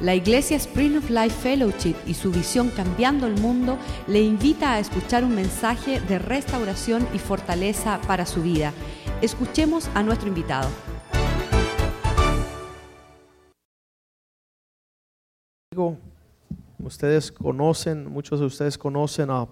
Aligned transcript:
La 0.00 0.14
Iglesia 0.14 0.56
Spring 0.56 0.96
of 0.96 1.10
Life 1.10 1.30
Fellowship 1.42 1.96
y 2.06 2.14
su 2.14 2.30
visión 2.30 2.70
Cambiando 2.70 3.26
el 3.26 3.40
Mundo 3.40 3.78
le 4.06 4.22
invita 4.22 4.74
a 4.74 4.78
escuchar 4.78 5.24
un 5.24 5.34
mensaje 5.34 6.00
de 6.00 6.20
restauración 6.20 7.08
y 7.12 7.18
fortaleza 7.18 8.00
para 8.06 8.24
su 8.24 8.42
vida. 8.42 8.72
Escuchemos 9.22 9.90
a 9.94 10.04
nuestro 10.04 10.28
invitado. 10.28 10.68
Ustedes 16.78 17.32
conocen, 17.32 18.08
muchos 18.08 18.38
de 18.38 18.46
ustedes 18.46 18.78
conocen 18.78 19.30
a 19.30 19.48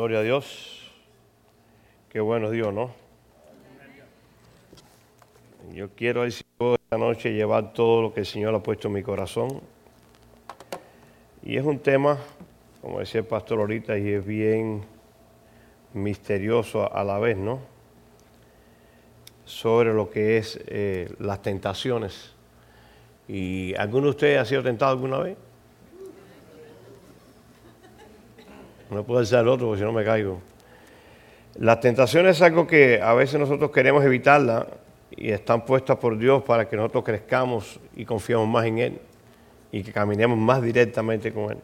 Gloria 0.00 0.20
a 0.20 0.22
Dios. 0.22 0.90
Qué 2.08 2.20
bueno 2.20 2.48
Dios, 2.48 2.72
¿no? 2.72 2.90
Yo 5.74 5.90
quiero 5.90 6.22
decir 6.22 6.46
esta 6.58 6.96
noche 6.96 7.34
llevar 7.34 7.74
todo 7.74 8.00
lo 8.00 8.14
que 8.14 8.20
el 8.20 8.26
Señor 8.26 8.54
ha 8.54 8.62
puesto 8.62 8.88
en 8.88 8.94
mi 8.94 9.02
corazón. 9.02 9.60
Y 11.42 11.58
es 11.58 11.66
un 11.66 11.80
tema, 11.80 12.16
como 12.80 13.00
decía 13.00 13.20
el 13.20 13.26
pastor 13.26 13.58
ahorita, 13.58 13.98
y 13.98 14.08
es 14.08 14.24
bien 14.24 14.86
misterioso 15.92 16.90
a 16.90 17.04
la 17.04 17.18
vez, 17.18 17.36
¿no? 17.36 17.60
Sobre 19.44 19.92
lo 19.92 20.08
que 20.08 20.38
es 20.38 20.58
eh, 20.66 21.12
las 21.18 21.42
tentaciones. 21.42 22.34
¿Y 23.28 23.74
alguno 23.74 24.04
de 24.04 24.10
ustedes 24.12 24.38
ha 24.40 24.46
sido 24.46 24.62
tentado 24.62 24.92
alguna 24.92 25.18
vez? 25.18 25.36
No 28.90 29.04
puedo 29.04 29.24
ser 29.24 29.40
el 29.40 29.48
otro 29.48 29.68
porque 29.68 29.80
si 29.80 29.84
no 29.84 29.92
me 29.92 30.04
caigo. 30.04 30.40
La 31.54 31.80
tentación 31.80 32.26
es 32.26 32.42
algo 32.42 32.66
que 32.66 33.00
a 33.02 33.14
veces 33.14 33.38
nosotros 33.38 33.70
queremos 33.70 34.04
evitarla 34.04 34.66
y 35.10 35.30
están 35.30 35.64
puestas 35.64 35.96
por 35.96 36.16
Dios 36.16 36.42
para 36.42 36.68
que 36.68 36.76
nosotros 36.76 37.04
crezcamos 37.04 37.80
y 37.94 38.04
confiemos 38.04 38.48
más 38.48 38.66
en 38.66 38.78
Él 38.78 39.00
y 39.72 39.82
que 39.82 39.92
caminemos 39.92 40.38
más 40.38 40.62
directamente 40.62 41.32
con 41.32 41.52
Él. 41.52 41.58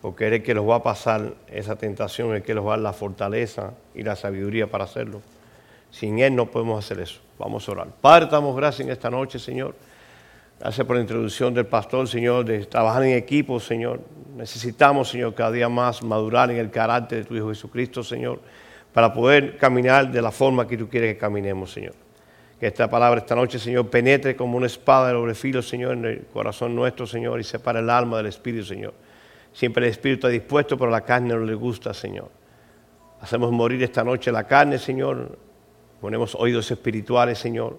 Porque 0.00 0.26
Él 0.26 0.34
es 0.34 0.40
el 0.40 0.46
que 0.46 0.54
nos 0.54 0.68
va 0.68 0.76
a 0.76 0.82
pasar 0.82 1.34
esa 1.48 1.76
tentación, 1.76 2.34
el 2.34 2.42
que 2.42 2.54
nos 2.54 2.64
va 2.64 2.74
a 2.74 2.76
dar 2.76 2.80
la 2.80 2.92
fortaleza 2.92 3.72
y 3.94 4.02
la 4.02 4.16
sabiduría 4.16 4.66
para 4.66 4.84
hacerlo. 4.84 5.22
Sin 5.90 6.18
Él 6.18 6.34
no 6.34 6.46
podemos 6.50 6.84
hacer 6.84 7.00
eso. 7.00 7.20
Vamos 7.38 7.68
a 7.68 7.72
orar. 7.72 7.88
Padre, 8.00 8.28
damos 8.30 8.56
gracias 8.56 8.86
en 8.86 8.92
esta 8.92 9.10
noche, 9.10 9.38
Señor. 9.38 9.74
Gracias 10.64 10.86
por 10.86 10.96
la 10.96 11.02
introducción 11.02 11.52
del 11.52 11.66
pastor, 11.66 12.08
Señor, 12.08 12.46
de 12.46 12.64
trabajar 12.64 13.02
en 13.02 13.18
equipo, 13.18 13.60
Señor. 13.60 14.00
Necesitamos, 14.34 15.10
Señor, 15.10 15.34
cada 15.34 15.52
día 15.52 15.68
más 15.68 16.02
madurar 16.02 16.50
en 16.50 16.56
el 16.56 16.70
carácter 16.70 17.18
de 17.18 17.24
tu 17.26 17.36
Hijo 17.36 17.50
Jesucristo, 17.50 18.02
Señor, 18.02 18.40
para 18.94 19.12
poder 19.12 19.58
caminar 19.58 20.10
de 20.10 20.22
la 20.22 20.30
forma 20.30 20.66
que 20.66 20.78
tú 20.78 20.88
quieres 20.88 21.12
que 21.12 21.20
caminemos, 21.20 21.70
Señor. 21.70 21.92
Que 22.58 22.68
esta 22.68 22.88
palabra 22.88 23.20
esta 23.20 23.34
noche, 23.34 23.58
Señor, 23.58 23.90
penetre 23.90 24.34
como 24.34 24.56
una 24.56 24.64
espada 24.64 25.08
de 25.08 25.12
doble 25.12 25.34
filo, 25.34 25.60
Señor, 25.60 25.92
en 25.92 26.04
el 26.06 26.26
corazón 26.32 26.74
nuestro, 26.74 27.06
Señor, 27.06 27.38
y 27.38 27.44
separe 27.44 27.80
el 27.80 27.90
alma 27.90 28.16
del 28.16 28.28
Espíritu, 28.28 28.64
Señor. 28.64 28.94
Siempre 29.52 29.84
el 29.84 29.90
Espíritu 29.90 30.20
está 30.20 30.28
dispuesto, 30.28 30.78
pero 30.78 30.90
la 30.90 31.02
carne 31.02 31.34
no 31.34 31.40
le 31.40 31.54
gusta, 31.54 31.92
Señor. 31.92 32.30
Hacemos 33.20 33.52
morir 33.52 33.82
esta 33.82 34.02
noche 34.02 34.32
la 34.32 34.44
carne, 34.44 34.78
Señor. 34.78 35.36
Ponemos 36.00 36.34
oídos 36.34 36.70
espirituales, 36.70 37.38
Señor, 37.38 37.76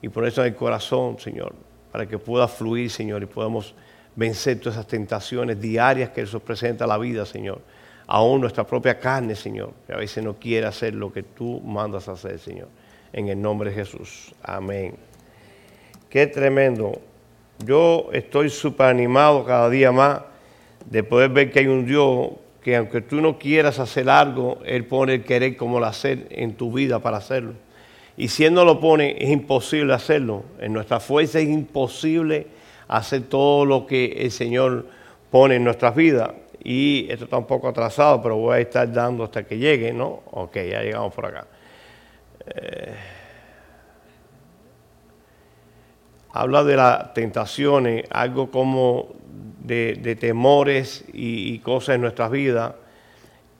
y 0.00 0.08
por 0.08 0.24
eso 0.24 0.42
en 0.42 0.52
el 0.52 0.54
corazón, 0.54 1.18
Señor 1.18 1.67
para 1.92 2.06
que 2.06 2.18
pueda 2.18 2.48
fluir, 2.48 2.90
Señor, 2.90 3.22
y 3.22 3.26
podamos 3.26 3.74
vencer 4.16 4.58
todas 4.58 4.74
esas 4.74 4.86
tentaciones 4.86 5.60
diarias 5.60 6.10
que 6.10 6.22
eso 6.22 6.40
presenta 6.40 6.86
la 6.86 6.98
vida, 6.98 7.24
Señor. 7.24 7.60
Aún 8.06 8.40
nuestra 8.40 8.66
propia 8.66 8.98
carne, 8.98 9.34
Señor, 9.34 9.72
que 9.86 9.92
a 9.92 9.96
veces 9.96 10.24
no 10.24 10.34
quiere 10.34 10.66
hacer 10.66 10.94
lo 10.94 11.12
que 11.12 11.22
tú 11.22 11.60
mandas 11.60 12.08
hacer, 12.08 12.38
Señor. 12.38 12.68
En 13.12 13.28
el 13.28 13.40
nombre 13.40 13.70
de 13.70 13.76
Jesús. 13.76 14.34
Amén. 14.42 14.96
Qué 16.10 16.26
tremendo. 16.26 17.00
Yo 17.64 18.08
estoy 18.12 18.50
súper 18.50 18.86
animado 18.86 19.44
cada 19.44 19.68
día 19.68 19.92
más 19.92 20.22
de 20.86 21.02
poder 21.02 21.30
ver 21.30 21.50
que 21.50 21.60
hay 21.60 21.66
un 21.66 21.86
Dios 21.86 22.30
que 22.62 22.76
aunque 22.76 23.00
tú 23.00 23.20
no 23.20 23.38
quieras 23.38 23.78
hacer 23.78 24.08
algo, 24.10 24.58
Él 24.64 24.84
pone 24.84 25.14
el 25.14 25.24
querer 25.24 25.56
como 25.56 25.78
el 25.78 25.84
hacer 25.84 26.26
en 26.30 26.54
tu 26.54 26.72
vida 26.72 26.98
para 26.98 27.18
hacerlo. 27.18 27.54
Y 28.18 28.26
si 28.26 28.44
Él 28.44 28.52
no 28.52 28.64
lo 28.64 28.80
pone, 28.80 29.14
es 29.16 29.30
imposible 29.30 29.94
hacerlo. 29.94 30.42
En 30.58 30.72
nuestra 30.72 30.98
fuerza 30.98 31.38
es 31.38 31.48
imposible 31.48 32.48
hacer 32.88 33.22
todo 33.28 33.64
lo 33.64 33.86
que 33.86 34.06
el 34.06 34.32
Señor 34.32 34.86
pone 35.30 35.54
en 35.54 35.62
nuestras 35.62 35.94
vidas. 35.94 36.32
Y 36.64 37.06
esto 37.08 37.26
está 37.26 37.36
un 37.36 37.46
poco 37.46 37.68
atrasado, 37.68 38.20
pero 38.20 38.36
voy 38.36 38.56
a 38.56 38.58
estar 38.58 38.92
dando 38.92 39.22
hasta 39.22 39.44
que 39.44 39.56
llegue, 39.56 39.92
¿no? 39.92 40.24
Ok, 40.32 40.56
ya 40.56 40.82
llegamos 40.82 41.14
por 41.14 41.26
acá. 41.26 41.46
Eh, 42.44 42.94
habla 46.32 46.64
de 46.64 46.74
las 46.74 47.14
tentaciones, 47.14 48.04
algo 48.10 48.50
como 48.50 49.14
de, 49.62 50.16
temores 50.20 51.04
y, 51.12 51.54
y 51.54 51.60
cosas 51.60 51.94
en 51.94 52.00
nuestras 52.00 52.32
vidas. 52.32 52.74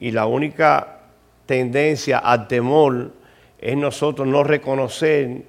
Y 0.00 0.10
la 0.10 0.26
única 0.26 1.02
tendencia 1.46 2.18
al 2.18 2.48
temor 2.48 3.17
es 3.58 3.76
nosotros 3.76 4.26
no 4.26 4.44
reconocer 4.44 5.42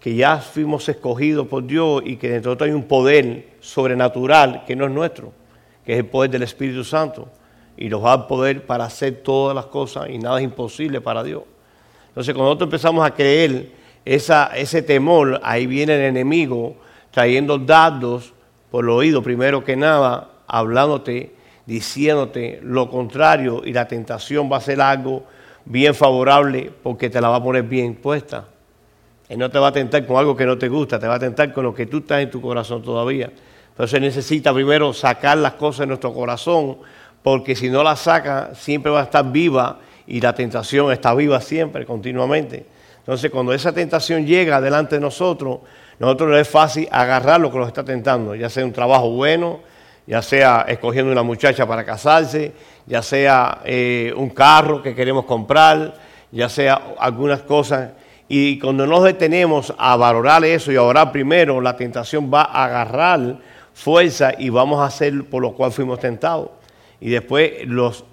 que 0.00 0.14
ya 0.14 0.38
fuimos 0.38 0.88
escogidos 0.88 1.46
por 1.48 1.66
Dios 1.66 2.02
y 2.04 2.16
que 2.16 2.28
dentro 2.28 2.50
de 2.50 2.54
nosotros 2.54 2.68
hay 2.68 2.74
un 2.74 2.84
poder 2.84 3.48
sobrenatural 3.60 4.64
que 4.66 4.76
no 4.76 4.84
es 4.84 4.90
nuestro, 4.90 5.32
que 5.84 5.94
es 5.94 5.98
el 5.98 6.06
poder 6.06 6.30
del 6.30 6.42
Espíritu 6.42 6.84
Santo. 6.84 7.28
Y 7.76 7.88
nos 7.88 8.04
va 8.04 8.12
a 8.12 8.28
poder 8.28 8.66
para 8.66 8.84
hacer 8.84 9.22
todas 9.22 9.54
las 9.54 9.66
cosas 9.66 10.08
y 10.10 10.18
nada 10.18 10.38
es 10.38 10.44
imposible 10.44 11.00
para 11.00 11.22
Dios. 11.22 11.42
Entonces, 12.08 12.34
cuando 12.34 12.50
nosotros 12.50 12.68
empezamos 12.68 13.04
a 13.04 13.12
creer 13.12 13.72
ese 14.04 14.82
temor, 14.82 15.40
ahí 15.42 15.66
viene 15.66 15.94
el 15.94 16.02
enemigo 16.02 16.76
trayendo 17.10 17.58
dados 17.58 18.34
por 18.70 18.84
el 18.84 18.90
oído, 18.90 19.22
primero 19.22 19.64
que 19.64 19.74
nada, 19.74 20.30
hablándote, 20.46 21.34
diciéndote 21.64 22.60
lo 22.62 22.90
contrario, 22.90 23.62
y 23.64 23.72
la 23.72 23.88
tentación 23.88 24.52
va 24.52 24.58
a 24.58 24.60
ser 24.60 24.80
algo 24.80 25.24
bien 25.64 25.94
favorable 25.94 26.70
porque 26.82 27.10
te 27.10 27.20
la 27.20 27.28
va 27.28 27.36
a 27.36 27.42
poner 27.42 27.62
bien 27.62 27.94
puesta. 27.94 28.46
Él 29.28 29.38
no 29.38 29.50
te 29.50 29.58
va 29.58 29.68
a 29.68 29.72
tentar 29.72 30.04
con 30.06 30.16
algo 30.16 30.36
que 30.36 30.44
no 30.44 30.58
te 30.58 30.68
gusta, 30.68 30.98
te 30.98 31.06
va 31.06 31.14
a 31.14 31.18
tentar 31.18 31.52
con 31.52 31.64
lo 31.64 31.74
que 31.74 31.86
tú 31.86 31.98
estás 31.98 32.20
en 32.20 32.30
tu 32.30 32.40
corazón 32.40 32.82
todavía. 32.82 33.30
Entonces 33.70 34.00
necesita 34.00 34.52
primero 34.52 34.92
sacar 34.92 35.38
las 35.38 35.54
cosas 35.54 35.80
de 35.80 35.86
nuestro 35.88 36.12
corazón, 36.12 36.78
porque 37.22 37.56
si 37.56 37.70
no 37.70 37.82
las 37.82 38.00
saca, 38.00 38.54
siempre 38.54 38.92
va 38.92 39.00
a 39.00 39.04
estar 39.04 39.32
viva 39.32 39.78
y 40.06 40.20
la 40.20 40.34
tentación 40.34 40.92
está 40.92 41.14
viva 41.14 41.40
siempre, 41.40 41.86
continuamente. 41.86 42.66
Entonces 42.98 43.30
cuando 43.30 43.52
esa 43.52 43.72
tentación 43.72 44.26
llega 44.26 44.60
delante 44.60 44.96
de 44.96 45.00
nosotros, 45.00 45.60
nosotros 45.98 46.30
no 46.30 46.36
es 46.36 46.48
fácil 46.48 46.86
agarrar 46.90 47.40
lo 47.40 47.50
que 47.50 47.58
nos 47.58 47.68
está 47.68 47.84
tentando, 47.84 48.34
ya 48.34 48.50
sea 48.50 48.64
un 48.64 48.72
trabajo 48.72 49.10
bueno, 49.10 49.60
ya 50.06 50.22
sea 50.22 50.66
escogiendo 50.68 51.10
una 51.10 51.22
muchacha 51.22 51.66
para 51.66 51.84
casarse, 51.84 52.52
ya 52.86 53.02
sea 53.02 53.60
eh, 53.64 54.12
un 54.16 54.30
carro 54.30 54.82
que 54.82 54.94
queremos 54.94 55.24
comprar, 55.24 55.94
ya 56.30 56.48
sea 56.48 56.80
algunas 56.98 57.42
cosas. 57.42 57.90
Y 58.28 58.58
cuando 58.58 58.86
nos 58.86 59.04
detenemos 59.04 59.72
a 59.78 59.96
valorar 59.96 60.44
eso 60.44 60.72
y 60.72 60.76
a 60.76 60.82
orar 60.82 61.12
primero, 61.12 61.60
la 61.60 61.76
tentación 61.76 62.30
va 62.32 62.42
a 62.42 62.64
agarrar 62.64 63.38
fuerza 63.72 64.32
y 64.38 64.48
vamos 64.50 64.80
a 64.80 64.86
hacer 64.86 65.24
por 65.24 65.42
lo 65.42 65.52
cual 65.52 65.72
fuimos 65.72 66.00
tentados. 66.00 66.50
Y 67.00 67.10
después 67.10 67.66
los 67.66 68.04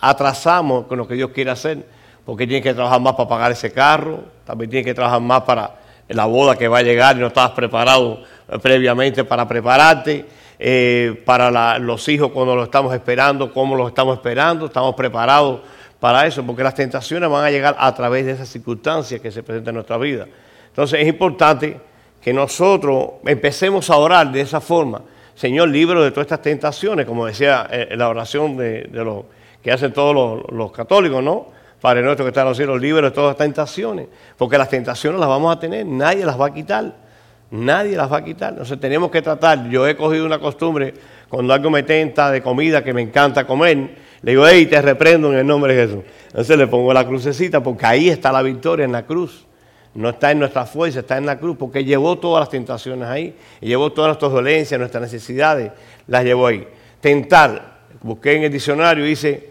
atrasamos 0.00 0.86
con 0.86 0.98
lo 0.98 1.06
que 1.08 1.14
Dios 1.14 1.30
quiere 1.30 1.50
hacer, 1.50 1.86
porque 2.24 2.46
tiene 2.46 2.62
que 2.62 2.74
trabajar 2.74 3.00
más 3.00 3.14
para 3.14 3.28
pagar 3.28 3.52
ese 3.52 3.72
carro, 3.72 4.24
también 4.44 4.70
tiene 4.70 4.84
que 4.84 4.94
trabajar 4.94 5.20
más 5.20 5.42
para 5.42 5.76
la 6.08 6.24
boda 6.26 6.56
que 6.56 6.68
va 6.68 6.78
a 6.78 6.82
llegar 6.82 7.16
y 7.16 7.20
no 7.20 7.28
estabas 7.28 7.52
preparado 7.52 8.22
previamente 8.62 9.24
para 9.24 9.46
prepararte 9.48 10.24
eh, 10.58 11.22
para 11.24 11.78
los 11.78 12.08
hijos 12.08 12.30
cuando 12.32 12.54
los 12.56 12.64
estamos 12.64 12.94
esperando, 12.94 13.52
cómo 13.52 13.76
los 13.76 13.88
estamos 13.88 14.16
esperando, 14.16 14.66
estamos 14.66 14.94
preparados 14.94 15.60
para 16.00 16.26
eso, 16.26 16.44
porque 16.44 16.62
las 16.62 16.74
tentaciones 16.74 17.28
van 17.28 17.44
a 17.44 17.50
llegar 17.50 17.76
a 17.78 17.94
través 17.94 18.26
de 18.26 18.32
esas 18.32 18.48
circunstancias 18.48 19.20
que 19.20 19.30
se 19.30 19.42
presentan 19.42 19.72
en 19.72 19.76
nuestra 19.76 19.96
vida. 19.96 20.26
Entonces 20.68 21.00
es 21.00 21.08
importante 21.08 21.80
que 22.20 22.32
nosotros 22.32 23.12
empecemos 23.24 23.88
a 23.90 23.96
orar 23.96 24.32
de 24.32 24.40
esa 24.40 24.60
forma. 24.60 25.00
Señor, 25.34 25.68
libro 25.68 26.02
de 26.02 26.10
todas 26.10 26.26
estas 26.26 26.42
tentaciones, 26.42 27.06
como 27.06 27.26
decía 27.26 27.68
eh, 27.70 27.94
la 27.96 28.08
oración 28.08 28.56
de, 28.56 28.88
los 28.92 29.24
que 29.62 29.70
hacen 29.70 29.92
todos 29.92 30.44
los, 30.50 30.72
católicos, 30.72 31.22
¿no? 31.22 31.48
Padre 31.80 32.02
nuestro 32.02 32.24
que 32.24 32.30
está 32.30 32.40
en 32.40 32.48
los 32.48 32.56
cielos, 32.56 32.80
libre 32.80 33.02
de 33.02 33.10
todas 33.10 33.32
estas 33.32 33.46
tentaciones, 33.46 34.08
porque 34.36 34.56
las 34.56 34.68
tentaciones 34.68 35.20
las 35.20 35.28
vamos 35.28 35.54
a 35.54 35.60
tener, 35.60 35.84
nadie 35.86 36.24
las 36.24 36.40
va 36.40 36.46
a 36.46 36.54
quitar. 36.54 37.05
Nadie 37.50 37.96
las 37.96 38.12
va 38.12 38.18
a 38.18 38.24
quitar. 38.24 38.50
Entonces 38.50 38.78
tenemos 38.80 39.10
que 39.10 39.22
tratar. 39.22 39.68
Yo 39.68 39.86
he 39.86 39.96
cogido 39.96 40.26
una 40.26 40.38
costumbre, 40.38 40.94
cuando 41.28 41.54
algo 41.54 41.70
me 41.70 41.82
tenta 41.82 42.30
de 42.30 42.42
comida 42.42 42.82
que 42.82 42.92
me 42.92 43.02
encanta 43.02 43.46
comer, 43.46 43.96
le 44.22 44.32
digo, 44.32 44.46
hey, 44.46 44.66
te 44.66 44.80
reprendo 44.82 45.32
en 45.32 45.38
el 45.38 45.46
nombre 45.46 45.74
de 45.74 45.86
Jesús. 45.86 46.04
Entonces 46.28 46.58
le 46.58 46.66
pongo 46.66 46.92
la 46.92 47.06
crucecita 47.06 47.62
porque 47.62 47.86
ahí 47.86 48.08
está 48.08 48.32
la 48.32 48.42
victoria 48.42 48.84
en 48.84 48.92
la 48.92 49.04
cruz. 49.04 49.46
no 49.94 50.10
está 50.10 50.30
en 50.30 50.40
nuestra 50.40 50.66
fuerza, 50.66 51.00
está 51.00 51.16
en 51.16 51.24
la 51.24 51.38
cruz, 51.38 51.56
porque 51.58 51.82
llevó 51.82 52.18
todas 52.18 52.40
las 52.40 52.50
tentaciones 52.50 53.08
ahí, 53.08 53.34
llevó 53.60 53.90
todas 53.92 54.08
nuestras 54.10 54.30
dolencias, 54.30 54.78
nuestras 54.78 55.02
necesidades, 55.02 55.72
las 56.06 56.22
llevó 56.22 56.48
ahí. 56.48 56.68
Tentar, 57.00 57.78
busqué 58.02 58.34
en 58.34 58.42
el 58.42 58.52
diccionario, 58.52 59.04
dice, 59.04 59.50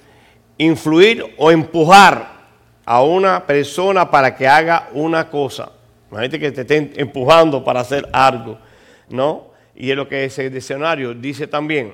influir 0.60 1.26
o 1.38 1.50
empujar 1.50 2.36
a 2.86 3.02
una 3.02 3.46
persona 3.46 4.12
para 4.12 4.36
que 4.36 4.48
haga 4.48 4.90
una 4.94 5.30
cosa. 5.30 5.72
Imagínate 6.16 6.40
que 6.40 6.52
te 6.54 6.62
estén 6.62 6.94
empujando 6.96 7.62
para 7.62 7.82
hacer 7.82 8.08
algo, 8.14 8.58
¿no? 9.10 9.52
Y 9.76 9.92
es 9.92 9.98
lo 9.98 10.08
que 10.08 10.24
ese 10.24 10.50
diccionario 10.50 11.14
dice 11.14 11.46
también. 11.46 11.94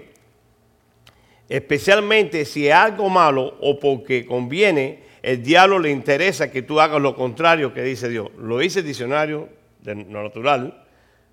Especialmente 1.50 2.46
si 2.46 2.68
es 2.68 2.74
algo 2.76 3.10
malo 3.10 3.58
o 3.62 3.80
porque 3.80 4.28
conviene, 4.28 5.00
el 5.24 5.42
diablo 5.42 5.80
le 5.80 5.90
interesa 5.90 6.52
que 6.52 6.62
tú 6.62 6.80
hagas 6.80 7.02
lo 7.02 7.16
contrario 7.16 7.74
que 7.74 7.82
dice 7.82 8.10
Dios. 8.10 8.30
Lo 8.38 8.60
dice 8.60 8.82
el 8.82 8.86
diccionario 8.86 9.50
de 9.82 9.96
lo 9.96 10.22
natural, 10.22 10.86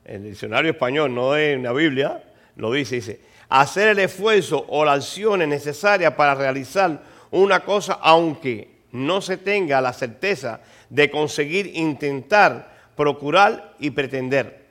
el 0.06 0.24
diccionario 0.24 0.70
español, 0.70 1.14
no 1.14 1.36
en 1.36 1.64
la 1.64 1.74
Biblia, 1.74 2.24
lo 2.56 2.72
dice, 2.72 2.94
dice, 2.94 3.20
hacer 3.50 3.88
el 3.88 3.98
esfuerzo 3.98 4.64
o 4.66 4.86
las 4.86 5.04
acciones 5.04 5.46
necesarias 5.46 6.14
para 6.14 6.34
realizar 6.34 7.02
una 7.32 7.60
cosa 7.60 7.98
aunque 8.00 8.78
no 8.92 9.20
se 9.20 9.36
tenga 9.36 9.82
la 9.82 9.92
certeza 9.92 10.62
de 10.88 11.10
conseguir 11.10 11.72
intentar, 11.74 12.77
procurar 12.98 13.76
y 13.78 13.90
pretender. 13.90 14.66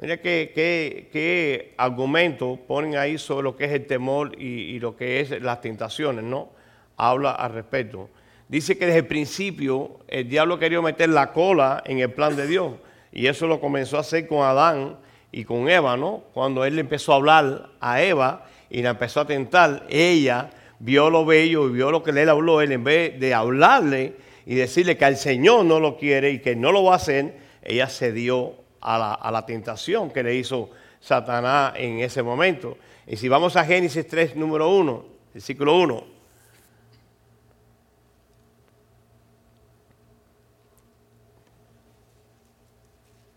Mira 0.00 0.16
qué, 0.16 0.50
qué, 0.54 1.74
argumento 1.76 2.58
ponen 2.66 2.96
ahí 2.96 3.18
sobre 3.18 3.44
lo 3.44 3.54
que 3.54 3.66
es 3.66 3.72
el 3.72 3.86
temor 3.86 4.32
y, 4.40 4.80
lo 4.80 4.96
que 4.96 5.20
es 5.20 5.42
las 5.42 5.60
tentaciones, 5.60 6.24
¿no? 6.24 6.48
Habla 6.96 7.32
al 7.32 7.52
respecto. 7.52 8.08
Dice 8.48 8.78
que 8.78 8.86
desde 8.86 9.00
el 9.00 9.06
principio 9.06 9.98
el 10.08 10.26
diablo 10.26 10.58
quería 10.58 10.80
meter 10.80 11.10
la 11.10 11.34
cola 11.34 11.82
en 11.84 11.98
el 11.98 12.10
plan 12.10 12.34
de 12.34 12.46
Dios. 12.46 12.72
Y 13.12 13.26
eso 13.26 13.46
lo 13.46 13.60
comenzó 13.60 13.98
a 13.98 14.00
hacer 14.00 14.26
con 14.26 14.42
Adán 14.42 14.96
y 15.30 15.44
con 15.44 15.68
Eva, 15.68 15.98
¿no? 15.98 16.24
Cuando 16.32 16.64
él 16.64 16.78
empezó 16.78 17.12
a 17.12 17.16
hablar 17.16 17.68
a 17.78 18.02
Eva 18.02 18.46
y 18.70 18.80
la 18.80 18.90
empezó 18.90 19.20
a 19.20 19.26
tentar, 19.26 19.84
ella 19.90 20.50
vio 20.78 21.10
lo 21.10 21.26
bello 21.26 21.68
y 21.68 21.72
vio 21.72 21.90
lo 21.90 22.02
que 22.02 22.12
él 22.12 22.28
habló, 22.30 22.62
él 22.62 22.72
en 22.72 22.84
vez 22.84 23.20
de 23.20 23.34
hablarle 23.34 24.14
y 24.46 24.54
decirle 24.54 24.96
que 24.96 25.04
al 25.04 25.18
Señor 25.18 25.66
no 25.66 25.78
lo 25.78 25.98
quiere 25.98 26.30
y 26.30 26.38
que 26.38 26.56
no 26.56 26.72
lo 26.72 26.84
va 26.84 26.94
a 26.94 26.96
hacer, 26.96 27.49
ella 27.70 27.88
cedió 27.88 28.54
a 28.80 28.98
la, 28.98 29.14
a 29.14 29.30
la 29.30 29.46
tentación 29.46 30.10
que 30.10 30.22
le 30.22 30.34
hizo 30.34 30.70
Satanás 31.00 31.74
en 31.76 32.00
ese 32.00 32.22
momento. 32.22 32.76
Y 33.06 33.16
si 33.16 33.28
vamos 33.28 33.56
a 33.56 33.64
Génesis 33.64 34.06
3, 34.06 34.36
número 34.36 34.68
1, 34.68 35.04
versículo 35.34 35.78
1. 35.78 36.20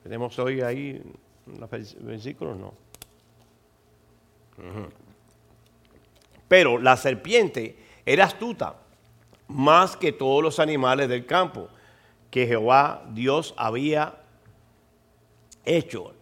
¿Tenemos 0.03 0.38
hoy 0.38 0.62
ahí 0.62 1.01
los 1.57 1.69
versículos? 1.69 2.57
No. 2.57 2.74
Pero 6.47 6.77
la 6.77 6.97
serpiente 6.97 7.77
era 8.06 8.25
astuta 8.25 8.75
más 9.47 9.95
que 9.95 10.12
todos 10.12 10.44
los 10.44 10.59
animales 10.59 11.09
del 11.09 11.25
campo 11.25 11.69
que 12.30 12.45
Jehová 12.47 13.06
Dios 13.13 13.53
había 13.57 14.22
hecho. 15.65 16.13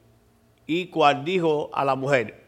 Y 0.66 0.88
cual 0.88 1.26
dijo 1.26 1.70
a 1.74 1.84
la 1.84 1.96
mujer, 1.96 2.42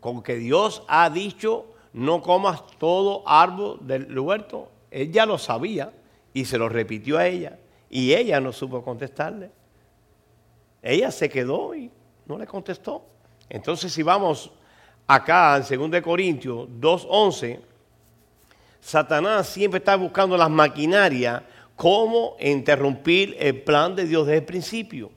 con 0.00 0.22
que 0.22 0.36
Dios 0.36 0.82
ha 0.88 1.08
dicho, 1.10 1.66
no 1.92 2.22
comas 2.22 2.66
todo 2.78 3.22
árbol 3.26 3.78
del 3.82 4.18
huerto. 4.18 4.70
Ella 4.90 5.26
lo 5.26 5.38
sabía 5.38 5.92
y 6.34 6.44
se 6.44 6.58
lo 6.58 6.68
repitió 6.68 7.18
a 7.18 7.26
ella. 7.26 7.58
Y 7.88 8.12
ella 8.14 8.40
no 8.40 8.52
supo 8.52 8.82
contestarle. 8.82 9.50
Ella 10.82 11.10
se 11.10 11.28
quedó 11.28 11.74
y 11.74 11.90
no 12.26 12.38
le 12.38 12.46
contestó. 12.46 13.04
Entonces 13.48 13.92
si 13.92 14.02
vamos 14.02 14.50
acá 15.06 15.62
en 15.68 15.90
2 15.90 16.00
Corintios 16.02 16.68
2.11, 16.80 17.60
Satanás 18.80 19.46
siempre 19.46 19.78
está 19.78 19.94
buscando 19.94 20.36
las 20.36 20.50
maquinarias, 20.50 21.42
cómo 21.76 22.36
interrumpir 22.40 23.36
el 23.38 23.62
plan 23.62 23.94
de 23.94 24.06
Dios 24.06 24.26
desde 24.26 24.38
el 24.38 24.44
principio. 24.44 25.10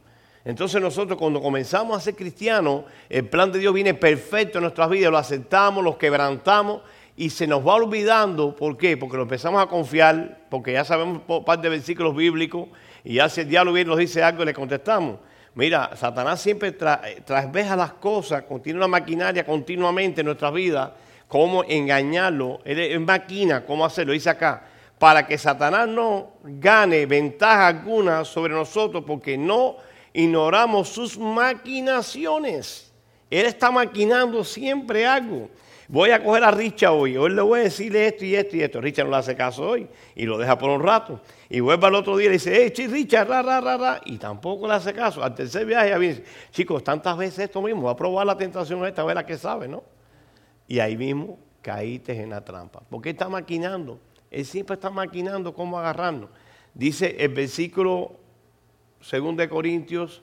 Entonces 0.45 0.79
nosotros 0.79 1.17
cuando 1.17 1.41
comenzamos 1.41 1.97
a 1.97 1.99
ser 1.99 2.15
cristianos, 2.15 2.83
el 3.09 3.27
plan 3.27 3.51
de 3.51 3.57
Dios 3.57 3.73
viene 3.73 3.95
perfecto 3.95 4.59
en 4.59 4.61
nuestras 4.61 4.87
vidas, 4.91 5.11
lo 5.11 5.17
aceptamos, 5.17 5.83
lo 5.83 5.97
quebrantamos 5.97 6.81
y 7.17 7.31
se 7.31 7.47
nos 7.47 7.67
va 7.67 7.73
olvidando. 7.73 8.55
¿Por 8.55 8.77
qué? 8.77 8.95
Porque 8.95 9.17
lo 9.17 9.23
empezamos 9.23 9.61
a 9.61 9.65
confiar, 9.65 10.45
porque 10.51 10.73
ya 10.73 10.85
sabemos 10.85 11.23
parte 11.43 11.63
de 11.63 11.69
versículos 11.69 12.15
bíblicos 12.15 12.67
y 13.03 13.15
ya 13.15 13.27
si 13.27 13.41
el 13.41 13.49
diablo 13.49 13.73
viene 13.73 13.89
nos 13.89 13.97
dice 13.97 14.21
algo 14.21 14.45
le 14.45 14.53
contestamos. 14.53 15.17
Mira, 15.55 15.95
Satanás 15.95 16.41
siempre 16.41 16.73
tra 16.73 17.01
trasveja 17.25 17.75
las 17.75 17.93
cosas, 17.93 18.43
tiene 18.61 18.77
una 18.77 18.87
maquinaria 18.87 19.43
continuamente 19.45 20.21
en 20.21 20.27
nuestra 20.27 20.51
vida, 20.51 20.93
cómo 21.27 21.63
engañarlo, 21.63 22.59
él 22.65 22.99
maquina 22.99 23.65
cómo 23.65 23.83
hacerlo, 23.83 24.13
dice 24.13 24.29
acá, 24.29 24.63
para 24.99 25.25
que 25.25 25.37
Satanás 25.37 25.87
no 25.87 26.33
gane 26.43 27.05
ventaja 27.07 27.67
alguna 27.67 28.25
sobre 28.25 28.53
nosotros, 28.53 29.03
porque 29.07 29.37
no 29.37 29.77
ignoramos 30.15 30.89
sus 30.89 31.17
maquinaciones. 31.17 32.91
Él 33.29 33.45
está 33.45 33.69
maquinando 33.69 34.43
siempre 34.43 35.05
algo. 35.05 35.49
Voy 35.87 36.09
a 36.09 36.23
coger 36.23 36.43
a 36.43 36.51
Richard 36.51 36.93
hoy, 36.93 37.15
hoy 37.15 37.31
le 37.31 37.41
voy 37.41 37.59
a 37.59 37.63
decirle 37.63 38.07
esto 38.07 38.25
y 38.25 38.33
esto 38.33 38.55
y 38.55 38.63
esto. 38.63 38.81
Richard 38.81 39.05
no 39.05 39.11
le 39.11 39.17
hace 39.17 39.35
caso 39.35 39.67
hoy 39.67 39.87
y 40.15 40.25
lo 40.25 40.37
deja 40.37 40.57
por 40.57 40.69
un 40.69 40.81
rato. 40.81 41.21
Y 41.47 41.59
vuelve 41.59 41.85
al 41.85 41.95
otro 41.95 42.17
día 42.17 42.25
y 42.25 42.29
le 42.29 42.33
dice, 42.33 42.55
hey, 42.55 42.71
chi, 42.73 42.87
Richard, 42.87 43.27
ra, 43.27 43.43
ra, 43.43 43.61
ra, 43.61 43.77
ra. 43.77 44.01
Y 44.05 44.17
tampoco 44.17 44.67
le 44.67 44.73
hace 44.73 44.93
caso. 44.93 45.21
Al 45.21 45.35
tercer 45.35 45.65
viaje 45.65 45.89
ya 45.89 45.97
viene, 45.97 46.23
chicos, 46.51 46.83
tantas 46.83 47.15
veces 47.17 47.39
esto 47.39 47.61
mismo, 47.61 47.83
va 47.83 47.91
a 47.91 47.95
probar 47.95 48.25
la 48.25 48.37
tentación 48.37 48.83
esta, 48.85 49.03
a 49.03 49.05
ver 49.05 49.17
a 49.17 49.25
qué 49.25 49.37
sabe, 49.37 49.67
¿no? 49.67 49.83
Y 50.67 50.79
ahí 50.79 50.97
mismo 50.97 51.37
caíste 51.61 52.19
en 52.19 52.31
la 52.31 52.43
trampa. 52.43 52.81
Porque 52.89 53.11
está 53.11 53.29
maquinando. 53.29 53.99
Él 54.31 54.45
siempre 54.45 54.75
está 54.75 54.89
maquinando 54.89 55.53
cómo 55.53 55.77
agarrarnos. 55.77 56.29
Dice 56.73 57.15
el 57.19 57.29
versículo 57.29 58.24
2 59.09 59.37
de 59.37 59.49
Corintios 59.49 60.21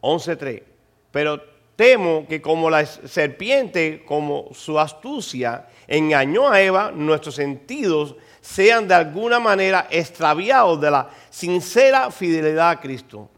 11.3. 0.00 0.62
Pero 1.10 1.40
temo 1.76 2.26
que 2.26 2.40
como 2.40 2.70
la 2.70 2.84
serpiente, 2.86 4.04
como 4.04 4.48
su 4.52 4.78
astucia, 4.78 5.66
engañó 5.86 6.48
a 6.48 6.60
Eva, 6.60 6.90
nuestros 6.92 7.34
sentidos 7.34 8.16
sean 8.40 8.88
de 8.88 8.94
alguna 8.94 9.40
manera 9.40 9.86
extraviados 9.90 10.80
de 10.80 10.90
la 10.90 11.10
sincera 11.30 12.10
fidelidad 12.10 12.70
a 12.70 12.80
Cristo. 12.80 13.28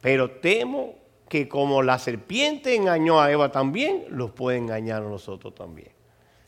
Pero 0.00 0.30
temo 0.30 0.96
que 1.28 1.48
como 1.48 1.82
la 1.82 1.98
serpiente 1.98 2.74
engañó 2.74 3.20
a 3.20 3.30
Eva 3.30 3.50
también, 3.50 4.04
los 4.10 4.32
puede 4.32 4.58
engañar 4.58 5.02
a 5.02 5.08
nosotros 5.08 5.54
también. 5.54 5.90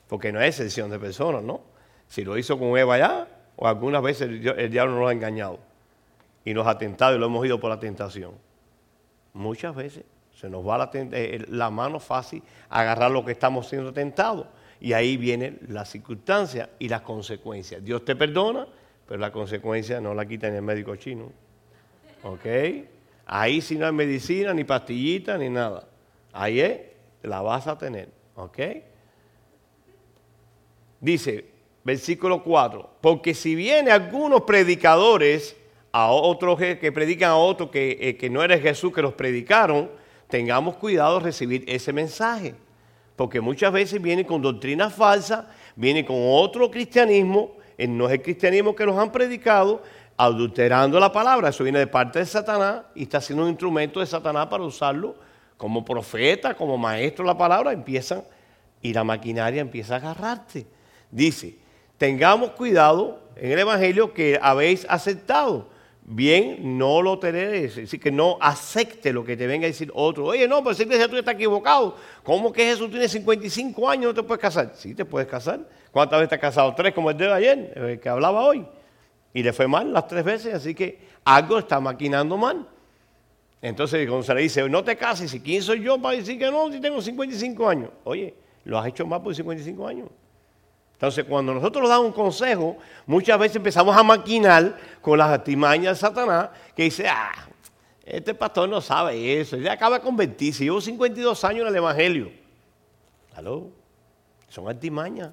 Porque 0.09 0.33
no 0.33 0.41
es 0.41 0.61
excepción 0.61 0.91
de 0.91 0.99
personas, 0.99 1.43
¿no? 1.43 1.63
Si 2.09 2.25
lo 2.25 2.37
hizo 2.37 2.59
con 2.59 2.77
Eva 2.77 2.99
ya, 2.99 3.29
o 3.57 3.67
algunas 3.67 4.03
veces 4.03 4.29
el 4.29 4.71
diablo 4.71 4.99
nos 4.99 5.09
ha 5.09 5.13
engañado 5.13 5.59
y 6.45 6.53
nos 6.55 6.67
ha 6.67 6.77
tentado 6.79 7.17
y 7.17 7.19
lo 7.19 7.27
hemos 7.27 7.45
ido 7.47 7.59
por 7.59 7.71
la 7.71 7.81
tentación. 7.81 8.33
Muchas 9.33 9.75
veces 9.75 10.05
se 10.35 10.51
nos 10.51 10.67
va 10.67 10.79
la, 10.79 10.91
eh, 10.93 11.47
mano 11.71 12.01
fácil 12.01 12.43
a 12.69 12.81
agarrar 12.81 13.11
lo 13.11 13.25
que 13.25 13.33
estamos 13.33 13.69
siendo 13.69 13.93
tentados. 13.93 14.47
Y 14.81 14.93
ahí 14.93 15.17
viene 15.17 15.59
la 15.69 15.85
circunstancia 15.85 16.71
y 16.79 16.89
las 16.89 17.01
consecuencias. 17.01 17.83
Dios 17.83 18.05
te 18.05 18.17
perdona, 18.17 18.67
pero 19.07 19.21
la 19.21 19.33
consecuencia 19.33 20.01
no 20.01 20.13
la 20.15 20.27
quita 20.27 20.51
ni 20.51 20.57
el 20.57 20.63
médico 20.63 20.97
chino. 20.97 21.31
¿Ok? 22.23 22.47
Ahí 23.27 23.61
si 23.61 23.77
no 23.77 23.87
hay 23.87 23.93
medicina, 23.93 24.53
ni 24.53 24.65
pastillita, 24.65 25.39
ni 25.39 25.49
nada. 25.49 25.87
Ahí 26.33 26.61
es, 26.61 26.81
la 27.23 27.41
vas 27.41 27.67
a 27.67 27.79
tener. 27.79 28.09
¿Ok? 28.35 28.59
Dice, 31.01 31.54
versículo 31.85 32.43
4, 32.43 32.91
porque 33.01 33.35
si 33.35 33.55
viene 33.55 33.91
algunos 33.91 34.43
predicadores 34.43 35.57
a 35.93 36.11
otros 36.11 36.59
que, 36.59 36.93
predican 36.93 37.31
a 37.31 37.37
otros 37.37 37.71
que, 37.71 37.99
eh, 38.01 38.17
que 38.17 38.29
no 38.31 38.43
eres 38.43 38.63
Jesús 38.63 38.93
que 38.93 39.03
los 39.03 39.15
predicaron, 39.15 39.91
tengamos 40.29 40.77
cuidado 40.77 41.19
de 41.19 41.27
recibir 41.27 41.65
ese 41.69 41.93
mensaje. 41.93 42.55
Porque 43.15 43.41
muchas 43.41 43.73
veces 43.73 44.03
viene 44.03 44.27
con 44.27 44.43
doctrina 44.43 44.91
falsa, 44.91 45.49
viene 45.77 46.05
con 46.05 46.17
otro 46.19 46.71
cristianismo, 46.71 47.53
eh, 47.79 47.87
no 47.87 48.07
es 48.07 48.15
el 48.15 48.23
cristianismo 48.23 48.75
que 48.75 48.87
nos 48.87 48.99
han 48.99 49.13
predicado, 49.13 49.83
adulterando 50.17 50.99
la 50.99 51.13
palabra. 51.13 51.51
Eso 51.51 51.63
viene 51.65 51.79
de 51.79 51.87
parte 51.87 52.19
de 52.19 52.27
Satanás 52.27 52.83
y 52.95 53.05
está 53.05 53.21
siendo 53.21 53.45
un 53.45 53.51
instrumento 53.51 54.01
de 54.01 54.07
Satanás 54.07 54.47
para 54.47 54.65
usarlo 54.65 55.15
como 55.57 55.85
profeta, 55.85 56.55
como 56.55 56.77
maestro 56.77 57.25
de 57.25 57.29
la 57.29 57.39
palabra. 57.39 57.73
Empiezan 57.73 58.25
y 58.83 58.93
la 58.93 59.05
maquinaria 59.05 59.61
empieza 59.61 59.95
a 59.95 59.99
agarrarte. 59.99 60.67
Dice, 61.11 61.57
tengamos 61.99 62.51
cuidado 62.51 63.21
en 63.37 63.53
el 63.53 63.59
Evangelio 63.59 64.13
que 64.13 64.39
habéis 64.41 64.87
aceptado 64.89 65.75
bien 66.05 66.79
no 66.79 67.01
lo 67.01 67.19
tenés, 67.19 67.71
es 67.71 67.77
decir, 67.77 67.99
que 67.99 68.13
no 68.13 68.37
acepte 68.41 69.13
lo 69.13 69.25
que 69.25 69.37
te 69.37 69.47
venga 69.47 69.65
a 69.65 69.69
decir 69.69 69.91
otro. 69.95 70.27
Oye, 70.27 70.47
no, 70.47 70.59
pero 70.59 70.73
esa 70.73 70.83
iglesia 70.83 71.09
tú 71.09 71.17
estás 71.17 71.35
equivocado. 71.35 71.97
¿Cómo 72.23 72.53
que 72.53 72.65
Jesús 72.65 72.91
tiene 72.91 73.09
55 73.09 73.89
años 73.89 74.07
no 74.07 74.15
te 74.15 74.23
puedes 74.23 74.41
casar? 74.41 74.73
Sí, 74.75 74.95
te 74.95 75.05
puedes 75.05 75.29
casar. 75.29 75.61
¿Cuántas 75.91 76.19
veces 76.19 76.29
te 76.31 76.35
has 76.35 76.41
casado? 76.41 76.75
Tres, 76.75 76.93
como 76.93 77.11
el 77.11 77.17
de 77.17 77.33
ayer, 77.33 77.73
el 77.75 78.01
que 78.01 78.09
hablaba 78.09 78.45
hoy. 78.45 78.67
Y 79.33 79.43
le 79.43 79.53
fue 79.53 79.67
mal 79.67 79.93
las 79.93 80.07
tres 80.07 80.25
veces, 80.25 80.55
así 80.55 80.75
que 80.75 80.99
algo 81.25 81.59
está 81.59 81.81
maquinando 81.81 82.37
mal. 82.37 82.69
Entonces 83.63 84.07
cuando 84.07 84.25
se 84.25 84.35
le 84.35 84.43
dice, 84.43 84.69
no 84.69 84.85
te 84.85 84.97
cases, 84.97 85.33
¿y 85.33 85.41
quién 85.41 85.63
soy 85.63 85.83
yo 85.83 86.01
para 86.01 86.17
decir 86.17 86.39
que 86.39 86.51
no 86.51 86.71
si 86.71 86.81
tengo 86.81 87.01
55 87.01 87.69
años? 87.69 87.91
Oye, 88.05 88.35
lo 88.65 88.79
has 88.79 88.87
hecho 88.89 89.07
mal 89.07 89.23
por 89.23 89.35
55 89.35 89.89
años. 89.89 90.09
Entonces, 91.05 91.27
cuando 91.27 91.53
nosotros 91.53 91.83
nos 91.83 91.91
damos 91.91 92.07
un 92.07 92.13
consejo, 92.13 92.79
muchas 93.05 93.39
veces 93.39 93.57
empezamos 93.57 93.95
a 93.95 94.03
maquinar 94.03 94.75
con 95.03 95.19
las 95.19 95.29
artimañas 95.29 95.99
de 95.99 96.01
Satanás, 96.01 96.49
que 96.75 96.85
dice, 96.85 97.07
ah, 97.07 97.47
este 98.07 98.33
pastor 98.33 98.71
no 98.71 98.81
sabe 98.81 99.39
eso, 99.39 99.59
ya 99.59 99.73
acaba 99.73 99.99
de 99.99 100.03
convertirse, 100.03 100.65
llevo 100.65 100.81
52 100.81 101.45
años 101.45 101.61
en 101.61 101.69
el 101.69 101.77
Evangelio. 101.77 102.33
¿Aló? 103.35 103.69
Son 104.49 104.67
artimañas. 104.67 105.33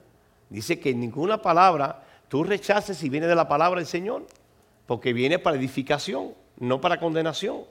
Dice 0.50 0.78
que 0.78 0.94
ninguna 0.94 1.42
palabra 1.42 2.04
tú 2.28 2.44
rechaces 2.44 2.98
si 2.98 3.08
viene 3.08 3.28
de 3.28 3.36
la 3.36 3.48
palabra 3.48 3.80
del 3.80 3.88
Señor, 3.88 4.28
porque 4.86 5.13
viene 5.13 5.40
para 5.40 5.56
edificación, 5.56 6.34
no 6.60 6.82
para 6.82 7.00
condenación. 7.00 7.62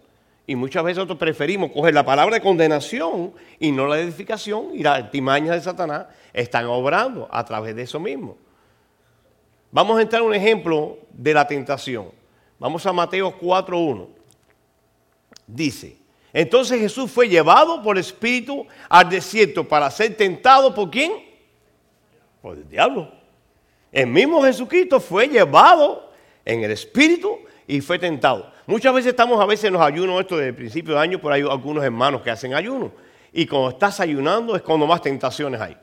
Y 0.50 0.56
muchas 0.56 0.82
veces 0.82 0.96
nosotros 0.96 1.20
preferimos 1.20 1.70
coger 1.70 1.94
la 1.94 2.04
palabra 2.04 2.34
de 2.34 2.42
condenación 2.42 3.32
y 3.60 3.70
no 3.70 3.86
la 3.86 4.00
edificación, 4.00 4.70
y 4.74 4.82
las 4.82 4.98
artimañas 4.98 5.54
de 5.54 5.60
Satanás 5.60 6.06
están 6.32 6.66
obrando 6.66 7.28
a 7.30 7.44
través 7.44 7.76
de 7.76 7.82
eso 7.82 8.00
mismo. 8.00 8.36
Vamos 9.70 9.96
a 9.96 10.02
entrar 10.02 10.22
a 10.22 10.24
un 10.24 10.34
ejemplo 10.34 10.98
de 11.12 11.34
la 11.34 11.46
tentación. 11.46 12.10
Vamos 12.58 12.84
a 12.84 12.92
Mateo 12.92 13.38
4.1. 13.38 14.08
Dice, 15.46 15.98
entonces 16.32 16.80
Jesús 16.80 17.08
fue 17.08 17.28
llevado 17.28 17.80
por 17.80 17.96
el 17.96 18.00
Espíritu 18.00 18.66
al 18.88 19.08
desierto 19.08 19.68
para 19.68 19.88
ser 19.88 20.16
tentado 20.16 20.74
por 20.74 20.90
quién? 20.90 21.12
Por 22.42 22.56
el 22.56 22.68
diablo. 22.68 23.08
El 23.92 24.08
mismo 24.08 24.42
Jesucristo 24.42 24.98
fue 24.98 25.28
llevado 25.28 26.10
en 26.44 26.64
el 26.64 26.72
Espíritu 26.72 27.38
y 27.70 27.80
fue 27.80 28.00
tentado. 28.00 28.52
Muchas 28.66 28.92
veces 28.92 29.10
estamos 29.10 29.40
a 29.40 29.46
veces 29.46 29.66
en 29.66 29.74
los 29.74 29.82
ayunos, 29.82 30.20
esto 30.20 30.36
de 30.36 30.52
principio 30.52 30.94
de 30.94 31.00
año, 31.00 31.20
por 31.20 31.32
hay 31.32 31.42
algunos 31.42 31.84
hermanos 31.84 32.20
que 32.20 32.30
hacen 32.30 32.52
ayuno. 32.52 32.90
Y 33.32 33.46
cuando 33.46 33.70
estás 33.70 34.00
ayunando 34.00 34.56
es 34.56 34.62
cuando 34.62 34.88
más 34.88 35.00
tentaciones 35.00 35.60
hay. 35.60 35.76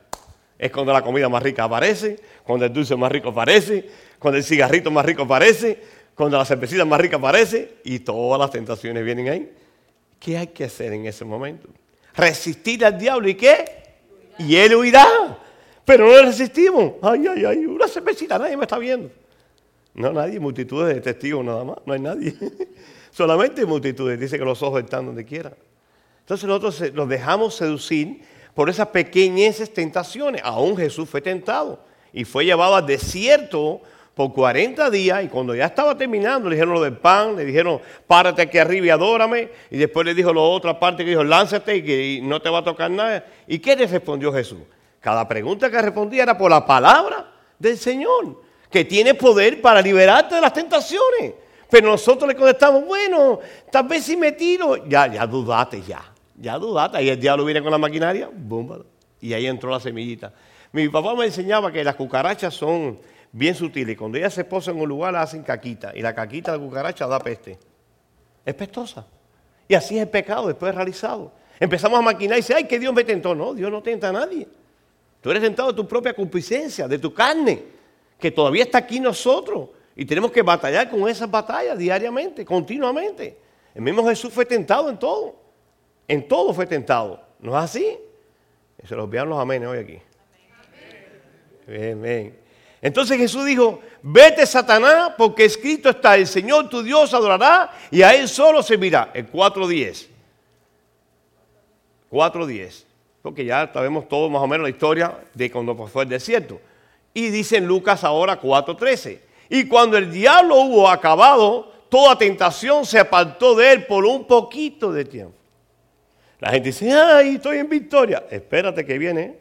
Es 0.58 0.70
cuando 0.70 0.92
la 0.92 1.00
comida 1.00 1.30
más 1.30 1.42
rica 1.42 1.64
aparece, 1.64 2.20
cuando 2.44 2.66
el 2.66 2.72
dulce 2.72 2.94
más 2.94 3.10
rico 3.10 3.30
aparece, 3.30 3.88
cuando 4.18 4.36
el 4.36 4.44
cigarrito 4.44 4.90
más 4.90 5.02
rico 5.02 5.22
aparece, 5.22 5.80
cuando 6.14 6.36
la 6.36 6.44
cervecita 6.44 6.84
más 6.84 7.00
rica 7.00 7.16
aparece 7.16 7.76
y 7.84 8.00
todas 8.00 8.38
las 8.38 8.50
tentaciones 8.50 9.02
vienen 9.02 9.28
ahí. 9.30 9.52
¿Qué 10.20 10.36
hay 10.36 10.48
que 10.48 10.64
hacer 10.64 10.92
en 10.92 11.06
ese 11.06 11.24
momento? 11.24 11.68
Resistir 12.14 12.84
al 12.84 12.98
diablo 12.98 13.28
y 13.28 13.34
qué? 13.34 13.64
Y 14.40 14.56
él 14.56 14.74
huirá. 14.74 15.06
Pero 15.86 16.06
no 16.06 16.12
le 16.12 16.22
resistimos. 16.22 16.94
Ay, 17.00 17.26
ay, 17.28 17.44
ay, 17.46 17.64
una 17.64 17.88
cervecita, 17.88 18.38
nadie 18.38 18.58
me 18.58 18.64
está 18.64 18.76
viendo. 18.76 19.10
No, 19.98 20.12
nadie, 20.12 20.38
multitudes 20.38 20.94
de 20.94 21.00
testigos 21.00 21.44
nada 21.44 21.64
más, 21.64 21.78
no 21.84 21.92
hay 21.92 21.98
nadie. 21.98 22.32
Solamente 23.10 23.66
multitudes, 23.66 24.20
dice 24.20 24.38
que 24.38 24.44
los 24.44 24.62
ojos 24.62 24.80
están 24.84 25.06
donde 25.06 25.24
quiera. 25.24 25.52
Entonces 26.20 26.46
nosotros 26.46 26.92
nos 26.94 27.08
dejamos 27.08 27.56
seducir 27.56 28.22
por 28.54 28.70
esas 28.70 28.86
pequeñeces 28.88 29.74
tentaciones. 29.74 30.40
Aún 30.44 30.76
Jesús 30.76 31.08
fue 31.08 31.20
tentado 31.20 31.80
y 32.12 32.24
fue 32.24 32.44
llevado 32.44 32.76
al 32.76 32.86
desierto 32.86 33.80
por 34.14 34.32
40 34.32 34.88
días 34.90 35.24
y 35.24 35.28
cuando 35.28 35.52
ya 35.56 35.66
estaba 35.66 35.96
terminando 35.96 36.48
le 36.48 36.54
dijeron 36.54 36.74
lo 36.74 36.82
del 36.82 36.96
pan, 36.96 37.34
le 37.34 37.44
dijeron 37.44 37.80
párate 38.06 38.42
aquí 38.42 38.58
arriba 38.58 38.86
y 38.86 38.90
adórame 38.90 39.50
y 39.68 39.78
después 39.78 40.06
le 40.06 40.14
dijo 40.14 40.32
la 40.32 40.42
otra 40.42 40.78
parte 40.78 41.04
que 41.04 41.10
dijo 41.10 41.24
lánzate 41.24 41.74
y 41.74 41.82
que 41.82 42.20
no 42.22 42.40
te 42.40 42.48
va 42.50 42.58
a 42.58 42.64
tocar 42.64 42.88
nada. 42.88 43.26
¿Y 43.48 43.58
qué 43.58 43.74
le 43.74 43.88
respondió 43.88 44.32
Jesús? 44.32 44.60
Cada 45.00 45.26
pregunta 45.26 45.68
que 45.68 45.82
respondía 45.82 46.22
era 46.22 46.38
por 46.38 46.52
la 46.52 46.64
palabra 46.64 47.32
del 47.58 47.76
Señor 47.76 48.46
que 48.70 48.84
tiene 48.84 49.14
poder 49.14 49.60
para 49.60 49.80
liberarte 49.80 50.34
de 50.34 50.40
las 50.40 50.52
tentaciones. 50.52 51.34
Pero 51.70 51.90
nosotros 51.90 52.28
le 52.28 52.34
contestamos, 52.34 52.84
bueno, 52.86 53.40
tal 53.70 53.86
vez 53.86 54.04
si 54.04 54.16
me 54.16 54.32
tiro, 54.32 54.86
ya, 54.86 55.06
ya 55.06 55.26
dudate, 55.26 55.82
ya, 55.82 56.12
ya 56.36 56.58
dudate. 56.58 57.02
Y 57.02 57.10
el 57.10 57.20
diablo 57.20 57.44
viene 57.44 57.62
con 57.62 57.70
la 57.70 57.78
maquinaria, 57.78 58.30
bomba, 58.32 58.78
y 59.20 59.32
ahí 59.32 59.46
entró 59.46 59.70
la 59.70 59.80
semillita. 59.80 60.32
Mi 60.72 60.88
papá 60.88 61.14
me 61.14 61.26
enseñaba 61.26 61.70
que 61.70 61.84
las 61.84 61.94
cucarachas 61.94 62.54
son 62.54 62.98
bien 63.32 63.54
sutiles. 63.54 63.96
Cuando 63.96 64.16
ellas 64.16 64.32
se 64.32 64.44
posan 64.44 64.76
en 64.76 64.82
un 64.82 64.88
lugar, 64.88 65.12
la 65.12 65.22
hacen 65.22 65.42
caquita. 65.42 65.92
Y 65.94 66.00
la 66.00 66.14
caquita 66.14 66.52
de 66.52 66.58
la 66.58 66.64
cucaracha 66.64 67.06
da 67.06 67.18
peste. 67.18 67.58
Es 68.44 68.54
pestosa. 68.54 69.06
Y 69.66 69.74
así 69.74 69.96
es 69.96 70.02
el 70.02 70.08
pecado 70.08 70.46
después 70.46 70.74
realizado. 70.74 71.32
Empezamos 71.60 71.98
a 71.98 72.02
maquinar 72.02 72.38
y 72.38 72.40
dice, 72.40 72.54
ay, 72.54 72.64
que 72.64 72.78
Dios 72.78 72.94
me 72.94 73.04
tentó. 73.04 73.34
No, 73.34 73.52
Dios 73.52 73.70
no 73.70 73.82
tenta 73.82 74.08
a 74.08 74.12
nadie. 74.12 74.46
Tú 75.20 75.30
eres 75.30 75.42
tentado 75.42 75.70
de 75.70 75.74
tu 75.74 75.86
propia 75.86 76.14
concupiscencia, 76.14 76.86
de 76.86 76.98
tu 76.98 77.12
carne 77.12 77.77
que 78.18 78.30
todavía 78.30 78.64
está 78.64 78.78
aquí 78.78 79.00
nosotros 79.00 79.70
y 79.94 80.04
tenemos 80.04 80.30
que 80.30 80.42
batallar 80.42 80.88
con 80.90 81.08
esas 81.08 81.30
batallas 81.30 81.76
diariamente, 81.78 82.44
continuamente. 82.44 83.38
El 83.74 83.82
mismo 83.82 84.06
Jesús 84.06 84.32
fue 84.32 84.44
tentado 84.44 84.88
en 84.88 84.98
todo. 84.98 85.36
En 86.06 86.26
todo 86.26 86.54
fue 86.54 86.66
tentado. 86.66 87.20
¿No 87.40 87.56
es 87.56 87.64
así? 87.64 87.98
Se 88.84 88.94
los 88.94 89.08
vean 89.10 89.28
los 89.28 89.38
amenes 89.38 89.68
hoy 89.68 89.78
aquí. 89.78 89.98
Entonces 92.80 93.16
Jesús 93.18 93.44
dijo, 93.44 93.80
vete 94.02 94.46
Satanás, 94.46 95.12
porque 95.18 95.44
escrito 95.44 95.90
está, 95.90 96.16
el 96.16 96.26
Señor 96.26 96.68
tu 96.68 96.82
Dios 96.82 97.12
adorará 97.12 97.72
y 97.90 98.02
a 98.02 98.14
Él 98.14 98.28
solo 98.28 98.62
servirá. 98.62 99.10
El 99.14 99.30
4.10. 99.30 100.06
4.10. 102.10 102.84
Porque 103.20 103.44
ya 103.44 103.70
sabemos 103.72 104.08
todo 104.08 104.30
más 104.30 104.42
o 104.42 104.46
menos 104.46 104.62
la 104.64 104.70
historia 104.70 105.18
de 105.34 105.50
cuando 105.50 105.74
fue 105.88 106.04
el 106.04 106.08
desierto. 106.08 106.60
Y 107.18 107.30
dice 107.30 107.56
en 107.56 107.66
Lucas 107.66 108.04
ahora 108.04 108.40
4:13. 108.40 109.18
Y 109.48 109.66
cuando 109.66 109.96
el 109.98 110.12
diablo 110.12 110.54
hubo 110.54 110.88
acabado, 110.88 111.72
toda 111.88 112.16
tentación 112.16 112.86
se 112.86 113.00
apartó 113.00 113.56
de 113.56 113.72
él 113.72 113.86
por 113.86 114.04
un 114.06 114.24
poquito 114.24 114.92
de 114.92 115.04
tiempo. 115.04 115.34
La 116.38 116.50
gente 116.50 116.68
dice, 116.68 116.92
ay, 116.92 117.34
estoy 117.34 117.58
en 117.58 117.68
victoria. 117.68 118.22
Espérate 118.30 118.86
que 118.86 118.96
viene. 118.98 119.36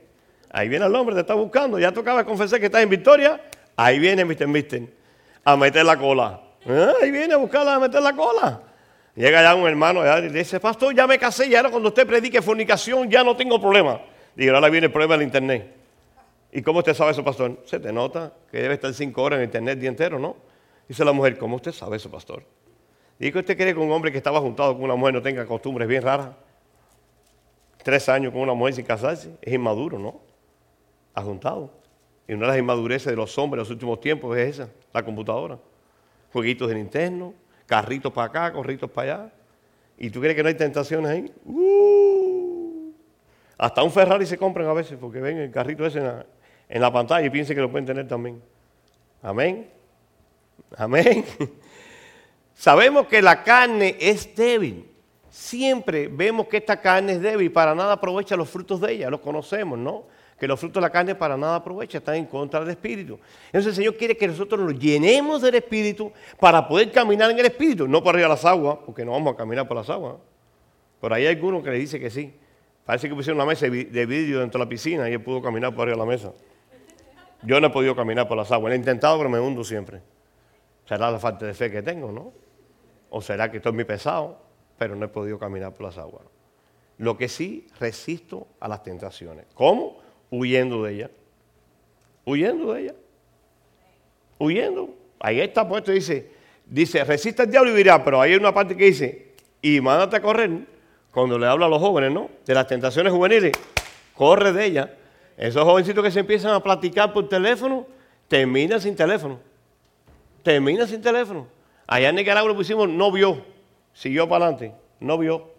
Ahí 0.50 0.68
viene 0.68 0.88
el 0.88 0.96
hombre, 0.96 1.14
te 1.14 1.22
está 1.22 1.36
buscando. 1.36 1.78
Ya 1.78 1.92
tocaba 1.92 2.26
confesar 2.26 2.60
que 2.60 2.66
estás 2.66 2.82
en 2.82 2.90
victoria. 2.90 3.40
Ahí 3.76 4.00
viene 4.00 4.26
Mr. 4.26 4.48
Mister 4.48 4.82
a 5.46 5.56
meter 5.56 5.86
la 5.86 5.98
cola. 5.98 6.42
Ah, 6.68 6.94
ahí 7.00 7.12
viene 7.12 7.36
a 7.36 7.38
buscarla 7.38 7.76
a 7.76 7.80
meter 7.80 8.02
la 8.02 8.14
cola. 8.14 8.60
Llega 9.14 9.44
ya 9.44 9.54
un 9.54 9.68
hermano 9.68 10.02
y 10.18 10.30
dice, 10.30 10.60
pastor, 10.60 10.96
ya 10.96 11.06
me 11.06 11.20
casé 11.20 11.46
y 11.46 11.54
ahora 11.54 11.70
cuando 11.70 11.90
usted 11.90 12.08
predique 12.08 12.42
fornicación 12.42 13.08
ya 13.08 13.24
no 13.24 13.36
tengo 13.36 13.62
problema. 13.62 14.02
Digo, 14.36 14.56
ahora 14.56 14.68
viene 14.70 14.88
el 14.88 14.92
problema 14.92 15.14
del 15.14 15.28
internet. 15.28 15.77
¿Y 16.58 16.64
cómo 16.64 16.80
usted 16.80 16.96
sabe 16.96 17.12
eso, 17.12 17.24
pastor? 17.24 17.62
Se 17.66 17.80
te 17.80 17.94
nota 17.94 18.34
que 18.50 18.58
debe 18.58 18.74
estar 18.74 18.92
cinco 18.92 19.22
horas 19.22 19.38
en 19.38 19.44
internet 19.44 19.76
el 19.76 19.80
día 19.80 19.90
entero, 19.90 20.18
¿no? 20.18 20.38
Dice 20.88 21.06
la 21.06 21.12
mujer, 21.12 21.38
¿cómo 21.38 21.58
usted 21.58 21.72
sabe 21.72 21.98
eso, 21.98 22.10
pastor? 22.10 22.42
¿Y 23.20 23.28
usted 23.28 23.56
cree 23.56 23.76
que 23.76 23.80
un 23.80 23.92
hombre 23.92 24.12
que 24.12 24.18
estaba 24.18 24.40
juntado 24.40 24.74
con 24.74 24.86
una 24.86 24.96
mujer 24.96 25.14
no 25.14 25.22
tenga 25.22 25.46
costumbres 25.46 25.88
bien 25.88 26.02
raras? 26.02 26.30
Tres 27.84 28.10
años 28.10 28.34
con 28.34 28.42
una 28.42 28.56
mujer 28.56 28.74
sin 28.74 28.86
casarse, 28.86 29.38
es 29.40 29.54
inmaduro, 29.54 30.00
¿no? 30.00 30.20
Ha 31.14 31.22
juntado. 31.22 31.70
Y 32.28 32.34
una 32.34 32.48
de 32.48 32.54
las 32.54 32.58
inmadureces 32.58 33.06
de 33.06 33.16
los 33.16 33.38
hombres 33.38 33.60
en 33.60 33.66
los 33.66 33.70
últimos 33.70 34.00
tiempos 34.00 34.36
es 34.36 34.56
esa, 34.56 34.70
la 34.92 35.06
computadora. 35.06 35.60
Jueguitos 36.34 36.70
del 36.70 36.80
interno, 36.80 37.36
carritos 37.68 38.12
para 38.12 38.30
acá, 38.30 38.52
corritos 38.52 38.90
para 38.90 39.14
allá. 39.14 39.34
¿Y 40.00 40.10
tú 40.10 40.22
crees 40.22 40.36
que 40.36 40.42
no 40.42 40.50
hay 40.50 40.56
tentaciones 40.56 41.12
ahí? 41.12 41.32
Uh, 41.46 42.94
hasta 43.60 43.84
un 43.84 43.92
Ferrari 43.92 44.26
se 44.26 44.40
compran 44.40 44.66
a 44.66 44.74
veces 44.74 44.98
porque 45.00 45.20
ven 45.20 45.38
el 45.38 45.52
carrito 45.52 45.86
ese 45.86 46.00
en 46.00 46.26
en 46.70 46.82
la 46.82 46.92
pantalla 46.92 47.26
y 47.26 47.30
piensen 47.30 47.56
que 47.56 47.62
lo 47.62 47.72
pueden 47.72 47.86
tener 47.86 48.08
también. 48.08 48.42
Amén. 49.22 49.70
Amén. 50.76 51.26
Sabemos 52.54 53.08
que 53.08 53.22
la 53.22 53.44
carne 53.44 53.96
es 54.00 54.36
débil. 54.36 54.90
Siempre 55.30 56.08
vemos 56.08 56.48
que 56.48 56.58
esta 56.58 56.82
carne 56.82 57.14
es 57.14 57.22
débil 57.22 57.46
y 57.46 57.50
para 57.50 57.76
nada 57.76 57.94
aprovecha 57.94 58.36
los 58.36 58.50
frutos 58.50 58.82
de 58.82 58.94
ella. 58.94 59.10
Los 59.10 59.22
conocemos, 59.22 59.78
¿no? 59.78 60.06
Que 60.40 60.48
los 60.48 60.60
frutos 60.60 60.82
de 60.82 60.88
la 60.88 60.90
carne 60.92 61.16
para 61.16 61.38
nada 61.38 61.58
aprovecha, 61.58 62.00
están 62.00 62.16
en 62.16 62.26
contra 62.26 62.60
del 62.60 62.70
Espíritu. 62.70 63.20
Entonces 63.48 63.70
el 63.70 63.76
Señor 63.76 63.96
quiere 63.96 64.18
que 64.18 64.28
nosotros 64.28 64.60
nos 64.60 64.78
llenemos 64.80 65.42
del 65.42 65.56
Espíritu 65.56 66.12
para 66.40 66.68
poder 66.68 66.92
caminar 66.92 67.32
en 67.32 67.40
el 67.40 67.46
Espíritu, 67.46 67.88
no 67.88 68.04
por 68.04 68.16
arriba 68.16 68.28
de 68.30 68.34
las 68.34 68.46
aguas, 68.46 68.80
porque 68.86 69.06
no 69.06 69.12
vamos 69.12 69.34
a 69.34 69.38
caminar 69.38 69.68
por 69.68 69.78
las 69.78 69.90
aguas. 69.90 70.16
Por 71.00 71.14
ahí 71.14 71.26
hay 71.26 71.36
alguno 71.36 71.62
que 71.62 71.70
le 71.70 71.78
dice 71.78 72.00
que 72.00 72.10
sí. 72.10 72.34
Parece 72.86 73.10
que 73.10 73.16
pusieron 73.16 73.38
una 73.38 73.46
mesa 73.46 73.68
de 73.68 74.06
vidrio 74.06 74.40
dentro 74.40 74.60
de 74.60 74.66
la 74.66 74.70
piscina 74.70 75.10
y 75.10 75.14
él 75.14 75.22
pudo 75.22 75.42
caminar 75.42 75.74
por 75.74 75.84
arriba 75.84 76.04
de 76.04 76.06
la 76.06 76.12
mesa. 76.12 76.34
Yo 77.44 77.60
no 77.60 77.68
he 77.68 77.70
podido 77.70 77.96
caminar 77.96 78.28
por 78.28 78.38
las 78.38 78.52
aguas. 78.52 78.74
He 78.74 78.76
intentado, 78.76 79.18
pero 79.18 79.30
me 79.30 79.40
hundo 79.40 79.64
siempre. 79.64 80.02
Será 80.88 81.12
la 81.12 81.20
falta 81.20 81.46
de 81.46 81.54
fe 81.54 81.70
que 81.70 81.82
tengo, 81.82 82.12
¿no? 82.12 82.34
O 83.10 83.22
será 83.22 83.52
que 83.52 83.58
estoy 83.58 83.74
muy 83.74 83.84
pesado, 83.84 84.40
pero 84.78 84.96
no 84.96 85.06
he 85.06 85.10
podido 85.10 85.38
caminar 85.38 85.74
por 85.74 85.86
las 85.86 85.98
aguas. 85.98 86.24
Lo 86.98 87.18
que 87.18 87.28
sí, 87.28 87.68
resisto 87.80 88.48
a 88.60 88.68
las 88.68 88.84
tentaciones. 88.84 89.46
¿Cómo? 89.54 90.00
Huyendo 90.32 90.84
de 90.84 90.94
ellas. 90.94 91.12
Huyendo 92.26 92.74
de 92.74 92.82
ellas. 92.82 92.96
Huyendo. 94.40 94.90
Ahí 95.20 95.40
está 95.40 95.68
puesto, 95.68 95.92
dice, 95.92 96.32
dice, 96.66 97.04
resiste 97.04 97.44
al 97.44 97.52
diablo 97.52 97.72
y 97.72 97.74
vivirá, 97.74 98.04
pero 98.04 98.22
hay 98.22 98.36
una 98.36 98.54
parte 98.54 98.76
que 98.76 98.86
dice, 98.86 99.34
y 99.62 99.82
mándate 99.82 100.18
a 100.18 100.22
correr, 100.22 100.52
cuando 101.12 101.40
le 101.40 101.48
habla 101.48 101.66
a 101.66 101.70
los 101.70 101.80
jóvenes, 101.80 102.12
¿no? 102.12 102.30
De 102.46 102.54
las 102.54 102.68
tentaciones 102.68 103.12
juveniles, 103.12 103.52
corre 104.14 104.54
de 104.54 104.66
ellas. 104.66 104.90
Esos 105.38 105.64
jovencitos 105.64 106.04
que 106.04 106.12
se 106.12 106.20
empiezan 106.20 106.54
a 106.54 106.60
platicar 106.60 107.14
por 107.14 107.30
teléfono, 107.30 107.86
terminan 108.28 108.82
sin 108.82 108.96
teléfono. 108.96 109.40
termina 110.44 110.88
sin 110.88 111.02
teléfono. 111.02 111.48
Allá 111.86 112.10
en 112.10 112.16
Nicaragua 112.16 112.50
lo 112.50 112.56
pusimos, 112.56 112.88
no 112.88 113.12
vio, 113.12 113.44
siguió 113.94 114.28
para 114.28 114.46
adelante, 114.46 114.74
no 115.00 115.18
vio, 115.18 115.50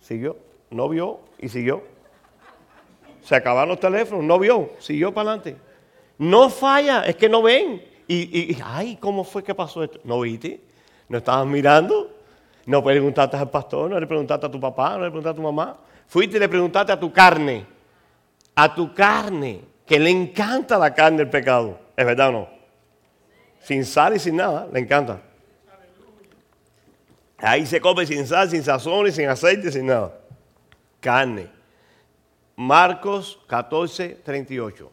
siguió, 0.00 0.36
no 0.70 0.88
vio 0.88 1.20
y 1.38 1.48
siguió. 1.48 1.82
Se 3.22 3.36
acabaron 3.36 3.68
los 3.70 3.80
teléfonos, 3.80 4.24
no 4.24 4.38
vio, 4.38 4.70
siguió 4.78 5.12
para 5.12 5.30
adelante. 5.30 5.56
No 6.18 6.50
falla, 6.50 7.04
es 7.04 7.16
que 7.16 7.28
no 7.28 7.42
ven. 7.42 7.82
Y, 8.08 8.52
y, 8.52 8.58
ay, 8.64 8.96
¿cómo 8.96 9.24
fue 9.24 9.42
que 9.42 9.54
pasó 9.54 9.82
esto? 9.82 10.00
¿No 10.04 10.20
viste? 10.20 10.60
¿No 11.08 11.18
estabas 11.18 11.46
mirando? 11.46 12.10
No 12.66 12.82
preguntaste 12.82 13.36
al 13.36 13.50
pastor, 13.50 13.90
no 13.90 13.98
le 13.98 14.06
preguntaste 14.06 14.46
a 14.46 14.50
tu 14.50 14.60
papá, 14.60 14.96
no 14.98 15.04
le 15.04 15.10
preguntaste 15.10 15.38
a 15.38 15.42
tu 15.42 15.42
mamá. 15.42 15.76
Fuiste 16.06 16.36
y 16.36 16.40
le 16.40 16.48
preguntaste 16.48 16.92
a 16.92 16.98
tu 16.98 17.12
carne, 17.12 17.64
a 18.54 18.74
tu 18.74 18.94
carne, 18.94 19.64
que 19.86 19.98
le 19.98 20.10
encanta 20.10 20.78
la 20.78 20.94
carne 20.94 21.18
del 21.18 21.30
pecado. 21.30 21.78
¿Es 21.96 22.06
verdad 22.06 22.28
o 22.28 22.32
no? 22.32 22.48
Sin 23.60 23.84
sal 23.84 24.16
y 24.16 24.18
sin 24.18 24.36
nada, 24.36 24.66
le 24.72 24.80
encanta. 24.80 25.20
Ahí 27.38 27.66
se 27.66 27.80
come 27.80 28.06
sin 28.06 28.26
sal, 28.26 28.48
sin 28.50 28.62
sazón 28.62 29.08
y 29.08 29.12
sin 29.12 29.28
aceite, 29.28 29.72
sin 29.72 29.86
nada. 29.86 30.12
Carne. 31.00 31.48
Marcos 32.56 33.40
14, 33.48 34.20
38. 34.22 34.90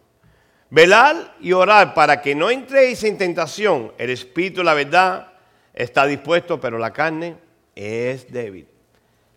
Velar 0.71 1.35
y 1.39 1.51
orar 1.51 1.93
para 1.93 2.21
que 2.21 2.35
no 2.35 2.49
entréis 2.49 3.03
en 3.03 3.17
tentación. 3.17 3.91
El 3.97 4.09
espíritu, 4.09 4.63
la 4.63 4.73
verdad, 4.73 5.33
está 5.73 6.05
dispuesto, 6.05 6.59
pero 6.59 6.77
la 6.77 6.91
carne 6.91 7.37
es 7.75 8.31
débil. 8.31 8.67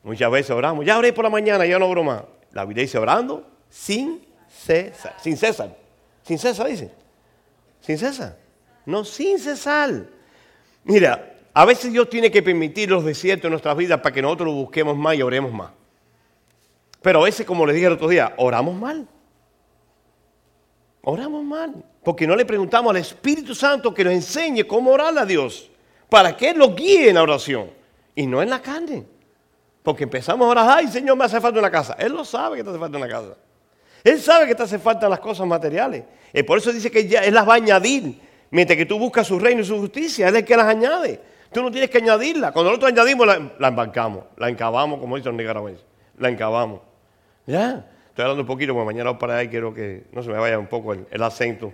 Muchas 0.02 0.30
veces 0.30 0.50
oramos. 0.50 0.84
Ya 0.84 0.98
oré 0.98 1.12
por 1.12 1.24
la 1.24 1.30
mañana, 1.30 1.66
ya 1.66 1.78
no 1.78 1.88
oro 1.88 2.02
más. 2.02 2.22
La 2.52 2.64
vida 2.64 2.80
dice 2.80 2.98
orando 2.98 3.51
sin 3.72 4.22
cesar. 4.48 5.16
Sin 5.18 5.36
cesar. 5.36 5.74
Sin 6.22 6.38
cesar, 6.38 6.68
dice. 6.68 6.90
Sin 7.80 7.96
cesar. 7.96 8.36
No, 8.84 9.02
sin 9.02 9.38
cesar. 9.38 10.04
Mira, 10.84 11.34
a 11.54 11.64
veces 11.64 11.90
Dios 11.90 12.10
tiene 12.10 12.30
que 12.30 12.42
permitir 12.42 12.90
los 12.90 13.02
desiertos 13.02 13.46
en 13.46 13.52
nuestras 13.52 13.74
vidas 13.76 14.00
para 14.00 14.14
que 14.14 14.20
nosotros 14.20 14.48
lo 14.48 14.54
busquemos 14.54 14.96
más 14.96 15.16
y 15.16 15.22
oremos 15.22 15.52
más. 15.52 15.70
Pero 17.00 17.22
a 17.22 17.24
veces, 17.24 17.46
como 17.46 17.64
les 17.64 17.74
dije 17.74 17.86
el 17.86 17.94
otro 17.94 18.08
día, 18.08 18.34
oramos 18.36 18.74
mal. 18.74 19.08
Oramos 21.00 21.42
mal. 21.42 21.74
Porque 22.04 22.26
no 22.26 22.36
le 22.36 22.44
preguntamos 22.44 22.90
al 22.90 22.98
Espíritu 22.98 23.54
Santo 23.54 23.94
que 23.94 24.04
nos 24.04 24.12
enseñe 24.12 24.64
cómo 24.66 24.90
orar 24.90 25.16
a 25.16 25.24
Dios. 25.24 25.70
Para 26.10 26.36
que 26.36 26.50
Él 26.50 26.58
lo 26.58 26.74
guíe 26.74 27.08
en 27.08 27.14
la 27.14 27.22
oración. 27.22 27.70
Y 28.14 28.26
no 28.26 28.42
en 28.42 28.50
la 28.50 28.60
carne. 28.60 29.06
Porque 29.82 30.04
empezamos 30.04 30.46
a 30.46 30.50
orar, 30.50 30.78
ay 30.78 30.88
Señor, 30.88 31.16
me 31.16 31.24
hace 31.24 31.40
falta 31.40 31.58
una 31.58 31.70
casa. 31.70 31.96
Él 31.98 32.12
lo 32.12 32.24
sabe 32.24 32.58
que 32.58 32.64
te 32.64 32.70
hace 32.70 32.78
falta 32.78 32.98
una 32.98 33.08
casa. 33.08 33.34
Él 34.04 34.20
sabe 34.20 34.46
que 34.46 34.54
te 34.54 34.62
hace 34.62 34.78
falta 34.78 35.08
las 35.08 35.20
cosas 35.20 35.46
materiales. 35.46 36.04
Y 36.32 36.42
por 36.42 36.58
eso 36.58 36.72
dice 36.72 36.90
que 36.90 37.00
Él 37.00 37.34
las 37.34 37.48
va 37.48 37.54
a 37.54 37.56
añadir. 37.56 38.18
Mientras 38.50 38.76
que 38.76 38.86
tú 38.86 38.98
buscas 38.98 39.26
su 39.26 39.38
reino 39.38 39.62
y 39.62 39.64
su 39.64 39.78
justicia, 39.78 40.28
Él 40.28 40.34
es 40.34 40.40
el 40.40 40.46
que 40.46 40.56
las 40.56 40.66
añade. 40.66 41.20
Tú 41.52 41.62
no 41.62 41.70
tienes 41.70 41.90
que 41.90 41.98
añadirla. 41.98 42.52
Cuando 42.52 42.70
nosotros 42.70 42.92
añadimos, 42.92 43.26
la, 43.26 43.52
la 43.58 43.68
embarcamos, 43.68 44.24
la 44.36 44.48
encabamos, 44.48 44.98
como 44.98 45.16
dicen 45.16 45.32
los 45.32 45.40
nicaragüenses. 45.40 45.84
La 46.18 46.28
encabamos. 46.28 46.80
Ya. 47.46 47.86
Estoy 48.08 48.24
hablando 48.24 48.42
un 48.42 48.46
poquito, 48.46 48.74
porque 48.74 48.86
mañana 48.86 49.18
para 49.18 49.38
ahí 49.38 49.48
quiero 49.48 49.72
que 49.72 50.04
no 50.12 50.22
se 50.22 50.30
me 50.30 50.38
vaya 50.38 50.58
un 50.58 50.66
poco 50.66 50.92
el, 50.92 51.22
acento. 51.22 51.72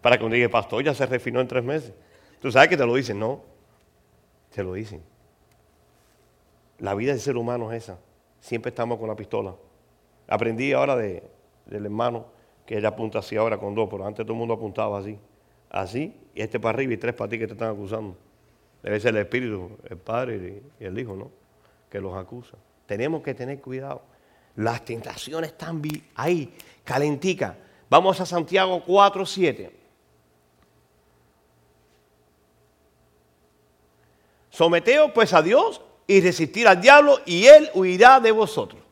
Para 0.00 0.18
que 0.18 0.24
uno 0.24 0.34
diga, 0.34 0.48
pastor, 0.48 0.84
ya 0.84 0.94
se 0.94 1.06
refinó 1.06 1.40
en 1.40 1.48
tres 1.48 1.64
meses. 1.64 1.92
Tú 2.40 2.52
sabes 2.52 2.68
que 2.68 2.76
te 2.76 2.86
lo 2.86 2.94
dicen, 2.94 3.18
¿no? 3.18 3.42
Te 4.54 4.62
lo 4.62 4.74
dicen. 4.74 5.02
La 6.78 6.94
vida 6.94 7.12
del 7.12 7.20
ser 7.20 7.36
humano 7.36 7.72
es 7.72 7.84
esa. 7.84 7.98
Siempre 8.40 8.68
estamos 8.68 8.98
con 8.98 9.08
la 9.08 9.16
pistola. 9.16 9.54
Aprendí 10.28 10.72
ahora 10.72 10.94
de, 10.96 11.24
del 11.66 11.86
hermano 11.86 12.26
que 12.66 12.76
él 12.76 12.86
apunta 12.86 13.18
así 13.18 13.36
ahora 13.36 13.58
con 13.58 13.74
dos, 13.74 13.88
pero 13.90 14.06
antes 14.06 14.24
todo 14.24 14.32
el 14.32 14.38
mundo 14.38 14.54
apuntaba 14.54 14.98
así. 14.98 15.18
Así, 15.70 16.14
y 16.34 16.40
este 16.40 16.60
para 16.60 16.76
arriba 16.76 16.94
y 16.94 16.96
tres 16.96 17.14
para 17.14 17.28
ti 17.28 17.38
que 17.38 17.46
te 17.46 17.54
están 17.54 17.70
acusando. 17.70 18.16
Debe 18.82 19.00
ser 19.00 19.14
el 19.14 19.22
Espíritu, 19.22 19.76
el 19.88 19.96
Padre 19.96 20.62
y 20.78 20.84
el 20.84 20.98
Hijo, 20.98 21.16
¿no? 21.16 21.30
Que 21.90 22.00
los 22.00 22.14
acusa. 22.14 22.56
Tenemos 22.86 23.22
que 23.22 23.34
tener 23.34 23.60
cuidado. 23.60 24.02
Las 24.56 24.84
tentaciones 24.84 25.50
están 25.50 25.82
ahí, 26.14 26.54
calentica. 26.84 27.56
Vamos 27.90 28.20
a 28.20 28.26
Santiago 28.26 28.82
4, 28.86 29.26
7. 29.26 29.72
Someteos 34.50 35.10
pues 35.12 35.32
a 35.32 35.42
Dios 35.42 35.80
y 36.06 36.20
resistir 36.20 36.68
al 36.68 36.80
diablo 36.80 37.18
y 37.26 37.46
él 37.46 37.70
huirá 37.74 38.20
de 38.20 38.30
vosotros. 38.30 38.83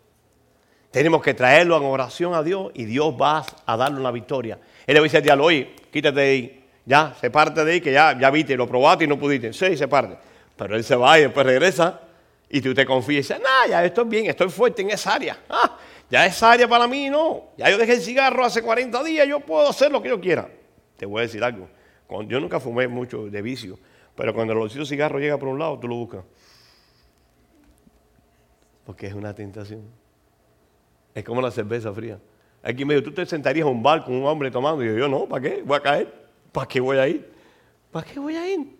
Tenemos 0.92 1.22
que 1.22 1.32
traerlo 1.32 1.76
en 1.78 1.84
oración 1.84 2.34
a 2.34 2.42
Dios 2.42 2.70
y 2.74 2.84
Dios 2.84 3.14
va 3.20 3.44
a 3.64 3.76
darle 3.78 3.98
una 3.98 4.10
victoria. 4.10 4.58
Él 4.86 4.94
le 4.94 5.02
dice 5.02 5.16
al 5.16 5.22
diablo, 5.22 5.46
oye, 5.46 5.74
quítate 5.90 6.20
de 6.20 6.26
ahí, 6.26 6.64
ya, 6.84 7.14
se 7.18 7.30
parte 7.30 7.64
de 7.64 7.72
ahí, 7.72 7.80
que 7.80 7.92
ya, 7.92 8.18
ya 8.18 8.30
viste, 8.30 8.54
lo 8.56 8.68
probaste 8.68 9.04
y 9.04 9.06
no 9.06 9.18
pudiste. 9.18 9.54
Sí, 9.54 9.74
se 9.74 9.88
parte. 9.88 10.18
Pero 10.54 10.76
él 10.76 10.84
se 10.84 10.94
va 10.94 11.18
y 11.18 11.22
después 11.22 11.46
regresa 11.46 11.98
y 12.50 12.60
tú 12.60 12.74
te 12.74 12.84
confías 12.84 13.30
y 13.30 13.34
dices, 13.34 13.40
no, 13.40 13.70
ya 13.70 13.82
estoy 13.82 14.04
bien, 14.04 14.26
estoy 14.26 14.50
fuerte 14.50 14.82
en 14.82 14.90
esa 14.90 15.14
área. 15.14 15.38
Ah, 15.48 15.78
ya 16.10 16.26
esa 16.26 16.52
área 16.52 16.68
para 16.68 16.86
mí 16.86 17.08
no. 17.08 17.52
Ya 17.56 17.70
yo 17.70 17.78
dejé 17.78 17.94
el 17.94 18.02
cigarro 18.02 18.44
hace 18.44 18.60
40 18.60 19.02
días, 19.02 19.26
yo 19.26 19.40
puedo 19.40 19.70
hacer 19.70 19.90
lo 19.90 20.02
que 20.02 20.10
yo 20.10 20.20
quiera. 20.20 20.46
Te 20.98 21.06
voy 21.06 21.20
a 21.20 21.22
decir 21.22 21.42
algo. 21.42 21.68
Yo 22.26 22.38
nunca 22.38 22.60
fumé 22.60 22.86
mucho 22.86 23.30
de 23.30 23.40
vicio, 23.40 23.78
pero 24.14 24.34
cuando 24.34 24.52
el 24.52 24.58
olorcito 24.58 24.84
cigarro 24.84 25.18
llega 25.18 25.38
por 25.38 25.48
un 25.48 25.58
lado, 25.58 25.78
tú 25.78 25.88
lo 25.88 25.94
buscas. 25.94 26.22
Porque 28.84 29.06
es 29.06 29.14
una 29.14 29.34
tentación. 29.34 30.01
Es 31.14 31.24
como 31.24 31.40
la 31.40 31.50
cerveza 31.50 31.92
fría. 31.92 32.18
Aquí 32.62 32.84
me 32.84 32.94
dijo, 32.94 33.04
tú 33.04 33.12
te 33.12 33.26
sentarías 33.26 33.66
a 33.66 33.70
un 33.70 33.82
bar 33.82 34.04
con 34.04 34.14
un 34.14 34.24
hombre 34.26 34.50
tomando. 34.50 34.84
Y 34.84 34.88
yo, 34.88 34.96
yo 34.96 35.08
no, 35.08 35.26
¿para 35.26 35.42
qué? 35.42 35.62
Voy 35.64 35.76
a 35.76 35.80
caer. 35.80 36.22
¿Para 36.52 36.68
qué 36.68 36.80
voy 36.80 36.98
a 36.98 37.08
ir? 37.08 37.32
¿Para 37.90 38.06
qué 38.06 38.18
voy 38.18 38.36
a 38.36 38.50
ir? 38.50 38.76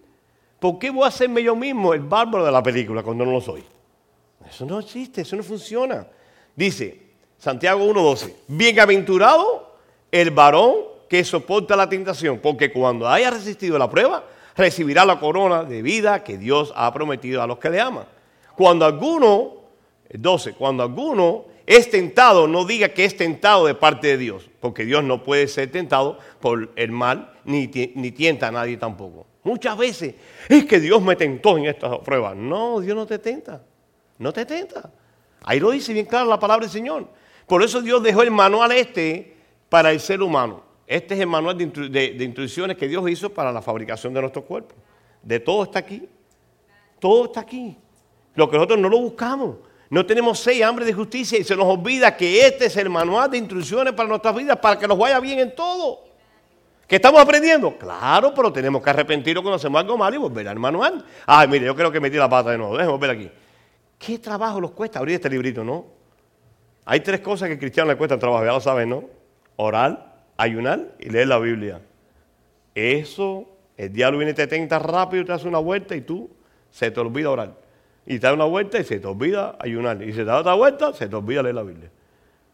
¿Por 0.59 0.79
qué 0.79 0.91
voy 0.91 1.05
a 1.05 1.09
hacerme 1.09 1.43
yo 1.43 1.57
mismo 1.57 1.93
el 1.93 2.01
bárbaro 2.01 2.45
de 2.45 2.53
la 2.53 2.63
película 2.63 3.03
cuando 3.03 3.25
no 3.25 3.33
lo 3.33 3.41
soy? 3.41 3.65
Eso 4.49 4.65
no 4.65 4.79
existe, 4.79 5.23
eso 5.23 5.35
no 5.37 5.43
funciona. 5.43 6.07
Dice 6.55 7.01
Santiago 7.39 7.85
1.12, 7.85 8.33
bienaventurado 8.47 9.77
el 10.11 10.31
varón 10.31 10.75
que 11.09 11.25
soporta 11.25 11.75
la 11.75 11.89
tentación, 11.89 12.39
porque 12.39 12.73
cuando 12.73 13.09
haya 13.09 13.31
resistido 13.31 13.79
la 13.79 13.91
prueba, 13.91 14.25
recibirá 14.57 15.05
la 15.05 15.19
corona 15.19 15.65
de 15.65 15.83
vida 15.83 16.23
que 16.23 16.39
Dios 16.39 16.73
ha 16.77 16.93
prometido 16.93 17.43
a 17.43 17.47
los 17.47 17.59
que 17.59 17.71
le 17.71 17.81
aman. 17.81 18.05
Cuando 18.57 18.85
alguno, 18.85 19.55
12, 20.11 20.55
cuando 20.55 20.83
alguno 20.83 21.47
es 21.67 21.91
tentado, 21.91 22.49
no 22.49 22.65
diga 22.65 22.89
que 22.91 23.05
es 23.05 23.17
tentado 23.17 23.67
de 23.67 23.75
parte 23.75 24.09
de 24.09 24.19
Dios, 24.19 24.51
porque 24.61 24.85
Dios 24.85 25.05
no 25.05 25.23
puede 25.23 25.49
ser 25.49 25.71
tentado 25.71 26.19
por 26.41 26.73
el 26.77 26.93
mal, 26.93 27.33
ni, 27.45 27.71
ni 27.95 28.11
tienta 28.11 28.49
a 28.49 28.51
nadie 28.51 28.77
tampoco. 28.77 29.27
Muchas 29.45 29.77
veces 29.77 30.15
es 30.49 30.65
que 30.67 30.79
Dios 30.79 31.03
me 31.03 31.17
tentó 31.17 31.59
en 31.59 31.67
esta 31.67 32.01
prueba. 32.01 32.35
No, 32.35 32.81
Dios 32.81 32.97
no 32.97 33.07
te 33.07 33.19
tenta. 33.19 33.63
No 34.19 34.33
te 34.33 34.47
tenta. 34.47 34.91
Ahí 35.43 35.59
lo 35.59 35.71
dice 35.71 35.93
bien 35.93 36.07
claro 36.07 36.29
la 36.29 36.39
palabra 36.39 36.67
del 36.67 36.73
Señor. 36.73 37.09
Por 37.47 37.63
eso 37.63 37.83
Dios 37.83 38.03
dejó 38.03 38.23
el 38.23 38.31
manual 38.31 38.73
este 38.73 39.37
para 39.69 39.91
el 39.91 40.01
ser 40.01 40.23
humano. 40.23 40.63
Este 40.87 41.15
es 41.15 41.21
el 41.21 41.27
manual 41.27 41.57
de, 41.57 42.17
instrucciones 42.21 42.77
que 42.77 42.87
Dios 42.87 43.09
hizo 43.11 43.33
para 43.33 43.51
la 43.51 43.63
fabricación 43.63 44.15
de 44.15 44.21
nuestro 44.21 44.45
cuerpo. 44.45 44.75
De 45.23 45.41
todo 45.41 45.65
está 45.65 45.81
aquí. 45.81 46.09
Todo 47.01 47.25
está 47.25 47.41
aquí. 47.41 47.77
Lo 48.35 48.49
que 48.49 48.57
nosotros 48.57 48.79
no 48.79 48.89
lo 48.89 49.01
buscamos. 49.01 49.57
No 49.93 50.07
tenemos 50.07 50.39
sed 50.39 50.63
hambre 50.63 50.87
de 50.87 50.95
justicia 50.95 51.39
y 51.39 51.45
se 51.45 51.55
nos 51.55 51.67
olvida 51.67 52.17
que 52.17 52.47
este 52.47 52.65
es 52.65 52.77
el 52.79 52.89
manual 52.89 53.31
de 53.31 53.37
instrucciones 53.37 53.93
para 53.93 54.09
nuestras 54.09 54.35
vidas, 54.35 54.57
para 54.57 54.79
que 54.79 54.89
nos 54.89 54.97
vaya 54.97 55.21
bien 55.21 55.39
en 55.39 55.55
todo. 55.55 56.05
¿Qué 56.87 56.97
estamos 56.97 57.21
aprendiendo? 57.21 57.77
Claro, 57.77 58.33
pero 58.35 58.51
tenemos 58.51 58.83
que 58.83 58.89
arrepentirnos 58.89 59.43
cuando 59.43 59.57
hacemos 59.57 59.79
algo 59.79 59.99
mal 59.99 60.15
y 60.15 60.17
volver 60.17 60.49
al 60.49 60.59
manual. 60.59 61.05
Ay, 61.27 61.47
mire, 61.47 61.67
yo 61.67 61.77
creo 61.77 61.93
que 61.93 62.01
metí 62.01 62.17
la 62.17 62.27
pata 62.27 62.53
de 62.53 62.57
nuevo. 62.57 62.73
Déjenme 62.73 62.93
volver 62.93 63.11
aquí. 63.11 63.31
¿Qué 63.99 64.19
trabajo 64.19 64.63
nos 64.63 64.71
cuesta 64.71 64.99
abrir 64.99 65.17
este 65.17 65.29
librito, 65.29 65.63
no? 65.63 65.85
Hay 66.87 67.01
tres 67.01 67.21
cosas 67.21 67.49
que 67.51 67.57
a 67.57 67.59
cristianos 67.59 67.93
le 67.93 67.99
cuestan 67.99 68.19
trabajo, 68.19 68.47
ya 68.47 68.53
lo 68.53 68.61
saben, 68.61 68.89
¿no? 68.89 69.05
Orar, 69.57 70.23
ayunar 70.39 70.89
y 71.01 71.11
leer 71.11 71.29
la 71.29 71.39
Biblia. 71.39 71.83
Eso, 72.75 73.47
el 73.77 73.93
diablo 73.93 74.17
viene 74.17 74.31
y 74.31 74.35
te 74.37 74.47
tenta 74.47 74.79
rápido, 74.79 75.23
te 75.27 75.33
hace 75.33 75.47
una 75.47 75.59
vuelta 75.59 75.95
y 75.95 76.01
tú 76.01 76.31
se 76.71 76.91
te 76.91 76.99
olvida 76.99 77.29
orar. 77.29 77.63
Y 78.07 78.19
te 78.19 78.27
da 78.27 78.33
una 78.33 78.45
vuelta 78.45 78.79
y 78.79 78.85
se 78.85 78.99
te 78.99 79.07
olvida 79.07 79.57
ayunar. 79.61 80.03
Y 80.03 80.13
se 80.13 80.19
te 80.19 80.25
da 80.25 80.41
otra 80.41 80.55
vuelta, 80.55 80.93
se 80.93 81.09
te 81.09 81.17
olvida 81.17 81.43
leer 81.43 81.55
la 81.55 81.63
Biblia. 81.63 81.91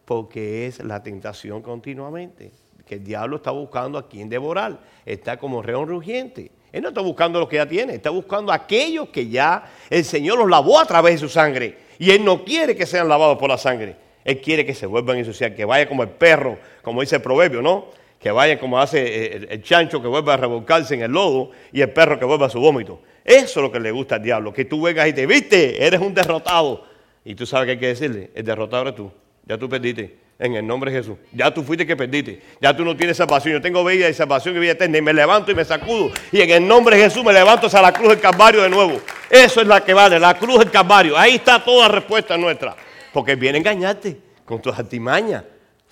Porque 0.05 0.67
es 0.67 0.83
la 0.83 1.01
tentación 1.03 1.61
continuamente 1.61 2.51
que 2.85 2.95
el 2.95 3.03
diablo 3.03 3.37
está 3.37 3.51
buscando 3.51 3.97
a 3.97 4.07
quien 4.07 4.29
devorar. 4.29 4.79
Está 5.05 5.37
como 5.37 5.61
reón 5.61 5.87
rugiente. 5.87 6.51
Él 6.71 6.83
no 6.83 6.89
está 6.89 7.01
buscando 7.01 7.39
lo 7.39 7.47
que 7.47 7.55
ya 7.55 7.67
tiene, 7.67 7.95
está 7.95 8.09
buscando 8.11 8.51
aquellos 8.51 9.09
que 9.09 9.27
ya 9.27 9.71
el 9.89 10.03
Señor 10.03 10.37
los 10.37 10.49
lavó 10.49 10.79
a 10.79 10.85
través 10.85 11.15
de 11.15 11.17
su 11.19 11.29
sangre. 11.29 11.77
Y 11.97 12.11
Él 12.11 12.23
no 12.23 12.43
quiere 12.43 12.75
que 12.75 12.85
sean 12.85 13.07
lavados 13.07 13.37
por 13.37 13.49
la 13.49 13.57
sangre. 13.57 13.95
Él 14.23 14.41
quiere 14.41 14.65
que 14.65 14.75
se 14.75 14.85
vuelvan 14.85 15.17
a 15.19 15.49
que 15.55 15.65
vaya 15.65 15.87
como 15.87 16.03
el 16.03 16.09
perro, 16.09 16.57
como 16.83 17.01
dice 17.01 17.15
el 17.15 17.21
proverbio, 17.21 17.61
¿no? 17.61 17.87
Que 18.19 18.31
vaya 18.31 18.59
como 18.59 18.79
hace 18.79 19.37
el, 19.49 19.63
chancho 19.63 20.01
que 20.01 20.07
vuelva 20.07 20.33
a 20.33 20.37
revolcarse 20.37 20.93
en 20.93 21.01
el 21.01 21.11
lodo 21.11 21.51
y 21.71 21.81
el 21.81 21.89
perro 21.91 22.19
que 22.19 22.25
vuelva 22.25 22.47
a 22.47 22.49
su 22.49 22.59
vómito. 22.59 23.01
Eso 23.29 23.59
es 23.59 23.63
lo 23.63 23.71
que 23.71 23.79
le 23.79 23.91
gusta 23.91 24.15
al 24.15 24.23
diablo, 24.23 24.51
que 24.51 24.65
tú 24.65 24.81
vengas 24.81 25.07
y 25.07 25.13
te 25.13 25.27
viste, 25.27 25.85
eres 25.85 26.01
un 26.01 26.15
derrotado. 26.15 26.83
Y 27.23 27.35
tú 27.35 27.45
sabes 27.45 27.67
qué 27.67 27.71
hay 27.73 27.77
que 27.77 27.87
decirle, 27.89 28.31
el 28.33 28.43
derrotado 28.43 28.81
eres 28.81 28.95
tú, 28.95 29.11
ya 29.45 29.55
tú 29.55 29.69
perdiste. 29.69 30.17
En 30.39 30.55
el 30.55 30.65
nombre 30.65 30.89
de 30.89 30.99
Jesús. 30.99 31.17
Ya 31.33 31.53
tú 31.53 31.63
fuiste 31.63 31.85
que 31.85 31.97
perdiste. 31.97 32.41
Ya 32.61 32.73
tú 32.73 32.85
no 32.85 32.95
tienes 32.95 33.17
salvación. 33.17 33.55
Yo 33.55 33.61
tengo 33.61 33.83
vida 33.83 34.07
y 34.07 34.13
salvación 34.13 34.55
y 34.55 34.59
vida 34.59 34.71
eterna. 34.71 34.97
Y 34.97 35.01
me 35.01 35.11
levanto 35.11 35.51
y 35.51 35.53
me 35.53 35.65
sacudo. 35.65 36.11
Y 36.31 36.39
en 36.39 36.49
el 36.49 36.65
nombre 36.65 36.95
de 36.95 37.03
Jesús 37.03 37.25
me 37.25 37.33
levanto 37.33 37.67
hacia 37.67 37.81
la 37.81 37.91
cruz 37.91 38.07
del 38.07 38.21
Calvario 38.21 38.61
de 38.61 38.69
nuevo. 38.69 39.01
Eso 39.29 39.59
es 39.59 39.67
la 39.67 39.83
que 39.83 39.93
vale. 39.93 40.17
La 40.17 40.37
cruz 40.39 40.59
del 40.59 40.71
Calvario. 40.71 41.17
Ahí 41.17 41.35
está 41.35 41.61
toda 41.61 41.89
respuesta 41.89 42.37
nuestra. 42.37 42.73
Porque 43.11 43.35
viene 43.35 43.57
a 43.57 43.59
engañarte 43.59 44.17
con 44.45 44.61
tus 44.61 44.79
artimañas. 44.79 45.43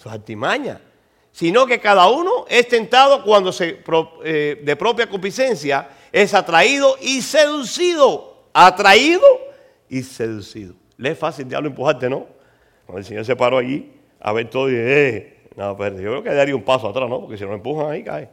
Sus 0.02 0.10
artimañas. 0.10 0.80
Sino 1.34 1.68
que 1.68 1.82
cada 1.82 2.08
uno 2.08 2.46
es 2.48 2.70
tentado 2.70 3.26
cuando 3.26 3.52
se, 3.52 3.84
eh, 4.24 4.62
de 4.64 4.76
propia 4.78 5.08
concupiscencia 5.08 5.90
es 6.22 6.34
atraído 6.34 6.96
y 7.02 7.22
seducido. 7.22 8.38
Atraído 8.54 9.22
y 9.88 10.02
seducido. 10.02 10.74
Le 10.98 11.12
es 11.12 11.18
fácil 11.18 11.48
diablo 11.48 11.70
empujarte, 11.70 12.10
¿no? 12.10 12.26
Cuando 12.86 13.00
el 13.00 13.06
Señor 13.06 13.24
se 13.24 13.36
paró 13.36 13.60
allí 13.60 13.94
a 14.20 14.34
ver 14.34 14.50
todo 14.50 14.70
y 14.72 14.76
eh, 14.76 15.38
no, 15.56 15.78
pero 15.78 15.96
yo 16.00 16.10
creo 16.10 16.24
que 16.24 16.34
daría 16.34 16.56
un 16.56 16.64
paso 16.64 16.90
atrás, 16.90 17.08
¿no? 17.08 17.22
Porque 17.22 17.38
si 17.38 17.44
nos 17.44 17.54
empujan 17.54 17.92
ahí 17.92 18.04
cae. 18.04 18.30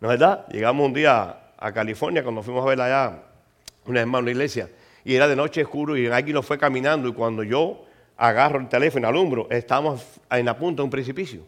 ¿No 0.00 0.10
es 0.10 0.18
verdad? 0.18 0.46
Llegamos 0.48 0.86
un 0.86 0.94
día 0.94 1.52
a 1.58 1.72
California 1.72 2.22
cuando 2.22 2.42
fuimos 2.42 2.64
a 2.64 2.68
ver 2.68 2.80
allá 2.80 3.22
una 3.84 4.00
hermana, 4.00 4.22
una 4.22 4.30
iglesia, 4.30 4.70
y 5.04 5.14
era 5.14 5.28
de 5.28 5.36
noche 5.36 5.62
oscuro 5.62 5.96
y 5.96 6.06
alguien 6.06 6.34
nos 6.34 6.46
fue 6.46 6.58
caminando 6.58 7.08
y 7.08 7.12
cuando 7.12 7.42
yo 7.42 7.84
agarro 8.16 8.60
el 8.60 8.68
teléfono 8.68 9.06
y 9.06 9.10
alumbro, 9.10 9.46
estamos 9.50 10.04
en 10.30 10.46
la 10.46 10.56
punta 10.56 10.80
de 10.80 10.84
un 10.84 10.90
precipicio. 10.90 11.42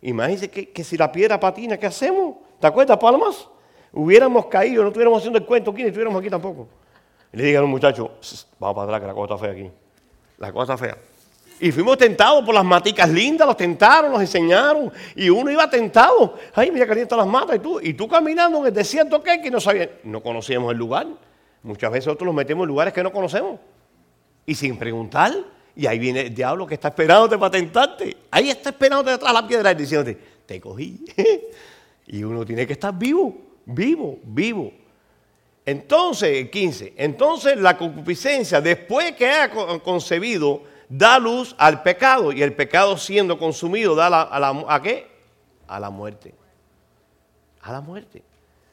Imagínense 0.00 0.50
que, 0.50 0.70
que 0.70 0.84
si 0.84 0.96
la 0.96 1.10
piedra 1.10 1.38
patina, 1.38 1.76
¿qué 1.76 1.86
hacemos? 1.86 2.36
¿Te 2.60 2.66
acuerdas, 2.66 2.98
Palmas? 2.98 3.48
Hubiéramos 3.92 4.46
caído, 4.46 4.82
no 4.82 4.88
estuviéramos 4.88 5.18
haciendo 5.18 5.38
el 5.38 5.44
cuento 5.44 5.70
aquí, 5.70 5.82
ni 5.82 5.88
estuviéramos 5.88 6.20
aquí 6.20 6.30
tampoco. 6.30 6.68
Y 7.32 7.36
le 7.36 7.44
digan 7.44 7.62
a 7.62 7.64
un 7.64 7.70
muchacho, 7.70 8.12
vamos 8.58 8.74
para 8.74 8.84
atrás 8.84 9.00
que 9.00 9.06
la 9.06 9.14
cosa 9.14 9.34
está 9.34 9.46
fea 9.46 9.52
aquí. 9.52 9.70
La 10.38 10.52
cosa 10.52 10.74
está 10.74 10.86
fea. 10.86 10.96
Y 11.60 11.70
fuimos 11.70 11.96
tentados 11.96 12.44
por 12.44 12.52
las 12.52 12.64
maticas 12.64 13.08
lindas, 13.08 13.46
los 13.46 13.56
tentaron, 13.56 14.10
los 14.10 14.20
enseñaron. 14.20 14.92
Y 15.14 15.30
uno 15.30 15.48
iba 15.48 15.70
tentado. 15.70 16.34
Ay, 16.54 16.72
mira 16.72 16.86
que 16.86 17.06
las 17.08 17.26
matas. 17.26 17.54
Y 17.54 17.58
tú, 17.60 17.80
y 17.80 17.94
tú 17.94 18.08
caminando 18.08 18.58
en 18.58 18.66
el 18.66 18.74
desierto, 18.74 19.22
¿qué? 19.22 19.40
Que 19.40 19.48
no 19.48 19.60
sabían. 19.60 19.90
No 20.02 20.20
conocíamos 20.20 20.72
el 20.72 20.78
lugar. 20.78 21.06
Muchas 21.62 21.92
veces 21.92 22.08
nosotros 22.08 22.26
nos 22.26 22.34
metemos 22.34 22.64
en 22.64 22.68
lugares 22.68 22.92
que 22.92 23.02
no 23.04 23.12
conocemos. 23.12 23.60
Y 24.44 24.56
sin 24.56 24.76
preguntar. 24.76 25.32
Y 25.76 25.86
ahí 25.86 26.00
viene 26.00 26.22
el 26.22 26.34
diablo 26.34 26.66
que 26.66 26.74
está 26.74 26.88
esperándote 26.88 27.38
para 27.38 27.52
tentarte. 27.52 28.16
Ahí 28.32 28.50
está 28.50 28.70
esperándote 28.70 29.12
detrás 29.12 29.32
de 29.32 29.40
la 29.40 29.46
piedra 29.46 29.70
y 29.70 29.74
diciéndote, 29.76 30.18
te 30.44 30.60
cogí. 30.60 31.04
y 32.08 32.24
uno 32.24 32.44
tiene 32.44 32.66
que 32.66 32.72
estar 32.72 32.92
vivo, 32.98 33.36
vivo, 33.66 34.18
vivo. 34.22 34.72
Entonces, 35.64 36.50
15, 36.50 36.94
entonces 36.96 37.56
la 37.56 37.76
concupiscencia, 37.76 38.60
después 38.60 39.12
que 39.12 39.28
haya 39.28 39.50
concebido, 39.80 40.62
da 40.88 41.18
luz 41.18 41.54
al 41.58 41.82
pecado 41.82 42.32
y 42.32 42.42
el 42.42 42.54
pecado 42.54 42.96
siendo 42.98 43.38
consumido 43.38 43.94
da 43.94 44.06
a, 44.06 44.40
la, 44.40 44.64
¿a 44.68 44.82
qué? 44.82 45.06
A 45.68 45.78
la 45.80 45.90
muerte. 45.90 46.34
A 47.62 47.72
la 47.72 47.80
muerte. 47.80 48.22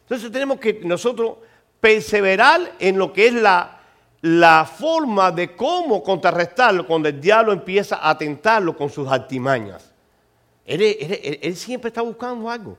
Entonces 0.01 0.31
tenemos 0.31 0.59
que 0.59 0.81
nosotros 0.83 1.37
perseverar 1.79 2.73
en 2.79 2.97
lo 2.97 3.13
que 3.13 3.27
es 3.27 3.33
la, 3.33 3.79
la 4.21 4.65
forma 4.65 5.31
de 5.31 5.55
cómo 5.55 6.03
contrarrestarlo 6.03 6.85
cuando 6.85 7.07
el 7.07 7.21
diablo 7.21 7.53
empieza 7.53 7.99
a 8.01 8.17
tentarlo 8.17 8.75
con 8.75 8.89
sus 8.89 9.07
artimañas. 9.07 9.93
Él, 10.65 11.55
siempre 11.55 11.87
está 11.87 12.01
buscando 12.01 12.49
algo. 12.49 12.77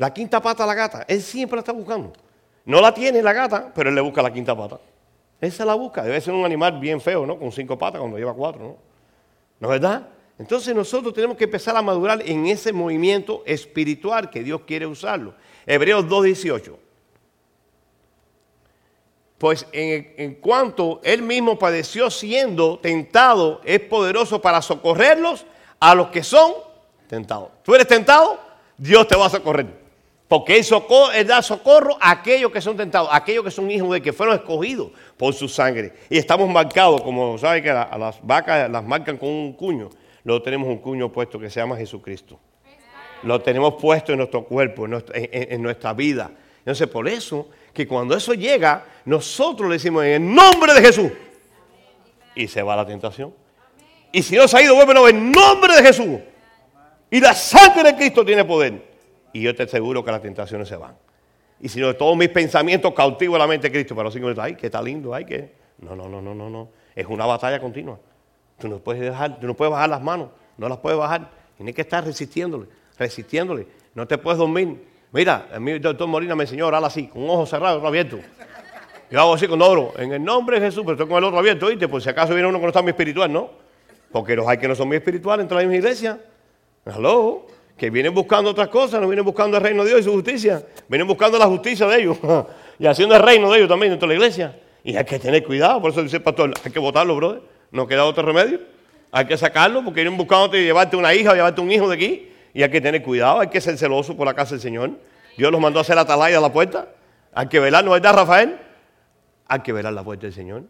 La 0.00 0.14
quinta 0.14 0.40
pata 0.40 0.64
a 0.64 0.66
la 0.66 0.72
gata, 0.72 1.04
él 1.06 1.20
siempre 1.20 1.56
la 1.56 1.60
está 1.60 1.72
buscando. 1.72 2.10
No 2.64 2.80
la 2.80 2.94
tiene 2.94 3.22
la 3.22 3.34
gata, 3.34 3.70
pero 3.74 3.90
él 3.90 3.94
le 3.94 4.00
busca 4.00 4.22
la 4.22 4.32
quinta 4.32 4.56
pata. 4.56 4.80
Él 5.38 5.52
se 5.52 5.62
la 5.62 5.74
busca. 5.74 6.02
Debe 6.02 6.18
ser 6.22 6.32
un 6.32 6.42
animal 6.42 6.80
bien 6.80 7.02
feo, 7.02 7.26
¿no? 7.26 7.38
Con 7.38 7.52
cinco 7.52 7.76
patas 7.76 8.00
cuando 8.00 8.16
lleva 8.16 8.32
cuatro, 8.32 8.62
¿no? 8.62 8.76
¿No 9.60 9.68
es 9.68 9.78
verdad? 9.78 10.08
Entonces 10.38 10.74
nosotros 10.74 11.12
tenemos 11.12 11.36
que 11.36 11.44
empezar 11.44 11.76
a 11.76 11.82
madurar 11.82 12.22
en 12.24 12.46
ese 12.46 12.72
movimiento 12.72 13.42
espiritual 13.44 14.30
que 14.30 14.42
Dios 14.42 14.62
quiere 14.66 14.86
usarlo. 14.86 15.34
Hebreos 15.66 16.06
2.18. 16.06 16.76
Pues 19.36 19.66
en, 19.70 20.14
en, 20.16 20.34
cuanto 20.36 21.02
Él 21.04 21.20
mismo 21.20 21.58
padeció 21.58 22.10
siendo 22.10 22.78
tentado, 22.78 23.60
es 23.66 23.80
poderoso 23.80 24.40
para 24.40 24.62
socorrerlos 24.62 25.44
a 25.78 25.94
los 25.94 26.08
que 26.08 26.22
son 26.22 26.52
tentados. 27.06 27.50
¿Tú 27.62 27.74
eres 27.74 27.86
tentado? 27.86 28.40
Dios 28.78 29.06
te 29.06 29.14
va 29.14 29.26
a 29.26 29.30
socorrer. 29.30 29.79
Porque 30.30 30.58
él, 30.58 31.26
da 31.26 31.42
socorro 31.42 31.98
a 32.00 32.12
aquellos 32.12 32.52
que 32.52 32.60
son 32.60 32.76
tentados, 32.76 33.08
a 33.10 33.16
aquellos 33.16 33.42
que 33.42 33.50
son 33.50 33.68
hijos 33.68 33.90
de 33.90 34.00
que 34.00 34.12
fueron 34.12 34.36
escogidos 34.36 34.92
por 35.16 35.34
su 35.34 35.48
sangre. 35.48 35.92
Y 36.08 36.18
estamos 36.18 36.48
marcados, 36.48 37.02
como 37.02 37.36
sabe 37.36 37.60
que 37.60 37.68
a, 37.68 37.98
las 37.98 38.24
vacas 38.24 38.70
las 38.70 38.84
marcan 38.84 39.16
con 39.16 39.28
un 39.28 39.52
cuño. 39.54 39.90
Luego 40.22 40.40
tenemos 40.40 40.68
un 40.68 40.78
cuño 40.78 41.10
puesto 41.10 41.36
que 41.40 41.50
se 41.50 41.58
llama 41.58 41.76
Jesucristo. 41.76 42.38
Lo 43.24 43.40
tenemos 43.40 43.74
puesto 43.74 44.12
en 44.12 44.18
nuestro 44.18 44.44
cuerpo, 44.44 44.84
en 44.84 45.62
nuestra, 45.62 45.94
vida. 45.94 46.30
Entonces, 46.60 46.86
por 46.86 47.08
eso, 47.08 47.48
que 47.74 47.88
cuando 47.88 48.16
eso 48.16 48.32
llega, 48.32 48.84
nosotros 49.06 49.68
le 49.68 49.78
decimos 49.78 50.04
en 50.04 50.10
el 50.12 50.32
nombre 50.32 50.74
de 50.74 50.80
Jesús. 50.80 51.10
Y 52.36 52.46
se 52.46 52.62
va 52.62 52.76
la 52.76 52.86
tentación. 52.86 53.34
Y 54.12 54.22
si 54.22 54.36
no 54.36 54.46
se 54.46 54.58
ha 54.58 54.62
ido, 54.62 54.76
vuelve 54.76 55.10
en 55.10 55.32
nombre 55.32 55.74
de 55.74 55.82
Jesús. 55.82 56.20
Y 57.10 57.18
la 57.18 57.34
sangre 57.34 57.82
de 57.82 57.96
Cristo 57.96 58.24
tiene 58.24 58.44
poder 58.44 58.89
y 59.32 59.42
yo 59.42 59.54
te 59.54 59.64
aseguro 59.64 60.04
que 60.04 60.10
las 60.10 60.22
tentaciones 60.22 60.68
se 60.68 60.76
van. 60.76 60.96
Y 61.60 61.68
si 61.68 61.78
no, 61.80 61.94
todos 61.94 62.16
mis 62.16 62.30
pensamientos 62.30 62.94
cautivo 62.94 63.36
la 63.36 63.46
mente 63.46 63.68
de 63.68 63.72
Cristo, 63.72 63.94
pero 63.94 64.10
cinco 64.10 64.24
minutos, 64.24 64.44
ay, 64.44 64.54
que 64.54 64.66
está 64.66 64.80
lindo, 64.80 65.14
ay, 65.14 65.24
que. 65.24 65.52
No, 65.78 65.94
no, 65.94 66.08
no, 66.08 66.20
no, 66.20 66.34
no, 66.34 66.48
no. 66.48 66.68
Es 66.94 67.06
una 67.06 67.26
batalla 67.26 67.60
continua. 67.60 67.98
Tú 68.58 68.68
no 68.68 68.78
puedes 68.78 69.02
dejar, 69.02 69.38
tú 69.38 69.46
no 69.46 69.54
puedes 69.54 69.70
bajar 69.70 69.88
las 69.88 70.02
manos, 70.02 70.30
no 70.56 70.68
las 70.68 70.78
puedes 70.78 70.98
bajar. 70.98 71.30
Tienes 71.56 71.74
que 71.74 71.82
estar 71.82 72.04
resistiéndole, 72.04 72.66
resistiéndole. 72.98 73.66
No 73.94 74.06
te 74.06 74.18
puedes 74.18 74.38
dormir. 74.38 74.86
Mira, 75.12 75.48
a 75.52 75.56
el 75.56 75.80
doctor 75.80 76.06
Molina 76.06 76.34
me 76.34 76.44
enseñó 76.44 76.64
a 76.64 76.68
orar 76.68 76.84
así, 76.84 77.08
con 77.08 77.22
un 77.22 77.30
ojo 77.30 77.46
cerrado 77.46 77.76
otro 77.76 77.88
abierto. 77.88 78.18
Yo 79.10 79.20
hago 79.20 79.34
así 79.34 79.48
con 79.48 79.60
oro, 79.60 79.92
en 79.98 80.12
el 80.12 80.22
nombre 80.22 80.60
de 80.60 80.66
Jesús, 80.66 80.82
pero 80.84 80.92
estoy 80.92 81.08
con 81.08 81.18
el 81.18 81.24
otro 81.24 81.38
abierto, 81.38 81.66
¿oíste? 81.66 81.88
Por 81.88 82.00
si 82.00 82.08
acaso 82.08 82.32
viene 82.32 82.48
uno 82.48 82.58
que 82.58 82.62
no 82.62 82.68
está 82.68 82.80
muy 82.80 82.90
espiritual, 82.90 83.32
¿no? 83.32 83.50
Porque 84.12 84.36
los 84.36 84.46
hay 84.46 84.58
que 84.58 84.68
no 84.68 84.74
son 84.74 84.88
muy 84.88 84.98
espirituales 84.98 85.42
entre 85.42 85.56
la 85.56 85.62
misma 85.62 85.76
iglesia. 85.76 86.20
Hello 86.86 87.46
que 87.80 87.88
vienen 87.88 88.12
buscando 88.12 88.50
otras 88.50 88.68
cosas, 88.68 89.00
no 89.00 89.08
vienen 89.08 89.24
buscando 89.24 89.56
el 89.56 89.62
reino 89.62 89.82
de 89.82 89.88
Dios 89.88 90.02
y 90.02 90.04
su 90.04 90.12
justicia, 90.12 90.62
vienen 90.86 91.08
buscando 91.08 91.38
la 91.38 91.46
justicia 91.46 91.86
de 91.86 92.02
ellos 92.02 92.18
y 92.78 92.86
haciendo 92.86 93.16
el 93.16 93.22
reino 93.22 93.50
de 93.50 93.56
ellos 93.56 93.70
también 93.70 93.92
dentro 93.92 94.06
de 94.06 94.14
la 94.14 94.20
iglesia. 94.20 94.54
Y 94.84 94.94
hay 94.98 95.04
que 95.06 95.18
tener 95.18 95.42
cuidado, 95.42 95.80
por 95.80 95.90
eso 95.90 96.02
dice 96.02 96.18
el 96.18 96.22
pastor, 96.22 96.52
hay 96.62 96.70
que 96.70 96.78
votarlo, 96.78 97.16
brother, 97.16 97.40
no 97.70 97.86
queda 97.86 98.04
otro 98.04 98.22
remedio. 98.22 98.60
Hay 99.10 99.24
que 99.24 99.34
sacarlo 99.38 99.82
porque 99.82 100.02
vienen 100.02 100.18
buscando 100.18 100.52
llevarte 100.58 100.94
una 100.94 101.14
hija 101.14 101.30
o 101.30 101.34
llevarte 101.34 101.62
un 101.62 101.72
hijo 101.72 101.88
de 101.88 101.94
aquí 101.94 102.28
y 102.52 102.62
hay 102.62 102.70
que 102.70 102.82
tener 102.82 103.02
cuidado, 103.02 103.40
hay 103.40 103.48
que 103.48 103.62
ser 103.62 103.78
celoso 103.78 104.14
por 104.14 104.26
la 104.26 104.34
casa 104.34 104.50
del 104.50 104.60
Señor. 104.60 104.90
Dios 105.38 105.50
los 105.50 105.58
mandó 105.58 105.78
a 105.78 105.80
hacer 105.80 105.96
atalaya 105.96 106.36
a 106.36 106.42
la 106.42 106.52
puerta. 106.52 106.86
Hay 107.32 107.46
que 107.46 107.60
velar, 107.60 107.82
¿no 107.82 107.92
verdad, 107.92 108.12
Rafael? 108.12 108.58
Hay 109.48 109.60
que 109.60 109.72
velar 109.72 109.94
la 109.94 110.04
puerta 110.04 110.26
del 110.26 110.34
Señor. 110.34 110.64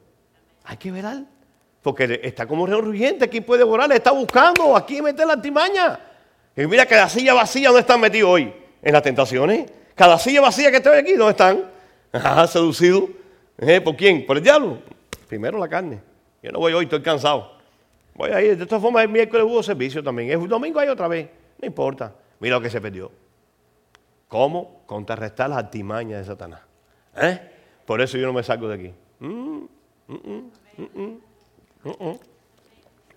Hay 0.63 0.77
que 0.77 0.93
velar. 0.93 1.25
Porque 1.83 2.21
está 2.23 2.47
como 2.47 2.67
reorguyente, 2.67 3.25
aquí 3.25 3.41
puede 3.41 3.65
orar, 3.65 3.91
está 3.91 4.13
buscando, 4.13 4.77
aquí 4.77 5.03
meter 5.03 5.27
la 5.27 5.33
artimaña. 5.33 5.99
Y 6.57 6.67
mira 6.67 6.87
cada 6.87 7.09
silla 7.09 7.35
vacía, 7.35 7.69
¿dónde 7.69 7.81
están 7.81 8.01
metidos 8.01 8.31
hoy? 8.31 8.53
En 8.83 8.93
las 8.93 9.03
tentaciones. 9.03 9.71
Cada 9.95 10.19
silla 10.19 10.41
vacía 10.41 10.71
que 10.71 10.79
estoy 10.79 10.99
aquí, 10.99 11.13
¿dónde 11.15 11.33
están? 11.33 11.65
Ah, 12.13 12.45
seducido. 12.49 13.09
¿Eh? 13.59 13.81
¿Por 13.81 13.95
quién? 13.95 14.27
¿Por 14.27 14.37
el 14.37 14.43
diablo? 14.43 14.79
Primero 15.29 15.59
la 15.59 15.69
carne. 15.69 16.01
Yo 16.43 16.51
no 16.51 16.59
voy 16.59 16.73
hoy, 16.73 16.85
estoy 16.85 17.03
cansado. 17.03 17.53
Voy 18.15 18.31
a 18.31 18.43
ir. 18.43 18.57
De 18.57 18.67
todas 18.67 18.83
formas, 18.83 19.05
el 19.05 19.11
miércoles 19.11 19.47
hubo 19.47 19.63
servicio 19.63 20.03
también. 20.03 20.31
El 20.31 20.49
domingo 20.49 20.81
hay 20.81 20.89
otra 20.89 21.07
vez. 21.07 21.29
No 21.61 21.67
importa. 21.67 22.13
Mira 22.41 22.57
lo 22.57 22.63
que 22.63 22.69
se 22.69 22.81
perdió. 22.81 23.13
¿Cómo? 24.27 24.83
Contrarrestar 24.87 25.51
las 25.51 25.59
artimañas 25.59 26.21
de 26.21 26.25
Satanás. 26.25 26.63
¿Eh? 27.17 27.39
Por 27.87 28.01
eso 28.01 28.19
yo 28.19 28.27
no 28.27 28.33
me 28.33 28.43
salgo 28.43 28.69
de 28.69 28.75
aquí. 28.75 28.95
Mm, 29.21 29.67
mm, 30.09 30.49
mm, 30.95 31.21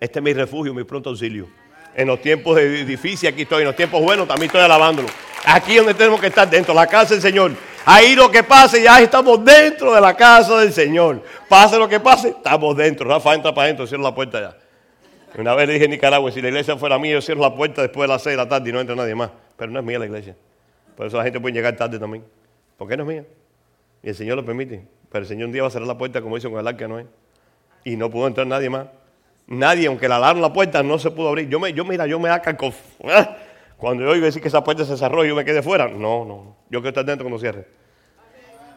este 0.00 0.18
es 0.18 0.22
mi 0.22 0.32
refugio, 0.32 0.74
mi 0.74 0.84
pronto 0.84 1.10
auxilio. 1.10 1.48
En 1.94 2.08
los 2.08 2.20
tiempos 2.20 2.56
difíciles 2.56 3.32
aquí 3.32 3.42
estoy, 3.42 3.60
en 3.60 3.66
los 3.68 3.76
tiempos 3.76 4.02
buenos 4.02 4.26
también 4.26 4.46
estoy 4.46 4.62
alabándolo. 4.62 5.08
Aquí 5.44 5.72
es 5.72 5.78
donde 5.78 5.94
tenemos 5.94 6.20
que 6.20 6.28
estar 6.28 6.48
dentro, 6.48 6.74
la 6.74 6.86
casa 6.86 7.14
del 7.14 7.22
Señor. 7.22 7.52
Ahí 7.84 8.14
lo 8.14 8.30
que 8.30 8.42
pase, 8.42 8.82
ya 8.82 9.00
estamos 9.00 9.44
dentro 9.44 9.94
de 9.94 10.00
la 10.00 10.16
casa 10.16 10.58
del 10.60 10.72
Señor. 10.72 11.22
Pase 11.48 11.78
lo 11.78 11.88
que 11.88 12.00
pase, 12.00 12.28
estamos 12.30 12.76
dentro. 12.76 13.06
Rafa 13.06 13.34
entra 13.34 13.52
para 13.52 13.66
adentro, 13.66 13.86
cierra 13.86 14.04
la 14.04 14.14
puerta 14.14 14.40
ya. 14.40 14.56
Una 15.38 15.54
vez 15.54 15.66
le 15.66 15.74
dije 15.74 15.84
en 15.84 15.90
Nicaragua, 15.90 16.30
si 16.32 16.40
la 16.40 16.48
iglesia 16.48 16.76
fuera 16.76 16.98
mía, 16.98 17.12
yo 17.12 17.20
cierro 17.20 17.42
la 17.42 17.54
puerta 17.54 17.82
después 17.82 18.08
de 18.08 18.14
las 18.14 18.22
6 18.22 18.32
de 18.34 18.36
la 18.42 18.48
tarde 18.48 18.70
y 18.70 18.72
no 18.72 18.80
entra 18.80 18.96
nadie 18.96 19.14
más. 19.14 19.30
Pero 19.56 19.70
no 19.70 19.80
es 19.80 19.84
mía 19.84 19.98
la 19.98 20.06
iglesia. 20.06 20.36
Por 20.96 21.06
eso 21.06 21.18
la 21.18 21.24
gente 21.24 21.40
puede 21.40 21.54
llegar 21.54 21.76
tarde 21.76 21.98
también. 21.98 22.24
¿Por 22.78 22.88
qué 22.88 22.96
no 22.96 23.02
es 23.02 23.08
mía? 23.08 23.24
Y 24.02 24.08
el 24.08 24.14
Señor 24.14 24.36
lo 24.36 24.44
permite. 24.44 24.86
Pero 25.10 25.22
el 25.22 25.28
Señor 25.28 25.46
un 25.46 25.52
día 25.52 25.62
va 25.62 25.68
a 25.68 25.70
cerrar 25.70 25.88
la 25.88 25.98
puerta 25.98 26.22
como 26.22 26.38
hizo 26.38 26.50
con 26.50 26.60
el 26.60 26.66
arca, 26.66 26.88
no 26.88 26.98
es. 26.98 27.06
Y 27.84 27.96
no 27.96 28.10
pudo 28.10 28.28
entrar 28.28 28.46
nadie 28.46 28.70
más. 28.70 28.86
Nadie, 29.46 29.88
aunque 29.88 30.08
la 30.08 30.16
alarma 30.16 30.40
la 30.40 30.52
puerta, 30.52 30.82
no 30.82 30.98
se 30.98 31.10
pudo 31.10 31.28
abrir. 31.28 31.48
Yo, 31.48 31.60
me, 31.60 31.72
yo 31.72 31.84
mira, 31.84 32.06
yo 32.06 32.18
me 32.18 32.30
¿eh? 32.30 33.28
Cuando 33.76 34.04
yo 34.04 34.10
oigo 34.10 34.24
decir 34.24 34.40
que 34.40 34.48
esa 34.48 34.64
puerta 34.64 34.84
se 34.84 34.96
cerró 34.96 35.24
yo 35.24 35.34
me 35.34 35.44
quedé 35.44 35.62
fuera. 35.62 35.88
No, 35.88 36.24
no. 36.24 36.56
Yo 36.70 36.80
quiero 36.80 36.88
estar 36.88 37.04
dentro 37.04 37.24
cuando 37.24 37.38
cierre. 37.38 37.66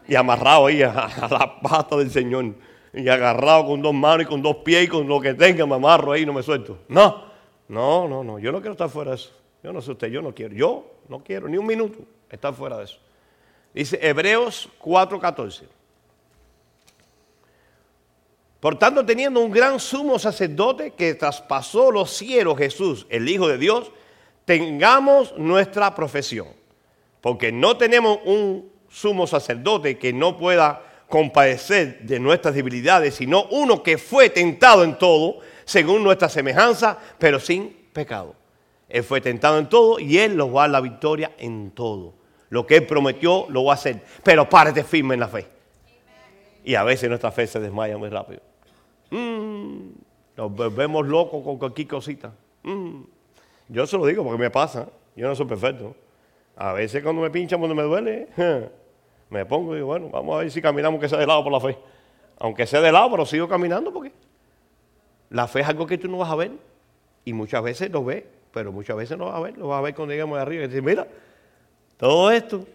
Y 0.08 0.16
amarrado 0.16 0.68
ahí 0.68 0.84
a, 0.84 0.92
la 1.30 1.60
pata 1.62 1.96
del 1.98 2.12
Señor. 2.12 2.56
Y 2.94 3.08
agarrado 3.08 3.68
con 3.68 3.82
dos 3.82 3.94
manos 3.94 4.24
y 4.24 4.26
con 4.26 4.42
dos 4.42 4.58
pies 4.58 4.86
y 4.86 4.88
con 4.88 5.08
lo 5.08 5.22
que 5.22 5.34
tenga 5.34 5.66
me 5.66 5.76
amarro 5.76 6.12
ahí 6.12 6.24
y 6.24 6.26
no 6.26 6.34
me 6.34 6.44
suelto. 6.44 6.80
No. 6.88 7.28
No, 7.68 8.08
no, 8.08 8.24
no, 8.24 8.40
yo 8.40 8.52
no 8.52 8.60
quiero 8.60 8.72
estar 8.72 8.90
fuera 8.90 9.12
de 9.12 9.18
eso. 9.18 9.32
Yo 9.62 9.74
no 9.74 9.82
sé 9.82 9.92
usted, 9.92 10.08
yo 10.08 10.22
no 10.22 10.34
quiero. 10.34 10.56
Yo 10.56 10.86
no 11.10 11.24
quiero 11.24 11.48
ni 11.48 11.58
un 11.58 11.66
minuto 11.66 12.00
estar 12.30 12.54
fuera 12.54 12.78
de 12.78 12.86
eso. 12.86 13.00
Dice 13.74 14.00
Hebreos 14.02 14.70
4:14. 14.82 15.64
Por 18.60 18.80
tanto, 18.80 19.06
teniendo 19.06 19.40
un 19.40 19.52
gran 19.52 19.80
sumo 19.80 20.18
sacerdote 20.18 20.92
que 20.92 21.14
traspasó 21.14 21.92
los 21.92 22.12
cielos, 22.12 22.58
Jesús, 22.58 23.06
el 23.10 23.30
Hijo 23.30 23.48
de 23.48 23.58
Dios, 23.58 23.92
tengamos 24.46 25.38
nuestra 25.38 25.94
profesión. 25.94 26.48
Porque 27.22 27.52
no 27.52 27.78
tenemos 27.78 28.20
un 28.26 28.72
sumo 28.90 29.28
sacerdote 29.28 29.98
que 29.98 30.12
no 30.14 30.38
pueda 30.38 30.82
compadecer 31.08 32.00
de 32.02 32.20
nuestras 32.20 32.56
debilidades, 32.56 33.16
sino 33.16 33.46
uno 33.52 33.84
que 33.84 33.98
fue 33.98 34.30
tentado 34.30 34.84
en 34.84 34.98
todo, 34.98 35.40
según 35.66 36.04
nuestra 36.04 36.30
semejanza, 36.30 36.98
pero 37.20 37.40
sin 37.40 37.76
pecado. 37.94 38.36
Él 38.90 39.04
fue 39.04 39.22
tentado 39.22 39.60
en 39.60 39.70
todo 39.70 40.00
y 40.00 40.18
Él 40.18 40.36
nos 40.36 40.48
va 40.48 40.62
a 40.62 40.64
dar 40.64 40.70
la 40.72 40.82
victoria 40.82 41.32
en 41.38 41.72
todo. 41.72 42.14
Lo 42.50 42.66
que 42.66 42.78
Él 42.78 42.88
prometió 42.88 43.46
lo 43.50 43.66
va 43.66 43.74
a 43.74 43.76
hacer, 43.76 44.02
pero 44.24 44.50
párate 44.50 44.84
firme 44.84 45.14
en 45.14 45.20
la 45.20 45.28
fe. 45.28 45.57
Y 46.68 46.76
a 46.76 46.84
veces 46.84 47.08
nuestra 47.08 47.32
fe 47.32 47.48
se 47.48 47.62
desmaya 47.62 47.98
muy 47.98 48.10
rápido. 48.10 48.42
Mm, 49.10 49.88
nos 50.36 50.52
volvemos 50.52 51.08
locos 51.08 51.42
con 51.42 51.58
cualquier 51.58 51.88
cosita. 51.88 52.34
Mm. 52.64 53.04
Yo 53.70 53.88
se 53.88 53.98
lo 53.98 54.06
digo 54.06 54.22
porque 54.22 54.38
me 54.38 54.50
pasa. 54.50 54.90
Yo 55.16 55.30
no 55.30 55.34
soy 55.34 55.46
perfecto. 55.46 55.96
A 56.58 56.74
veces 56.74 57.02
cuando 57.02 57.22
me 57.22 57.30
pinchan, 57.30 57.60
cuando 57.60 57.74
me 57.74 57.84
duele, 57.84 58.28
me 59.30 59.46
pongo 59.46 59.72
y 59.72 59.76
digo, 59.78 59.88
bueno, 59.88 60.10
vamos 60.10 60.36
a 60.36 60.40
ver 60.40 60.52
si 60.52 60.62
caminamos 60.62 61.00
que 61.00 61.08
sea 61.08 61.18
de 61.20 61.26
lado 61.26 61.42
por 61.42 61.54
la 61.54 61.62
fe. 61.62 61.78
Aunque 62.38 62.68
sea 62.68 62.82
de 62.82 62.92
lado, 62.92 63.12
pero 63.12 63.26
sigo 63.26 63.48
caminando 63.48 63.94
porque 63.94 64.12
la 65.30 65.48
fe 65.48 65.62
es 65.62 65.70
algo 65.70 65.88
que 65.88 65.98
tú 65.98 66.10
no 66.10 66.18
vas 66.18 66.32
a 66.32 66.36
ver. 66.36 66.52
Y 67.24 67.32
muchas 67.32 67.64
veces 67.64 67.90
lo 67.92 68.04
ves, 68.04 68.26
pero 68.52 68.74
muchas 68.74 68.98
veces 68.98 69.18
no 69.18 69.28
vas 69.28 69.36
a 69.36 69.40
ver. 69.40 69.58
Lo 69.58 69.70
vas 69.70 69.80
a 69.80 69.84
ver 69.84 69.96
cuando 69.96 70.12
lleguemos 70.12 70.36
de 70.36 70.42
arriba 70.42 70.66
y 70.66 70.68
decir, 70.68 70.84
mira, 70.84 71.08
todo 71.96 72.30
esto. 72.30 72.66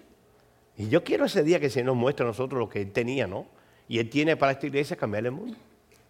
Y 0.79 0.89
yo 0.89 1.05
quiero 1.05 1.27
ese 1.27 1.43
día 1.43 1.61
que 1.61 1.69
se 1.69 1.85
nos 1.85 1.95
muestre 1.95 2.25
a 2.25 2.29
nosotros 2.29 2.59
lo 2.59 2.71
que 2.71 2.81
Él 2.81 2.91
tenía, 2.91 3.27
¿no? 3.27 3.61
Y 3.89 3.99
Él 3.99 4.09
tiene 4.09 4.37
para 4.37 4.53
esta 4.53 4.67
iglesia 4.67 4.97
cambiar 4.97 5.25
el 5.27 5.33
mundo. 5.33 5.57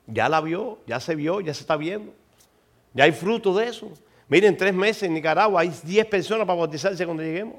Ya 0.07 0.29
la 0.29 0.41
vio, 0.41 0.79
ya 0.87 1.01
se 1.01 1.15
vio, 1.15 1.41
ya 1.41 1.55
se 1.55 1.61
está 1.61 1.77
viendo. 1.77 2.13
Ya 2.95 3.05
hay 3.05 3.13
fruto 3.13 3.55
de 3.55 3.69
eso. 3.69 3.91
Miren, 4.29 4.57
tres 4.57 4.75
meses 4.75 5.05
en 5.05 5.15
Nicaragua 5.15 5.61
hay 5.61 5.73
10 5.83 6.07
personas 6.07 6.47
para 6.47 6.59
bautizarse 6.59 7.05
cuando 7.05 7.23
lleguemos. 7.23 7.57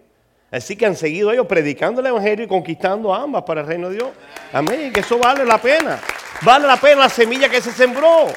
Así 0.51 0.75
que 0.75 0.85
han 0.85 0.95
seguido 0.95 1.31
ellos 1.31 1.47
predicando 1.47 1.99
el 1.99 2.07
Evangelio 2.07 2.45
y 2.45 2.47
conquistando 2.47 3.13
ambas 3.13 3.43
para 3.43 3.61
el 3.61 3.67
reino 3.67 3.89
de 3.89 3.95
Dios. 3.95 4.09
Amén. 4.51 4.93
Que 4.93 4.99
eso 4.99 5.17
vale 5.17 5.43
la 5.45 5.57
pena. 5.57 5.99
Vale 6.41 6.67
la 6.67 6.77
pena 6.77 7.01
la 7.01 7.09
semilla 7.09 7.49
que 7.49 7.59
se 7.59 7.71
sembró. 7.71 8.27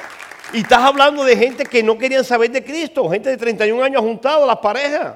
Y 0.53 0.61
estás 0.61 0.79
hablando 0.79 1.23
de 1.23 1.37
gente 1.37 1.65
que 1.65 1.83
no 1.83 1.97
querían 1.97 2.23
saber 2.23 2.49
de 2.49 2.63
Cristo. 2.63 3.07
Gente 3.09 3.29
de 3.29 3.37
31 3.37 3.83
años 3.83 4.01
juntado 4.01 4.47
las 4.47 4.57
parejas. 4.57 5.15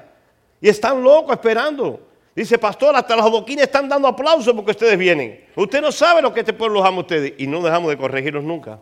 Y 0.60 0.68
están 0.68 1.02
locos 1.02 1.32
esperando. 1.32 2.00
Dice, 2.34 2.58
pastor, 2.58 2.96
hasta 2.96 3.14
los 3.16 3.30
boquines 3.30 3.64
están 3.64 3.88
dando 3.88 4.08
aplausos 4.08 4.54
porque 4.54 4.70
ustedes 4.70 4.98
vienen. 4.98 5.44
Usted 5.54 5.82
no 5.82 5.92
sabe 5.92 6.22
lo 6.22 6.32
que 6.32 6.40
este 6.40 6.52
pueblo 6.52 6.82
ama 6.84 6.98
a 6.98 7.00
ustedes. 7.00 7.34
Y 7.38 7.46
no 7.46 7.60
dejamos 7.60 7.90
de 7.90 7.98
corregirlos 7.98 8.42
nunca. 8.42 8.80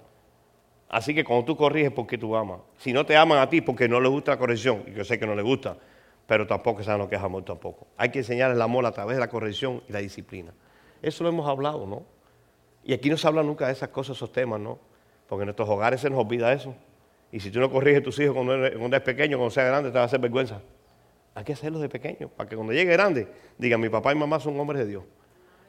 Así 0.88 1.14
que 1.14 1.24
cuando 1.24 1.44
tú 1.44 1.56
corriges, 1.56 1.92
porque 1.92 2.16
tú 2.16 2.36
amas? 2.36 2.60
Si 2.78 2.92
no 2.92 3.04
te 3.04 3.16
aman 3.16 3.38
a 3.38 3.48
ti, 3.48 3.60
porque 3.60 3.88
no 3.88 4.00
les 4.00 4.10
gusta 4.10 4.32
la 4.32 4.38
corrección. 4.38 4.84
Y 4.86 4.92
yo 4.92 5.04
sé 5.04 5.18
que 5.18 5.26
no 5.26 5.34
les 5.34 5.44
gusta 5.44 5.76
pero 6.30 6.46
tampoco 6.46 6.80
saben 6.84 7.00
lo 7.00 7.08
que 7.08 7.16
es 7.16 7.22
amor 7.22 7.44
tampoco. 7.44 7.88
Hay 7.96 8.10
que 8.10 8.20
enseñar 8.20 8.52
el 8.52 8.62
amor 8.62 8.86
a 8.86 8.92
través 8.92 9.16
de 9.16 9.20
la 9.20 9.28
corrección 9.28 9.82
y 9.88 9.92
la 9.92 9.98
disciplina. 9.98 10.54
Eso 11.02 11.24
lo 11.24 11.30
hemos 11.30 11.48
hablado, 11.48 11.88
¿no? 11.88 12.04
Y 12.84 12.92
aquí 12.92 13.10
no 13.10 13.16
se 13.16 13.26
habla 13.26 13.42
nunca 13.42 13.66
de 13.66 13.72
esas 13.72 13.88
cosas, 13.88 14.16
esos 14.16 14.30
temas, 14.30 14.60
¿no? 14.60 14.78
Porque 15.28 15.42
en 15.42 15.46
nuestros 15.46 15.68
hogares 15.68 16.00
se 16.00 16.08
nos 16.08 16.20
olvida 16.20 16.52
eso. 16.52 16.72
Y 17.32 17.40
si 17.40 17.50
tú 17.50 17.58
no 17.58 17.68
corriges 17.68 18.02
a 18.02 18.04
tus 18.04 18.20
hijos 18.20 18.32
cuando 18.32 18.54
eres, 18.54 19.00
pequeño, 19.00 19.38
cuando 19.38 19.50
sea 19.50 19.64
grande, 19.64 19.90
te 19.90 19.96
va 19.96 20.02
a 20.02 20.04
hacer 20.04 20.20
vergüenza. 20.20 20.60
Hay 21.40 21.44
que 21.44 21.54
hacerlo 21.54 21.78
de 21.78 21.88
pequeño, 21.88 22.28
para 22.28 22.50
que 22.50 22.54
cuando 22.54 22.74
llegue 22.74 22.92
grande, 22.92 23.26
digan, 23.56 23.80
mi 23.80 23.88
papá 23.88 24.12
y 24.12 24.14
mamá 24.14 24.38
son 24.40 24.60
hombres 24.60 24.82
de 24.82 24.86
Dios. 24.86 25.04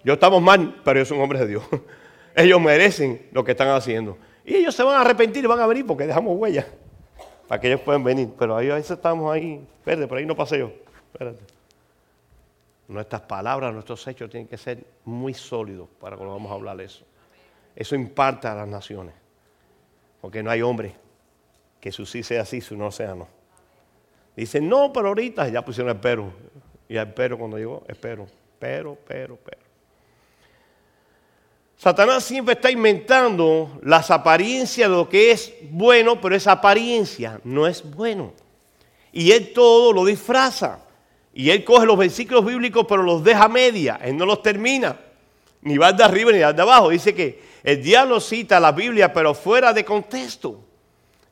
Yo 0.03 0.11
estamos 0.11 0.41
mal, 0.41 0.81
pero 0.83 0.99
ellos 0.99 1.07
son 1.07 1.21
hombres 1.21 1.39
de 1.39 1.47
Dios. 1.47 1.63
ellos 2.35 2.59
merecen 2.59 3.29
lo 3.31 3.45
que 3.45 3.51
están 3.51 3.69
haciendo. 3.69 4.17
Y 4.43 4.55
ellos 4.55 4.75
se 4.75 4.83
van 4.83 4.97
a 4.97 4.99
arrepentir 4.99 5.45
y 5.45 5.47
van 5.47 5.61
a 5.61 5.67
venir 5.67 5.87
porque 5.87 6.05
dejamos 6.05 6.37
huellas 6.37 6.65
para 7.47 7.61
que 7.61 7.67
ellos 7.67 7.79
puedan 7.79 8.03
venir. 8.03 8.33
Pero 8.37 8.57
ahí 8.57 8.69
a 8.69 8.75
veces 8.75 8.91
estamos 8.91 9.33
ahí, 9.33 9.65
espérate, 9.77 10.07
por 10.07 10.17
ahí 10.17 10.25
no 10.25 10.35
pasé 10.35 10.59
yo. 10.59 10.73
Espérate. 11.13 11.39
Nuestras 12.89 13.21
palabras, 13.21 13.73
nuestros 13.73 14.05
hechos 14.09 14.29
tienen 14.29 14.49
que 14.49 14.57
ser 14.57 14.83
muy 15.05 15.33
sólidos 15.33 15.87
para 16.01 16.17
cuando 16.17 16.33
vamos 16.33 16.51
a 16.51 16.55
hablar 16.55 16.81
eso. 16.81 17.05
Eso 17.77 17.95
impacta 17.95 18.51
a 18.51 18.55
las 18.55 18.67
naciones. 18.67 19.15
Porque 20.19 20.43
no 20.43 20.51
hay 20.51 20.63
hombre 20.63 20.95
que 21.79 21.93
su 21.93 22.05
sí 22.05 22.23
sea 22.23 22.43
sí, 22.43 22.59
su 22.59 22.75
no 22.75 22.91
sea 22.91 23.15
no. 23.15 23.40
Dicen, 24.35 24.67
no, 24.67 24.91
pero 24.93 25.09
ahorita 25.09 25.47
ya 25.49 25.63
pusieron 25.63 25.91
el 25.91 25.99
pero. 25.99 26.31
Y 26.87 26.97
el 26.97 27.13
pero 27.13 27.37
cuando 27.37 27.57
llegó, 27.57 27.83
espero, 27.87 28.27
pero, 28.59 28.97
pero, 29.07 29.37
pero. 29.43 29.61
Satanás 31.77 32.23
siempre 32.23 32.53
está 32.53 32.69
inventando 32.69 33.79
las 33.81 34.11
apariencias 34.11 34.87
de 34.87 34.95
lo 34.95 35.09
que 35.09 35.31
es 35.31 35.51
bueno, 35.71 36.21
pero 36.21 36.35
esa 36.35 36.51
apariencia 36.51 37.41
no 37.43 37.65
es 37.65 37.83
bueno. 37.83 38.33
Y 39.11 39.31
él 39.31 39.51
todo 39.51 39.91
lo 39.91 40.05
disfraza. 40.05 40.79
Y 41.33 41.49
él 41.49 41.63
coge 41.63 41.85
los 41.85 41.97
versículos 41.97 42.45
bíblicos, 42.45 42.85
pero 42.87 43.01
los 43.01 43.23
deja 43.23 43.47
media. 43.47 43.99
Él 44.03 44.15
no 44.15 44.25
los 44.25 44.43
termina. 44.43 44.95
Ni 45.61 45.77
va 45.77 45.91
de 45.91 46.03
arriba 46.03 46.31
ni 46.31 46.39
va 46.39 46.53
de 46.53 46.61
abajo. 46.61 46.89
Dice 46.89 47.15
que 47.15 47.41
el 47.63 47.81
diablo 47.81 48.19
cita 48.19 48.59
la 48.59 48.71
Biblia, 48.71 49.11
pero 49.11 49.33
fuera 49.33 49.73
de 49.73 49.85
contexto. 49.85 50.59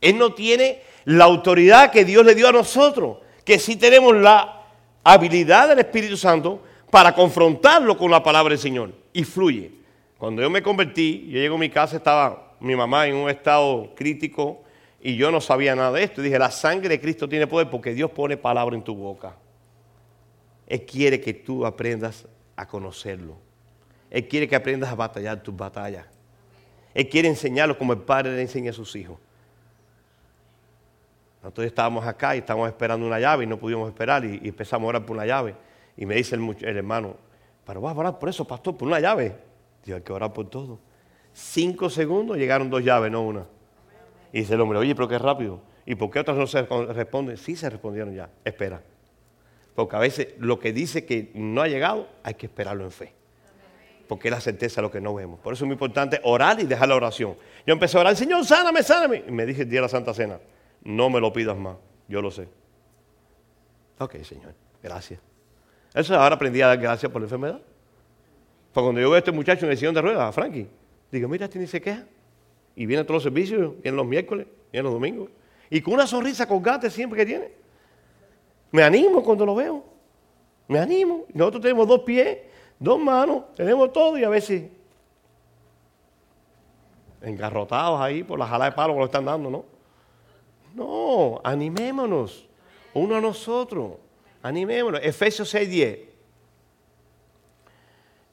Él 0.02 0.18
no 0.18 0.34
tiene 0.34 0.82
la 1.10 1.26
autoridad 1.26 1.92
que 1.92 2.06
Dios 2.06 2.24
le 2.24 2.36
dio 2.36 2.48
a 2.48 2.52
nosotros. 2.52 3.18
Que 3.44 3.58
sí 3.58 3.78
tenemos 3.78 4.16
la 4.16 4.62
habilidad 5.04 5.70
del 5.70 5.80
Espíritu 5.80 6.16
Santo 6.16 6.62
para 6.92 7.16
confrontarlo 7.16 7.98
con 7.98 8.12
la 8.12 8.22
palabra 8.22 8.52
del 8.52 8.60
Señor. 8.60 8.94
Y 9.12 9.24
fluye. 9.24 9.72
Cuando 10.20 10.44
yo 10.44 10.52
me 10.52 10.62
convertí, 10.62 11.28
yo 11.28 11.40
llego 11.40 11.56
a 11.56 11.60
mi 11.60 11.70
casa, 11.70 11.98
estaba 11.98 12.54
mi 12.60 12.76
mamá 12.76 13.08
en 13.08 13.16
un 13.16 13.28
estado 13.28 13.92
crítico 13.96 14.62
y 15.02 15.16
yo 15.16 15.32
no 15.32 15.42
sabía 15.42 15.76
nada 15.76 15.94
de 15.94 16.04
esto. 16.04 16.22
Y 16.22 16.26
dije, 16.26 16.38
la 16.38 16.52
sangre 16.52 16.90
de 16.90 17.02
Cristo 17.02 17.28
tiene 17.28 17.48
poder 17.48 17.72
porque 17.72 17.96
Dios 17.96 18.12
pone 18.12 18.38
palabra 18.38 18.76
en 18.76 18.84
tu 18.84 18.94
boca. 18.94 19.36
Él 20.68 20.86
quiere 20.86 21.20
que 21.20 21.34
tú 21.34 21.66
aprendas 21.66 22.28
a 22.56 22.68
conocerlo. 22.68 23.36
Él 24.12 24.28
quiere 24.28 24.48
que 24.48 24.56
aprendas 24.56 24.92
a 24.92 24.96
batallar 24.96 25.42
tus 25.42 25.56
batallas. 25.58 26.06
Él 26.94 27.10
quiere 27.10 27.30
enseñarlo 27.30 27.80
como 27.80 27.94
el 27.94 28.00
padre 28.00 28.36
le 28.36 28.42
enseña 28.44 28.70
a 28.70 28.74
sus 28.74 28.96
hijos. 28.96 29.18
Nosotros 31.42 31.68
estábamos 31.68 32.06
acá 32.06 32.36
y 32.36 32.40
estábamos 32.40 32.68
esperando 32.68 33.06
una 33.06 33.20
llave 33.20 33.46
y 33.46 33.48
no 33.48 33.58
pudimos 33.58 33.88
esperar 33.88 34.26
y, 34.26 34.48
empezamos 34.48 34.86
a 34.86 34.90
orar 34.90 35.06
por 35.06 35.16
una 35.16 35.26
llave. 35.26 35.56
Y 35.96 36.06
me 36.06 36.16
dice 36.16 36.36
el, 36.36 36.78
hermano, 36.78 37.16
pero 37.66 37.82
vas 37.82 37.96
a 37.96 38.00
orar 38.00 38.20
por 38.20 38.30
eso, 38.30 38.46
pastor, 38.46 38.76
por 38.76 38.88
una 38.88 39.00
llave. 39.00 39.36
Dios, 39.86 39.98
hay 39.98 40.04
que 40.04 40.14
orar 40.14 40.34
por 40.34 40.50
todo. 40.50 40.80
Cinco 41.34 41.90
segundos 41.90 42.38
llegaron 42.38 42.70
dos 42.70 42.84
llaves, 42.84 43.12
no 43.12 43.22
una. 43.22 43.46
Y 44.34 44.40
dice 44.40 44.56
el 44.56 44.62
hombre, 44.62 44.80
oye, 44.80 44.94
pero 44.96 45.08
qué 45.08 45.18
rápido. 45.18 45.62
¿Y 45.86 45.96
por 45.96 46.12
qué 46.12 46.20
otras 46.20 46.38
no 46.38 46.46
se 46.46 46.62
responden? 46.64 47.38
Sí 47.38 47.56
se 47.56 47.70
respondieron 47.70 48.14
ya. 48.14 48.30
Espera. 48.44 48.82
Porque 49.76 49.96
a 49.96 50.00
veces 50.00 50.36
lo 50.40 50.60
que 50.60 50.74
dice 50.74 51.06
que 51.06 51.32
no 51.34 51.62
ha 51.62 51.68
llegado, 51.68 52.08
hay 52.24 52.34
que 52.34 52.48
esperarlo 52.48 52.84
en 52.84 52.92
fe. 52.92 53.14
Porque 54.08 54.28
es 54.28 54.34
la 54.34 54.42
certeza 54.42 54.82
lo 54.82 54.92
que 54.92 55.00
no 55.00 55.14
vemos. 55.14 55.40
Por 55.40 55.54
eso 55.54 55.64
es 55.64 55.68
muy 55.68 55.74
importante 55.74 56.20
orar 56.24 56.60
y 56.60 56.66
dejar 56.66 56.90
la 56.90 56.96
oración. 56.96 57.38
Yo 57.66 57.74
empecé 57.74 57.98
a 57.98 58.02
orar, 58.02 58.16
Señor, 58.16 58.44
sáname, 58.46 58.84
sáname. 58.84 59.24
Y 59.28 59.32
me 59.32 59.46
dije 59.46 59.62
el 59.62 59.70
día 59.70 59.78
de 59.78 59.84
la 59.84 59.90
Santa 59.90 60.14
Cena, 60.14 60.40
no 60.84 61.10
me 61.10 61.20
lo 61.20 61.32
pidas 61.34 61.58
más, 61.58 61.78
yo 62.08 62.22
lo 62.22 62.32
sé. 62.32 62.48
Ok, 64.00 64.18
Señor, 64.24 64.54
gracias. 64.82 65.20
Eso 65.94 66.16
ahora 66.16 66.36
aprendí 66.36 66.62
a 66.62 66.68
dar 66.68 66.78
gracias 66.78 67.12
por 67.12 67.22
la 67.22 67.26
enfermedad. 67.26 67.62
Pues 68.72 68.84
cuando 68.84 69.02
yo 69.02 69.10
veo 69.10 69.16
a 69.16 69.20
este 69.20 69.32
muchacho 69.32 69.66
en 69.66 69.72
el 69.72 69.78
sillón 69.78 69.96
de 69.96 70.02
ruedas, 70.02 70.22
a 70.22 70.32
Frankie, 70.32 70.68
digo, 71.12 71.28
mira, 71.28 71.46
este 71.46 71.60
ni 71.60 71.68
se 71.68 71.82
queja. 71.82 72.06
Y 72.76 72.86
viene 72.86 73.02
a 73.02 73.04
todos 73.04 73.16
los 73.16 73.24
servicios, 73.24 73.74
viene 73.82 73.98
los 73.98 74.06
miércoles, 74.06 74.48
viene 74.72 74.84
los 74.84 74.94
domingos. 74.94 75.30
Y 75.70 75.82
con 75.82 75.96
una 75.96 76.08
sonrisa 76.08 76.48
colgate 76.48 76.90
siempre 76.90 77.20
que 77.20 77.26
tiene. 77.26 77.52
Me 78.72 78.84
animo 78.84 79.24
cuando 79.24 79.46
lo 79.46 79.56
veo. 79.56 79.84
Me 80.68 80.80
animo. 80.80 81.26
Nosotros 81.34 81.64
tenemos 81.64 81.88
dos 81.88 82.02
pies, 82.02 82.38
dos 82.78 83.00
manos, 83.00 83.54
tenemos 83.56 83.92
todo 83.92 84.18
y 84.18 84.24
a 84.24 84.30
veces 84.30 84.70
engarrotados 87.22 88.00
ahí 88.00 88.24
por 88.24 88.40
la 88.40 88.48
jala 88.48 88.66
de 88.66 88.72
palo 88.72 88.94
que 88.94 89.00
lo 89.00 89.06
están 89.06 89.26
dando, 89.26 89.50
¿no? 89.50 89.66
No, 90.80 91.42
animémonos. 91.44 92.48
Uno 92.94 93.18
a 93.18 93.22
nosotros. 93.22 93.98
Animémonos. 94.42 95.02
Efesios 95.04 95.54
6:10. 95.54 96.08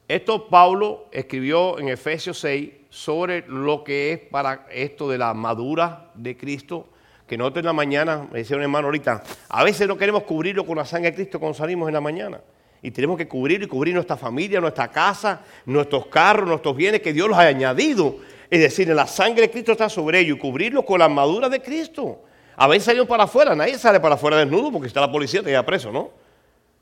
Esto 0.07 0.47
Pablo 0.47 1.07
escribió 1.11 1.77
en 1.77 1.89
Efesios 1.89 2.39
6 2.39 2.69
sobre 2.89 3.43
lo 3.49 3.83
que 3.83 4.13
es 4.13 4.19
para 4.19 4.65
esto 4.71 5.09
de 5.09 5.17
la 5.17 5.33
madura 5.33 6.09
de 6.13 6.37
Cristo, 6.37 6.87
que 7.27 7.37
nosotros 7.37 7.63
en 7.63 7.65
la 7.65 7.73
mañana, 7.73 8.25
me 8.31 8.39
decía 8.39 8.55
un 8.55 8.63
hermano 8.63 8.87
ahorita, 8.87 9.21
a 9.49 9.63
veces 9.65 9.85
no 9.85 9.97
queremos 9.97 10.23
cubrirlo 10.23 10.65
con 10.65 10.77
la 10.77 10.85
sangre 10.85 11.11
de 11.11 11.15
Cristo 11.17 11.41
cuando 11.41 11.57
salimos 11.57 11.89
en 11.89 11.93
la 11.95 11.99
mañana. 11.99 12.39
Y 12.81 12.91
tenemos 12.91 13.17
que 13.17 13.27
cubrir 13.27 13.61
y 13.61 13.67
cubrir 13.67 13.93
nuestra 13.93 14.15
familia, 14.15 14.61
nuestra 14.61 14.87
casa, 14.89 15.41
nuestros 15.65 16.05
carros, 16.05 16.47
nuestros 16.47 16.77
bienes 16.77 17.01
que 17.01 17.11
Dios 17.11 17.27
los 17.27 17.37
ha 17.37 17.41
añadido. 17.41 18.19
Es 18.49 18.61
decir, 18.61 18.87
la 18.87 19.07
sangre 19.07 19.41
de 19.41 19.51
Cristo 19.51 19.73
está 19.73 19.89
sobre 19.89 20.21
ellos 20.21 20.37
y 20.37 20.39
cubrirlos 20.39 20.85
con 20.85 20.99
la 20.99 21.05
armadura 21.05 21.49
de 21.49 21.61
Cristo. 21.61 22.21
A 22.59 22.67
veces 22.67 22.85
salimos 22.85 23.07
para 23.07 23.23
afuera, 23.23 23.55
nadie 23.55 23.77
sale 23.77 23.99
para 23.99 24.15
afuera 24.15 24.37
desnudo 24.37 24.71
porque 24.71 24.87
está 24.87 24.99
la 24.99 25.11
policía, 25.11 25.43
te 25.43 25.49
lleva 25.51 25.63
preso, 25.63 25.91
¿no? 25.91 26.09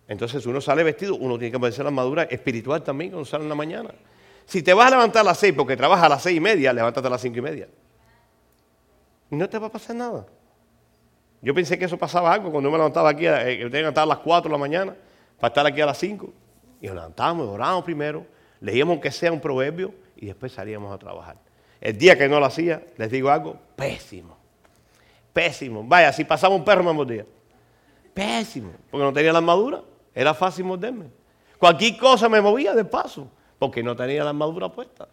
Entonces 0.07 0.45
uno 0.45 0.61
sale 0.61 0.83
vestido, 0.83 1.15
uno 1.15 1.37
tiene 1.37 1.51
que 1.51 1.59
ponerse 1.59 1.83
la 1.83 1.89
armadura 1.89 2.23
espiritual 2.23 2.81
también 2.81 3.11
cuando 3.11 3.25
sale 3.25 3.43
en 3.43 3.49
la 3.49 3.55
mañana. 3.55 3.89
Si 4.45 4.63
te 4.63 4.73
vas 4.73 4.87
a 4.87 4.91
levantar 4.91 5.21
a 5.21 5.25
las 5.25 5.37
seis 5.37 5.53
porque 5.53 5.75
trabajas 5.75 6.05
a 6.05 6.09
las 6.09 6.21
seis 6.23 6.37
y 6.37 6.39
media, 6.39 6.71
levántate 6.71 7.05
a 7.05 7.09
las 7.09 7.19
cinco 7.19 7.39
y 7.39 7.41
media. 7.41 7.67
Y 9.29 9.35
no 9.35 9.49
te 9.49 9.59
va 9.59 9.67
a 9.67 9.71
pasar 9.71 9.97
nada. 9.97 10.25
Yo 11.41 11.53
pensé 11.53 11.77
que 11.77 11.85
eso 11.85 11.97
pasaba 11.97 12.31
algo 12.31 12.51
cuando 12.51 12.69
yo 12.69 12.71
me 12.71 12.77
levantaba 12.77 13.09
aquí, 13.09 13.27
eh, 13.27 13.57
yo 13.59 13.65
tenía 13.65 13.69
que 13.69 13.77
levantar 13.79 14.03
a 14.03 14.07
las 14.07 14.19
cuatro 14.19 14.49
de 14.49 14.53
la 14.53 14.57
mañana 14.57 14.95
para 15.39 15.49
estar 15.49 15.65
aquí 15.65 15.81
a 15.81 15.87
las 15.87 15.97
cinco. 15.97 16.31
Y 16.79 16.87
nos 16.87 16.95
levantábamos, 16.95 17.49
orábamos 17.49 17.83
primero, 17.83 18.25
leíamos 18.61 18.99
que 18.99 19.11
sea 19.11 19.31
un 19.31 19.41
proverbio 19.41 19.93
y 20.15 20.27
después 20.27 20.53
salíamos 20.53 20.93
a 20.93 20.97
trabajar. 20.97 21.35
El 21.81 21.97
día 21.97 22.17
que 22.17 22.29
no 22.29 22.39
lo 22.39 22.45
hacía, 22.45 22.81
les 22.95 23.11
digo 23.11 23.29
algo, 23.29 23.59
pésimo. 23.75 24.34
Pésimo. 25.35 25.83
Vaya, 25.83 26.13
si 26.13 26.23
pasaba 26.23 26.55
un 26.55 26.63
perro 26.63 26.81
me 26.81 26.93
mordía. 26.93 27.25
Pésimo. 28.13 28.71
Porque 28.89 29.03
no 29.03 29.11
tenía 29.11 29.33
la 29.33 29.39
armadura. 29.39 29.81
Era 30.13 30.33
fácil 30.33 30.63
morderme. 30.63 31.07
Cualquier 31.59 31.97
cosa 31.97 32.29
me 32.29 32.39
movía 32.39 32.73
de 32.73 32.85
paso. 32.85 33.29
Porque 33.59 33.83
no 33.83 33.97
tenía 33.97 34.23
la 34.23 34.29
armadura 34.29 34.69
puesta. 34.69 35.09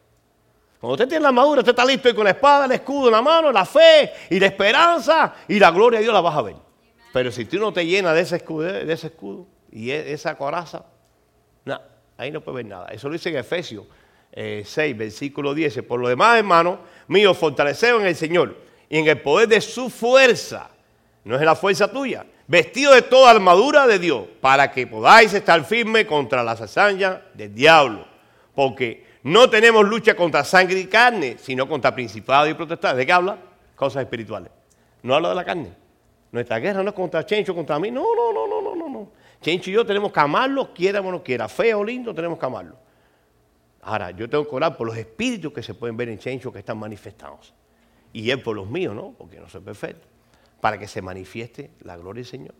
Cuando 0.79 0.93
usted 0.93 1.09
tiene 1.09 1.23
la 1.23 1.31
armadura, 1.31 1.63
usted 1.63 1.73
está 1.73 1.85
listo 1.85 2.09
y 2.09 2.15
con 2.15 2.23
la 2.23 2.31
espada, 2.31 2.67
el 2.67 2.71
escudo 2.71 3.09
en 3.09 3.15
la 3.15 3.23
mano, 3.23 3.51
la 3.51 3.65
fe 3.65 4.13
y 4.31 4.39
la 4.39 4.47
esperanza 4.47 5.35
y 5.49 5.59
la 5.59 5.73
gloria 5.73 5.99
de 5.99 6.05
Dios 6.05 6.15
la 6.15 6.21
vas 6.21 6.37
a 6.37 6.43
ver. 6.43 6.55
Pero 7.13 7.33
si 7.33 7.45
tú 7.45 7.59
no 7.59 7.73
te 7.73 7.85
llenas 7.85 8.15
de 8.15 8.21
ese 8.21 8.37
escudo, 8.37 8.73
de 8.73 8.93
ese 8.93 9.09
escudo 9.09 9.49
y 9.73 9.91
e, 9.91 10.13
esa 10.13 10.37
coraza, 10.39 10.85
no, 11.65 11.81
ahí 12.17 12.31
no 12.31 12.41
puedes 12.43 12.59
ver 12.59 12.67
nada. 12.67 12.87
Eso 12.91 13.09
lo 13.09 13.15
dice 13.15 13.29
en 13.29 13.39
Efesios 13.39 13.87
6, 14.33 14.79
eh, 14.79 14.95
versículo 14.95 15.53
10. 15.53 15.83
Por 15.83 15.99
lo 15.99 16.09
demás, 16.09 16.39
hermano 16.39 16.79
mío, 17.09 17.35
fortaleceos 17.35 18.01
en 18.01 18.07
el 18.07 18.15
Señor 18.15 18.72
y 18.93 18.99
en 18.99 19.09
el 19.09 19.23
poder 19.23 19.49
de 19.49 19.63
su 19.63 19.89
fuerza. 19.89 20.69
No 21.25 21.37
es 21.37 21.41
la 21.41 21.57
fuerza 21.57 21.91
tuya. 21.91 22.27
Vestido 22.47 22.93
de 22.93 23.01
toda 23.01 23.31
armadura 23.31 23.87
de 23.87 23.99
Dios, 23.99 24.27
para 24.43 24.71
que 24.71 24.87
podáis 24.87 25.33
estar 25.33 25.65
firmes 25.65 26.05
contra 26.05 26.45
las 26.45 26.61
hazañas 26.61 27.21
del 27.33 27.55
diablo. 27.55 28.07
Porque 28.55 29.07
no 29.23 29.49
tenemos 29.49 29.89
lucha 29.89 30.15
contra 30.15 30.45
sangre 30.45 30.79
y 30.79 30.89
carne, 30.89 31.37
sino 31.39 31.67
contra 31.67 31.95
principados 31.95 32.51
y 32.51 32.55
protestados. 32.55 32.99
¿De 32.99 33.07
qué 33.07 33.13
habla? 33.13 33.39
Cosas 33.75 34.03
espirituales. 34.03 34.53
No 35.03 35.15
habla 35.15 35.31
de 35.31 35.35
la 35.37 35.45
carne. 35.47 35.73
Nuestra 36.31 36.59
guerra 36.59 36.83
no 36.83 36.91
es 36.91 36.95
contra 36.95 37.25
Chencho, 37.25 37.55
contra 37.55 37.79
mí. 37.79 37.91
No, 37.91 38.05
no, 38.15 38.31
no, 38.31 38.47
no, 38.47 38.77
no. 38.77 38.89
no. 38.91 39.09
Chencho 39.41 39.71
y 39.71 39.73
yo 39.73 39.87
tenemos 39.87 40.13
que 40.13 40.21
amarlo, 40.21 40.75
quiera 40.75 41.01
o 41.01 41.11
no 41.11 41.23
quiera. 41.23 41.49
Feo 41.49 41.79
o 41.79 41.85
lindo, 41.85 42.15
tenemos 42.15 42.39
que 42.39 42.45
amarlo. 42.45 42.77
Ahora, 43.81 44.11
yo 44.11 44.29
tengo 44.29 44.47
que 44.47 44.55
orar 44.55 44.77
por 44.77 44.87
los 44.87 44.99
espíritus 44.99 45.51
que 45.51 45.63
se 45.63 45.73
pueden 45.73 45.97
ver 45.97 46.11
en 46.11 46.19
Chencho 46.19 46.53
que 46.53 46.59
están 46.59 46.77
manifestados. 46.77 47.55
Y 48.12 48.31
él 48.31 48.42
por 48.42 48.57
los 48.57 48.68
míos, 48.68 48.94
¿no? 48.94 49.14
Porque 49.16 49.40
no 49.40 49.48
soy 49.48 49.61
perfecto. 49.61 50.07
Para 50.61 50.79
que 50.79 50.87
se 50.87 51.03
manifieste 51.03 51.70
la 51.81 51.96
gloria 51.96 52.20
del 52.20 52.31
Señor. 52.31 52.55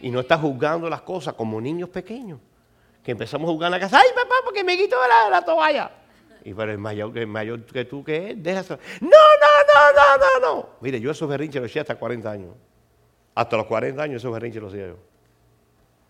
Y 0.00 0.10
no 0.10 0.20
está 0.20 0.38
juzgando 0.38 0.88
las 0.90 1.02
cosas 1.02 1.34
como 1.34 1.60
niños 1.60 1.88
pequeños. 1.88 2.38
Que 3.02 3.12
empezamos 3.12 3.48
a 3.48 3.52
jugar 3.52 3.68
en 3.68 3.72
la 3.72 3.80
casa. 3.80 3.98
¡Ay, 3.98 4.08
papá, 4.14 4.34
porque 4.44 4.62
me 4.62 4.76
quito 4.76 4.96
la, 5.08 5.30
la 5.30 5.44
toalla! 5.44 5.90
Y 6.44 6.54
pero 6.54 6.70
el 6.70 6.78
mayor, 6.78 7.16
el 7.18 7.26
mayor 7.26 7.64
que 7.64 7.84
tú 7.84 8.04
que 8.04 8.30
es, 8.30 8.42
deja 8.42 8.60
eso. 8.60 8.78
No, 9.00 9.08
no, 9.08 9.10
no, 9.10 9.92
no, 9.92 10.16
no, 10.18 10.54
no. 10.54 10.68
Mire, 10.80 11.00
yo 11.00 11.10
esos 11.10 11.28
berrinches 11.28 11.60
los 11.60 11.70
hacía 11.70 11.82
hasta 11.82 11.96
40 11.96 12.30
años. 12.30 12.54
Hasta 13.34 13.56
los 13.56 13.66
40 13.66 14.00
años 14.00 14.22
esos 14.22 14.32
berrinches 14.32 14.62
los 14.62 14.72
hacía 14.72 14.86
yo. 14.86 14.96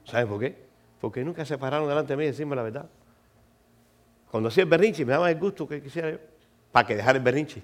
¿Saben 0.04 0.28
por 0.28 0.38
qué? 0.38 0.66
Porque 1.00 1.24
nunca 1.24 1.44
se 1.46 1.56
pararon 1.56 1.88
delante 1.88 2.12
de 2.12 2.16
mí 2.18 2.24
y 2.24 2.26
decirme 2.26 2.54
la 2.54 2.62
verdad. 2.62 2.86
Cuando 4.30 4.50
hacía 4.50 4.64
el 4.64 4.68
berrinche 4.68 5.06
me 5.06 5.12
daba 5.12 5.30
el 5.30 5.38
gusto 5.38 5.66
que 5.66 5.82
quisiera 5.82 6.10
yo. 6.10 6.18
Para 6.70 6.86
que 6.86 6.96
dejara 6.96 7.16
el 7.16 7.24
berrinche. 7.24 7.62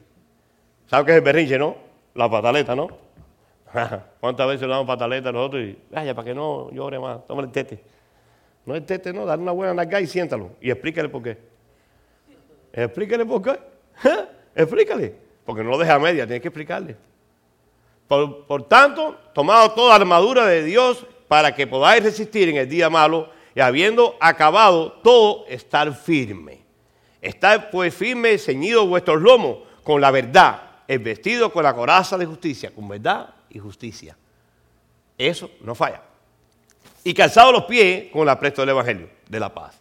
¿Sabes 0.86 1.06
qué 1.06 1.12
es 1.12 1.18
el 1.18 1.24
berrinche, 1.24 1.58
no? 1.58 1.76
La 2.14 2.30
pataleta, 2.30 2.76
¿no? 2.76 2.88
¿Cuántas 4.20 4.46
veces 4.46 4.62
le 4.62 4.68
damos 4.68 4.86
pataleta 4.86 5.30
a 5.30 5.32
nosotros? 5.32 5.62
Y 5.62 5.78
vaya, 5.90 6.14
para 6.14 6.26
que 6.26 6.34
no 6.34 6.70
llore 6.70 6.98
más, 6.98 7.26
toma 7.26 7.42
el 7.42 7.50
tete. 7.50 7.82
No 8.64 8.74
es 8.74 8.86
tete, 8.86 9.12
no, 9.12 9.24
dale 9.24 9.42
una 9.42 9.52
buena 9.52 9.74
nalga 9.74 10.00
y 10.00 10.06
siéntalo. 10.06 10.50
Y 10.60 10.70
explícale 10.70 11.08
por 11.08 11.22
qué. 11.22 11.38
Explícale 12.72 13.26
por 13.26 13.42
qué. 13.42 13.58
explícale. 14.54 15.14
Porque 15.44 15.64
no 15.64 15.70
lo 15.70 15.78
deja 15.78 15.94
a 15.94 15.98
media, 15.98 16.26
tienes 16.26 16.42
que 16.42 16.48
explicarle. 16.48 16.96
Por, 18.06 18.46
por 18.46 18.68
tanto, 18.68 19.16
tomado 19.32 19.72
toda 19.72 19.90
la 19.90 19.96
armadura 19.96 20.46
de 20.46 20.62
Dios 20.62 21.06
para 21.26 21.54
que 21.54 21.66
podáis 21.66 22.04
resistir 22.04 22.48
en 22.48 22.56
el 22.56 22.68
día 22.68 22.90
malo 22.90 23.30
y 23.54 23.60
habiendo 23.60 24.16
acabado 24.20 24.92
todo, 24.92 25.46
estar 25.48 25.92
firme. 25.94 26.62
Estar 27.20 27.70
pues 27.70 27.94
firme, 27.94 28.38
ceñido 28.38 28.86
vuestros 28.86 29.20
lomos 29.20 29.58
con 29.82 30.00
la 30.00 30.10
verdad, 30.10 30.60
vestido 30.98 31.52
con 31.52 31.62
la 31.62 31.74
coraza 31.74 32.18
de 32.18 32.26
justicia, 32.26 32.70
con 32.74 32.88
verdad 32.88 33.34
y 33.50 33.58
justicia. 33.58 34.16
Eso 35.16 35.50
no 35.60 35.74
falla. 35.74 36.02
Y 37.04 37.14
calzado 37.14 37.52
los 37.52 37.64
pies 37.64 38.10
con 38.12 38.26
la 38.26 38.38
presto 38.38 38.62
del 38.62 38.70
Evangelio, 38.70 39.08
de 39.28 39.40
la 39.40 39.52
paz. 39.52 39.80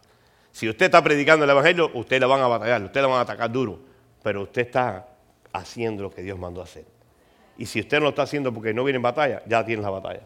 Si 0.52 0.68
usted 0.68 0.86
está 0.86 1.04
predicando 1.04 1.46
el 1.46 1.52
Evangelio, 1.52 1.90
usted 1.94 2.20
le 2.20 2.26
van 2.26 2.42
a 2.42 2.48
batallar, 2.48 2.84
usted 2.84 3.02
le 3.02 3.08
van 3.08 3.18
a 3.18 3.22
atacar 3.22 3.52
duro, 3.52 3.80
pero 4.22 4.44
usted 4.44 4.64
está 4.64 5.08
haciendo 5.54 6.04
lo 6.04 6.12
que 6.12 6.22
Dios 6.22 6.38
mandó 6.38 6.62
hacer. 6.62 6.86
Y 7.58 7.66
si 7.66 7.80
usted 7.80 7.98
no 7.98 8.04
lo 8.04 8.10
está 8.10 8.24
haciendo 8.24 8.54
porque 8.54 8.74
no 8.74 8.84
viene 8.84 8.98
en 8.98 9.04
batalla, 9.04 9.44
ya 9.46 9.66
tiene 9.66 9.82
la 9.82 9.90
batalla. 9.90 10.22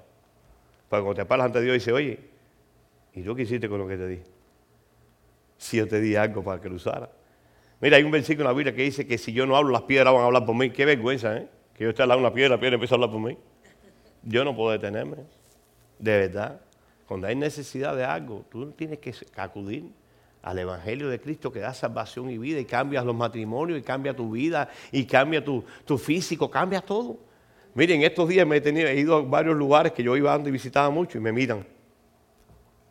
Porque 0.89 1.03
cuando 1.03 1.15
te 1.15 1.25
paras 1.25 1.47
ante 1.47 1.61
Dios 1.61 1.75
y 1.75 1.79
dice, 1.79 1.91
oye, 1.91 2.19
¿y 3.13 3.21
tú 3.21 3.35
qué 3.35 3.43
hiciste 3.43 3.67
con 3.67 3.79
lo 3.79 3.87
que 3.87 3.97
te 3.97 4.07
di? 4.07 4.21
Si 5.57 5.77
yo 5.77 5.87
te 5.87 5.99
di 5.99 6.15
algo 6.15 6.43
para 6.43 6.61
que 6.61 6.69
lo 6.69 6.75
usara. 6.75 7.09
Mira, 7.81 7.97
hay 7.97 8.03
un 8.03 8.11
versículo 8.11 8.49
en 8.49 8.53
la 8.53 8.57
Biblia 8.57 8.75
que 8.75 8.83
dice 8.83 9.05
que 9.05 9.17
si 9.17 9.33
yo 9.33 9.45
no 9.45 9.55
hablo, 9.55 9.71
las 9.71 9.83
piedras 9.83 10.13
van 10.13 10.23
a 10.23 10.25
hablar 10.25 10.45
por 10.45 10.55
mí. 10.55 10.69
Qué 10.69 10.85
vergüenza, 10.85 11.37
¿eh? 11.37 11.47
Que 11.73 11.83
yo 11.83 11.89
esté 11.89 12.03
al 12.03 12.09
lado 12.09 12.21
de 12.21 12.27
una 12.27 12.33
piedra, 12.33 12.55
la 12.55 12.59
piedra 12.59 12.75
empieza 12.75 12.95
a 12.95 12.97
hablar 12.97 13.11
por 13.11 13.19
mí. 13.19 13.37
Yo 14.23 14.43
no 14.45 14.55
puedo 14.55 14.71
detenerme. 14.71 15.17
De 15.99 16.17
verdad. 16.17 16.61
Cuando 17.07 17.27
hay 17.27 17.35
necesidad 17.35 17.95
de 17.95 18.03
algo, 18.03 18.45
tú 18.49 18.71
tienes 18.71 18.99
que 18.99 19.13
acudir 19.35 19.91
al 20.41 20.59
Evangelio 20.59 21.09
de 21.09 21.19
Cristo 21.19 21.51
que 21.51 21.59
da 21.59 21.73
salvación 21.73 22.29
y 22.29 22.37
vida 22.37 22.59
y 22.59 22.65
cambia 22.65 23.03
los 23.03 23.15
matrimonios 23.15 23.79
y 23.79 23.81
cambia 23.81 24.15
tu 24.15 24.31
vida 24.31 24.69
y 24.91 25.05
cambia 25.05 25.43
tu, 25.43 25.63
físico, 25.97 26.49
cambia 26.49 26.81
todo. 26.81 27.17
Miren, 27.73 28.03
estos 28.03 28.29
días 28.29 28.47
me 28.47 28.57
he, 28.57 28.61
tenido, 28.61 28.87
he 28.87 28.95
ido 28.95 29.15
a 29.17 29.21
varios 29.21 29.55
lugares 29.55 29.91
que 29.91 30.01
yo 30.01 30.15
iba 30.15 30.31
andando 30.31 30.49
y 30.49 30.51
visitaba 30.51 30.89
mucho 30.89 31.17
y 31.17 31.21
me 31.21 31.31
miran. 31.31 31.65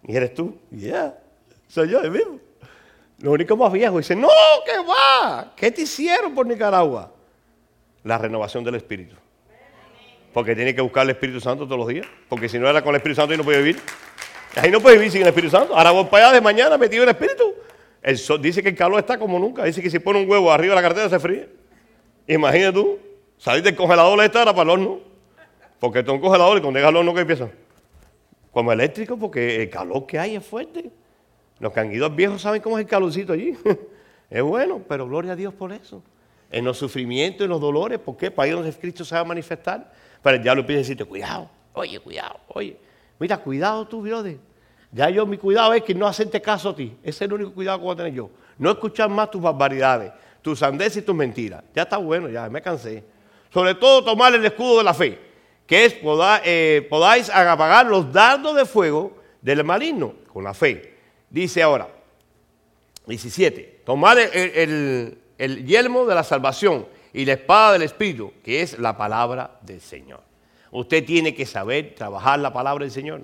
¿Y 0.07 0.15
eres 0.15 0.35
tú? 0.35 0.59
Ya, 0.71 1.19
soy 1.67 1.89
yo 1.89 2.01
el 2.03 2.11
mismo. 2.11 2.39
Lo 3.25 3.33
único 3.33 3.57
más 3.57 3.73
viejo 3.73 3.97
dice, 3.97 4.15
no, 4.15 4.29
¿qué 4.67 4.73
va? 4.87 5.55
¿Qué 5.57 5.71
te 5.71 5.81
hicieron 5.81 6.35
por 6.35 6.47
Nicaragua? 6.47 7.11
La 8.03 8.19
renovación 8.19 8.63
del 8.63 8.75
Espíritu. 8.75 9.17
Porque 10.35 10.55
tiene 10.55 10.75
que 10.75 10.83
buscar 10.83 11.05
el 11.05 11.11
Espíritu 11.13 11.41
Santo 11.41 11.65
todos 11.65 11.79
los 11.79 11.89
días. 11.89 12.07
Porque 12.29 12.51
si 12.51 12.59
no 12.59 12.69
era 12.69 12.83
con 12.83 12.91
el 12.91 12.97
Espíritu 12.97 13.23
Santo, 13.23 13.33
ahí 13.33 13.39
no 13.39 13.45
puede 13.45 13.63
vivir. 13.63 13.81
Ahí 14.57 14.71
no 14.71 14.79
puede 14.79 14.99
vivir 14.99 15.11
sin 15.11 15.23
el 15.23 15.29
Espíritu 15.29 15.57
Santo. 15.57 15.75
Ahora 15.75 15.91
voy 15.93 16.05
para 16.05 16.27
allá 16.27 16.35
de 16.35 16.43
mañana 16.43 16.77
metido 16.77 17.03
en 17.03 17.09
el 17.09 17.15
Espíritu. 17.15 17.55
El 18.03 18.43
dice 18.43 18.63
que 18.63 18.69
el 18.69 18.77
calor 18.77 18.99
está 18.99 19.19
como 19.19 19.39
nunca. 19.39 19.65
Dice 19.65 19.81
que 19.81 19.89
si 19.89 20.01
pone 20.01 20.23
un 20.23 20.29
huevo 20.31 20.53
arriba 20.53 20.75
de 20.75 20.83
la 20.83 20.87
cartera 20.87 21.09
se 21.09 21.19
fríe. 21.19 21.49
Imagínate 22.27 22.75
tú, 22.75 22.99
salir 23.39 23.63
del 23.63 23.75
congelador 23.75 24.23
esta 24.23 24.43
era 24.43 24.53
para 24.53 24.65
el 24.65 24.69
horno. 24.69 25.01
Porque 25.81 26.01
esto 26.01 26.13
es 26.13 26.17
un 26.17 26.21
congelador 26.21 26.59
y 26.59 26.61
cuando 26.61 26.79
llega 26.79 26.89
al 26.89 26.97
horno, 26.97 27.15
¿qué 27.15 27.23
empieza? 27.23 27.49
Como 28.53 28.71
eléctrico, 28.71 29.17
porque 29.17 29.63
el 29.63 29.71
calor 29.71 30.05
que 30.05 30.19
hay 30.19 30.37
es 30.37 30.45
fuerte. 30.45 30.91
Los 31.61 31.73
ido 31.93 32.11
viejos 32.11 32.43
saben 32.43 32.61
cómo 32.61 32.79
es 32.79 32.85
el 32.85 32.91
calorcito 32.91 33.33
allí. 33.33 33.57
es 34.31 34.43
bueno, 34.43 34.83
pero 34.89 35.07
gloria 35.07 35.33
a 35.33 35.37
Dios 35.37 35.55
por 35.55 35.73
eso. 35.73 36.03
En 36.51 36.65
los 36.65 36.79
sufrimientos, 36.79 37.45
en 37.45 37.51
los 37.51 37.61
dolores, 37.61 37.99
¿por 37.99 38.17
qué? 38.17 38.31
Para 38.31 38.49
ir 38.49 38.55
donde 38.55 38.73
Cristo 38.73 39.05
se 39.05 39.15
va 39.15 39.23
a 39.23 39.25
manifestar. 39.25 39.93
Pero 40.23 40.43
ya 40.43 40.55
lo 40.55 40.61
empieza 40.61 40.79
a 40.79 40.83
decirte, 40.83 41.05
cuidado, 41.05 41.51
oye, 41.75 41.99
cuidado, 42.01 42.41
oye. 42.49 42.77
Mira, 43.19 43.39
cuidado 43.39 43.87
tú, 43.87 44.03
brother. 44.03 44.39
Ya 44.93 45.11
yo, 45.11 45.27
mi 45.27 45.39
cuidado 45.39 45.75
es 45.75 45.83
que 45.83 45.95
no 45.95 46.07
hacerte 46.07 46.41
caso 46.41 46.71
a 46.71 46.77
ti. 46.77 46.97
Ese 47.03 47.11
es 47.11 47.23
el 47.23 47.33
único 47.33 47.53
cuidado 47.53 47.79
que 47.79 47.85
voy 47.85 47.95
a 47.95 47.97
tener 47.97 48.13
yo. 48.13 48.31
No 48.59 48.71
escuchar 48.71 49.09
más 49.11 49.31
tus 49.31 49.43
barbaridades, 49.43 50.13
tus 50.41 50.61
sandeces 50.61 50.99
y 50.99 51.03
tus 51.03 51.15
mentiras. 51.15 51.63
Ya 51.75 51.83
está 51.83 51.97
bueno, 51.97 52.29
ya 52.29 52.49
me 52.49 52.63
cansé. 52.63 53.05
Sobre 53.53 53.75
todo 53.75 54.05
tomar 54.05 54.35
el 54.35 54.45
escudo 54.45 54.79
de 54.79 54.85
la 54.85 54.95
fe, 54.95 55.19
que 55.67 55.85
es 55.85 55.97
eh, 56.45 56.87
podáis 56.89 57.29
apagar 57.31 57.87
los 57.87 58.13
dardos 58.13 58.57
de 58.57 58.65
fuego 58.65 59.17
del 59.43 59.65
maligno 59.65 60.15
con 60.33 60.45
la 60.45 60.55
fe. 60.55 60.94
Dice 61.35 61.65
ahora, 61.65 61.89
17, 63.09 63.81
tomar 63.85 64.17
el, 64.21 65.19
el 65.37 65.67
yelmo 65.67 66.07
de 66.07 66.15
la 66.15 66.23
salvación 66.23 66.87
y 67.13 67.25
la 67.25 67.33
espada 67.33 67.73
del 67.73 67.83
Espíritu, 67.83 68.35
que 68.45 68.63
es 68.63 68.79
la 68.79 68.97
palabra 68.97 69.59
del 69.63 69.81
Señor. 69.81 70.21
Usted 70.71 71.05
tiene 71.05 71.35
que 71.35 71.45
saber 71.45 71.97
trabajar 71.97 72.39
la 72.39 72.53
palabra 72.53 72.85
del 72.85 72.93
Señor. 72.93 73.23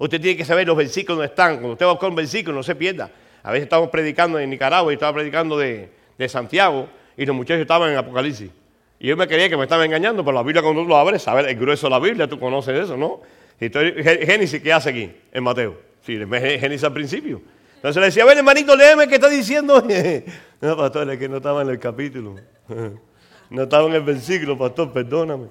Usted 0.00 0.20
tiene 0.20 0.36
que 0.36 0.44
saber 0.44 0.66
los 0.66 0.76
versículos 0.76 1.18
donde 1.18 1.28
están. 1.28 1.58
Cuando 1.58 1.74
usted 1.74 1.86
va 1.86 1.92
a 1.92 2.06
un 2.08 2.16
versículo, 2.16 2.56
no 2.56 2.64
se 2.64 2.74
pierda. 2.74 3.08
A 3.44 3.52
veces 3.52 3.62
estamos 3.62 3.88
predicando 3.88 4.40
en 4.40 4.50
Nicaragua 4.50 4.92
y 4.92 4.94
estaba 4.94 5.12
predicando 5.12 5.56
de, 5.56 5.90
Santiago 6.26 6.88
y 7.16 7.24
los 7.24 7.36
muchachos 7.36 7.60
estaban 7.60 7.92
en 7.92 7.98
Apocalipsis. 7.98 8.50
Y 8.98 9.06
yo 9.06 9.16
me 9.16 9.28
creía 9.28 9.48
que 9.48 9.56
me 9.56 9.62
estaba 9.62 9.84
engañando, 9.84 10.24
pero 10.24 10.34
la 10.34 10.42
Biblia 10.42 10.60
cuando 10.60 10.82
tú 10.82 10.88
lo 10.88 10.96
abres, 10.96 11.22
sabes 11.22 11.46
el 11.46 11.54
grueso 11.54 11.86
de 11.86 11.90
la 11.92 12.00
Biblia, 12.00 12.26
tú 12.26 12.40
conoces 12.40 12.76
eso, 12.80 12.96
¿no? 12.96 13.20
Y 13.60 13.68
Génesis, 13.70 14.60
¿qué 14.60 14.72
hace 14.72 14.90
aquí? 14.90 15.12
En 15.30 15.44
Mateo. 15.44 15.93
Sí, 16.04 16.18
Génesis 16.18 16.84
al 16.84 16.92
principio. 16.92 17.40
Entonces 17.76 18.00
le 18.00 18.06
decía, 18.06 18.24
a 18.24 18.26
ver, 18.26 18.36
hermanito, 18.36 18.76
léeme 18.76 19.08
qué 19.08 19.14
está 19.14 19.28
diciendo. 19.28 19.82
no, 20.60 20.76
pastor, 20.76 21.10
es 21.10 21.18
que 21.18 21.28
no 21.28 21.38
estaba 21.38 21.62
en 21.62 21.70
el 21.70 21.78
capítulo. 21.78 22.36
No 23.50 23.64
estaba 23.64 23.86
en 23.86 23.92
el 23.92 24.02
versículo, 24.02 24.56
pastor, 24.56 24.90
perdóname. 24.90 25.48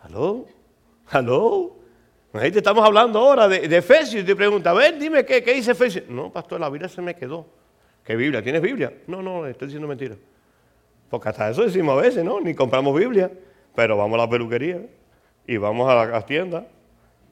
¿Aló? 0.00 0.46
¿Aló? 1.08 1.76
Ahí 2.32 2.52
te 2.52 2.58
estamos 2.58 2.86
hablando 2.86 3.18
ahora 3.18 3.48
de, 3.48 3.66
de 3.68 3.76
Efesios 3.78 4.22
y 4.22 4.24
te 4.24 4.36
pregunta, 4.36 4.70
a 4.70 4.74
ver, 4.74 4.96
dime 4.96 5.24
qué, 5.26 5.42
qué 5.42 5.54
dice 5.54 5.72
Efesios. 5.72 6.08
No, 6.08 6.32
pastor, 6.32 6.60
la 6.60 6.70
Biblia 6.70 6.88
se 6.88 7.02
me 7.02 7.16
quedó. 7.16 7.46
¿Qué 8.04 8.14
Biblia? 8.14 8.42
¿Tienes 8.42 8.62
Biblia? 8.62 8.92
No, 9.08 9.20
no, 9.20 9.44
estoy 9.46 9.66
diciendo 9.66 9.88
mentira. 9.88 10.14
Porque 11.10 11.28
hasta 11.28 11.50
eso 11.50 11.62
decimos 11.62 11.98
a 11.98 12.00
veces, 12.00 12.24
¿no? 12.24 12.40
Ni 12.40 12.54
compramos 12.54 12.98
Biblia, 12.98 13.30
pero 13.74 13.96
vamos 13.96 14.18
a 14.18 14.22
la 14.22 14.30
peluquería 14.30 14.80
y 15.46 15.56
vamos 15.56 15.90
a 15.90 16.06
las 16.06 16.26
tiendas. 16.26 16.64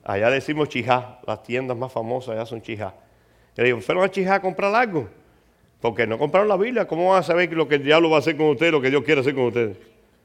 Allá 0.09 0.31
decimos 0.31 0.69
chijá, 0.69 1.19
las 1.27 1.43
tiendas 1.43 1.77
más 1.77 1.93
famosas 1.93 2.37
allá 2.37 2.47
son 2.47 2.63
chijá. 2.63 2.95
Y 3.57 3.61
le 3.61 3.67
digo, 3.67 3.81
¿fueron 3.81 4.05
a 4.05 4.09
chijá 4.09 4.37
a 4.37 4.41
comprar 4.41 4.73
algo? 4.73 5.09
Porque 5.81 6.07
no 6.07 6.17
compraron 6.17 6.49
la 6.49 6.57
Biblia. 6.57 6.87
¿Cómo 6.87 7.11
van 7.11 7.19
a 7.19 7.23
saber 7.25 7.53
lo 7.53 7.67
que 7.67 7.75
el 7.75 7.83
diablo 7.83 8.09
va 8.09 8.17
a 8.17 8.19
hacer 8.21 8.37
con 8.37 8.47
ustedes, 8.47 8.71
lo 8.71 8.81
que 8.81 8.89
Dios 8.89 9.03
quiere 9.03 9.23
hacer 9.23 9.35
con 9.35 9.47
ustedes? 9.47 9.77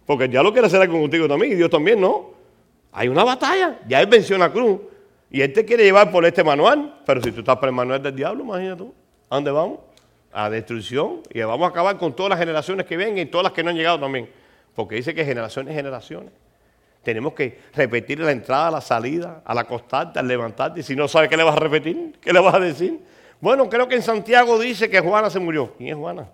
Porque 0.06 0.26
el 0.26 0.32
diablo 0.32 0.52
quiere 0.52 0.68
hacer 0.68 0.80
algo 0.80 1.02
contigo 1.02 1.28
también 1.28 1.54
y 1.54 1.56
Dios 1.56 1.72
también, 1.72 2.00
¿no? 2.00 2.30
Hay 2.92 3.08
una 3.08 3.24
batalla. 3.24 3.80
Ya 3.88 4.00
él 4.02 4.06
venció 4.06 4.36
en 4.36 4.42
la 4.42 4.52
cruz. 4.52 4.82
Y 5.32 5.42
él 5.42 5.52
te 5.52 5.66
quiere 5.66 5.84
llevar 5.84 6.12
por 6.12 6.26
este 6.26 6.44
manual. 6.44 7.02
Pero 7.04 7.20
si 7.24 7.32
tú 7.32 7.40
estás 7.40 7.58
por 7.58 7.68
el 7.68 7.74
manual 7.74 8.04
del 8.04 8.16
diablo, 8.16 8.44
imagínate. 8.44 8.84
¿A 9.30 9.36
dónde 9.36 9.50
vamos? 9.50 9.80
A 10.32 10.48
destrucción. 10.52 11.22
Y 11.34 11.42
vamos 11.42 11.66
a 11.66 11.70
acabar 11.70 11.98
con 11.98 12.16
todas 12.16 12.30
las 12.30 12.38
generaciones 12.38 12.86
que 12.86 12.98
vengan 12.98 13.18
y 13.18 13.26
todas 13.26 13.46
las 13.46 13.54
que 13.54 13.64
no 13.64 13.72
han 13.72 13.76
llegado 13.76 14.00
también. 14.00 14.30
Porque 14.76 14.94
dice 14.96 15.16
que 15.16 15.26
generaciones, 15.26 15.74
generaciones. 15.74 16.32
Tenemos 17.04 17.34
que 17.34 17.60
repetir 17.74 18.20
la 18.20 18.32
entrada, 18.32 18.70
la 18.70 18.82
salida, 18.82 19.42
al 19.44 19.58
acostarte, 19.58 20.20
al 20.20 20.28
levantarte. 20.28 20.82
Y 20.82 20.84
si 20.84 20.96
no 20.96 21.08
sabes 21.08 21.30
qué 21.30 21.38
le 21.38 21.44
vas 21.44 21.56
a 21.56 21.60
repetir, 21.60 22.18
¿qué 22.22 22.32
le 22.32 22.40
vas 22.40 22.54
a 22.54 22.60
decir? 22.60 23.00
Bueno, 23.40 23.68
creo 23.70 23.88
que 23.88 23.96
en 23.96 24.04
Santiago 24.04 24.60
dice 24.60 24.90
que 24.90 25.00
Juana 25.00 25.30
se 25.32 25.40
murió. 25.40 25.74
¿Quién 25.78 25.90
es 25.90 25.96
Juana? 25.96 26.30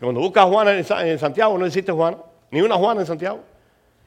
Cuando 0.00 0.20
buscas 0.20 0.44
a 0.44 0.48
Juana 0.48 0.76
en 0.76 1.18
Santiago 1.18 1.56
no 1.56 1.66
existe 1.66 1.92
Juana. 1.92 2.18
Ni 2.50 2.60
una 2.60 2.74
Juana 2.74 3.02
en 3.02 3.06
Santiago. 3.06 3.40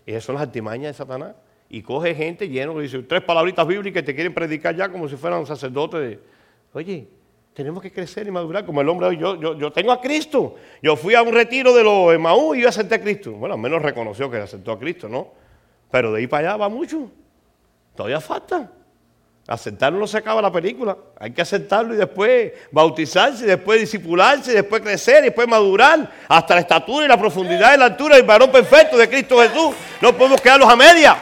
Esas 0.05 0.25
son 0.25 0.36
las 0.36 0.43
artimañas 0.43 0.91
de 0.91 0.93
Satanás. 0.93 1.36
Y 1.69 1.82
coge 1.82 2.13
gente 2.13 2.49
lleno, 2.49 2.77
dice 2.80 2.99
tres 3.03 3.21
palabritas 3.21 3.65
bíblicas 3.65 4.03
te 4.03 4.13
quieren 4.13 4.34
predicar 4.34 4.75
ya 4.75 4.89
como 4.89 5.07
si 5.07 5.15
fueran 5.15 5.45
sacerdotes. 5.45 6.01
De, 6.01 6.19
Oye, 6.73 7.07
tenemos 7.53 7.82
que 7.82 7.91
crecer 7.91 8.27
y 8.27 8.32
madurar 8.32 8.65
como 8.65 8.82
el 8.82 8.89
hombre. 8.89 9.15
Yo, 9.15 9.39
yo, 9.39 9.57
yo 9.57 9.71
tengo 9.71 9.93
a 9.93 10.01
Cristo. 10.01 10.55
Yo 10.82 10.97
fui 10.97 11.15
a 11.15 11.21
un 11.21 11.32
retiro 11.32 11.73
de 11.73 11.84
los 11.84 12.13
Emaú 12.13 12.53
y 12.53 12.63
yo 12.63 12.69
acepté 12.69 12.95
a 12.95 13.01
Cristo. 13.01 13.32
Bueno, 13.32 13.55
al 13.55 13.61
menos 13.61 13.82
reconoció 13.82 14.30
que 14.30 14.38
aceptó 14.38 14.73
a 14.73 14.80
Cristo, 14.80 15.07
¿no? 15.07 15.38
Pero 15.91 16.11
de 16.11 16.19
ahí 16.19 16.27
para 16.27 16.49
allá 16.49 16.57
va 16.57 16.69
mucho. 16.69 17.11
Todavía 17.95 18.21
falta. 18.21 18.69
Aceptarlo 19.47 19.97
no 19.97 20.05
se 20.05 20.17
acaba 20.17 20.43
la 20.43 20.51
película. 20.51 20.95
Hay 21.19 21.31
que 21.31 21.41
aceptarlo 21.41 21.95
y 21.95 21.97
después 21.97 22.53
bautizarse, 22.71 23.47
después 23.47 23.79
disipularse, 23.79 24.53
después 24.53 24.79
crecer, 24.81 25.23
y 25.23 25.25
después 25.25 25.47
madurar 25.47 26.07
hasta 26.27 26.53
la 26.53 26.61
estatura 26.61 27.05
y 27.05 27.07
la 27.07 27.17
profundidad 27.17 27.73
y 27.73 27.79
la 27.79 27.85
altura 27.85 28.15
del 28.15 28.25
varón 28.25 28.51
perfecto 28.51 28.95
de 28.95 29.09
Cristo 29.09 29.39
Jesús. 29.39 29.75
No 30.01 30.15
podemos 30.15 30.39
quedarlos 30.39 30.69
a 30.69 30.75
media. 30.75 31.17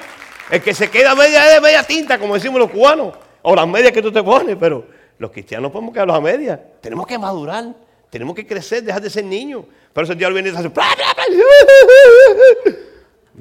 El 0.52 0.62
que 0.62 0.74
se 0.74 0.90
queda 0.90 1.12
a 1.12 1.16
media 1.16 1.56
es 1.56 1.62
media 1.62 1.84
tinta, 1.84 2.20
como 2.20 2.34
decimos 2.34 2.60
los 2.60 2.70
cubanos, 2.70 3.16
o 3.42 3.56
las 3.56 3.68
medias 3.68 3.94
que 3.94 4.02
tú 4.02 4.12
te 4.12 4.22
pones, 4.22 4.58
pero 4.60 4.86
los 5.18 5.32
cristianos 5.32 5.70
no 5.70 5.72
podemos 5.72 5.94
quedarlos 5.94 6.18
a 6.18 6.22
media. 6.22 6.62
Tenemos 6.82 7.08
que 7.08 7.18
madurar, 7.18 7.74
tenemos 8.10 8.36
que 8.36 8.46
crecer, 8.46 8.84
dejar 8.84 9.02
de 9.02 9.10
ser 9.10 9.24
niños. 9.24 9.64
Pero 9.94 10.04
ese 10.04 10.16
diablo 10.16 10.36
viene 10.36 10.50
y 10.50 10.56
hace. 10.56 10.70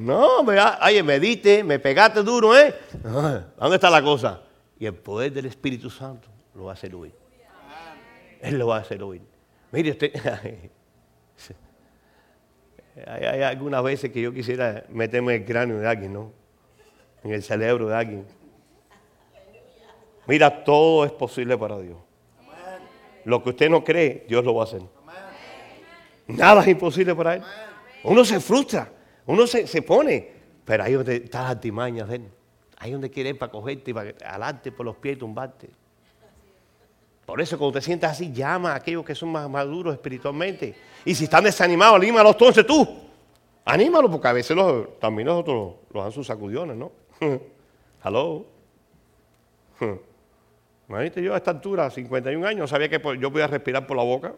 No, 0.06 0.44
me, 0.44 0.56
oye, 0.60 1.02
medite, 1.02 1.64
me 1.64 1.80
pegaste 1.80 2.22
duro, 2.22 2.56
¿eh? 2.56 2.72
¿Dónde 3.02 3.74
está 3.74 3.90
la 3.90 4.00
cosa? 4.00 4.40
Y 4.78 4.86
el 4.86 4.94
poder 4.94 5.32
del 5.32 5.46
Espíritu 5.46 5.90
Santo 5.90 6.28
lo 6.54 6.66
va 6.66 6.70
a 6.70 6.74
hacer 6.74 6.94
oír. 6.94 7.12
Él 8.40 8.56
lo 8.56 8.68
va 8.68 8.76
a 8.76 8.80
hacer 8.82 9.02
oír. 9.02 9.22
Mire 9.72 9.90
usted, 9.90 10.12
hay, 13.04 13.42
algunas 13.42 13.82
veces 13.82 14.12
que 14.12 14.22
yo 14.22 14.32
quisiera 14.32 14.84
meterme 14.90 15.34
el 15.34 15.44
cráneo 15.44 15.80
de 15.80 15.88
alguien, 15.88 16.12
¿no? 16.12 16.32
En 17.24 17.32
el 17.32 17.42
cerebro 17.42 17.88
de 17.88 17.96
alguien. 17.96 18.26
Mira, 20.28 20.62
todo 20.62 21.04
es 21.04 21.10
posible 21.10 21.58
para 21.58 21.80
Dios. 21.80 21.98
Lo 23.24 23.42
que 23.42 23.50
usted 23.50 23.68
no 23.68 23.82
cree, 23.82 24.24
Dios 24.28 24.44
lo 24.44 24.54
va 24.54 24.62
a 24.62 24.66
hacer. 24.66 24.82
Nada 26.28 26.62
es 26.62 26.68
imposible 26.68 27.12
para 27.12 27.34
Él. 27.34 27.42
Uno 28.04 28.24
se 28.24 28.38
frustra, 28.38 28.92
uno 29.26 29.46
se, 29.46 29.66
se 29.66 29.82
pone, 29.82 30.30
pero 30.64 30.84
ahí 30.84 30.92
donde 30.92 31.16
están 31.16 31.42
las 31.42 31.50
artimañas 31.52 32.08
de. 32.08 32.20
Ahí 32.78 32.92
donde 32.92 33.10
quiere 33.10 33.30
ir 33.30 33.38
para 33.38 33.50
cogerte 33.50 33.90
y 33.90 33.94
para 33.94 34.14
alarte 34.24 34.70
por 34.70 34.84
los 34.84 34.96
pies 34.96 35.16
y 35.16 35.18
tumbarte. 35.18 35.70
Por 37.24 37.40
eso 37.40 37.58
cuando 37.58 37.78
te 37.78 37.84
sientas 37.84 38.12
así, 38.12 38.32
llama 38.32 38.72
a 38.72 38.76
aquellos 38.76 39.04
que 39.04 39.14
son 39.14 39.30
más 39.30 39.50
maduros 39.50 39.94
espiritualmente. 39.94 40.76
Y 41.04 41.14
si 41.14 41.24
están 41.24 41.42
desanimados, 41.44 41.96
anímalos 41.96 42.32
entonces 42.32 42.66
tú. 42.66 42.86
Anímalos 43.64 44.10
porque 44.10 44.28
a 44.28 44.32
veces 44.32 44.56
los, 44.56 44.98
también 45.00 45.26
nosotros 45.26 45.74
los 45.92 46.04
dan 46.04 46.12
sus 46.12 46.26
sacudiones, 46.26 46.76
¿no? 46.76 46.92
Hello. 48.04 48.46
Imagínate 50.88 51.20
yo 51.20 51.34
a 51.34 51.38
esta 51.38 51.50
altura, 51.50 51.90
51 51.90 52.46
años, 52.46 52.70
sabía 52.70 52.88
que 52.88 53.00
yo 53.18 53.32
podía 53.32 53.48
respirar 53.48 53.86
por 53.88 53.96
la 53.96 54.04
boca. 54.04 54.34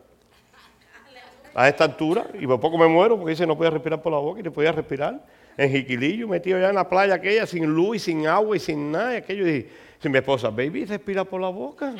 A 1.58 1.68
esta 1.68 1.82
altura, 1.82 2.24
y 2.38 2.46
por 2.46 2.60
poco 2.60 2.78
me 2.78 2.86
muero 2.86 3.16
porque 3.16 3.32
dice 3.32 3.44
no 3.44 3.56
podía 3.56 3.70
respirar 3.70 4.00
por 4.00 4.12
la 4.12 4.18
boca 4.18 4.38
y 4.38 4.44
no 4.44 4.52
podía 4.52 4.70
respirar 4.70 5.20
en 5.56 5.72
Jiquilillo, 5.72 6.28
metido 6.28 6.56
allá 6.56 6.68
en 6.68 6.76
la 6.76 6.88
playa 6.88 7.14
aquella, 7.14 7.48
sin 7.48 7.66
luz 7.66 7.96
y 7.96 7.98
sin 7.98 8.28
agua 8.28 8.56
y 8.56 8.60
sin 8.60 8.92
nada. 8.92 9.14
Y 9.14 9.16
aquello, 9.16 9.44
dije, 9.44 9.68
mi 10.04 10.18
esposa, 10.18 10.50
baby, 10.50 10.84
respira 10.84 11.24
por 11.24 11.40
la 11.40 11.48
boca. 11.48 11.92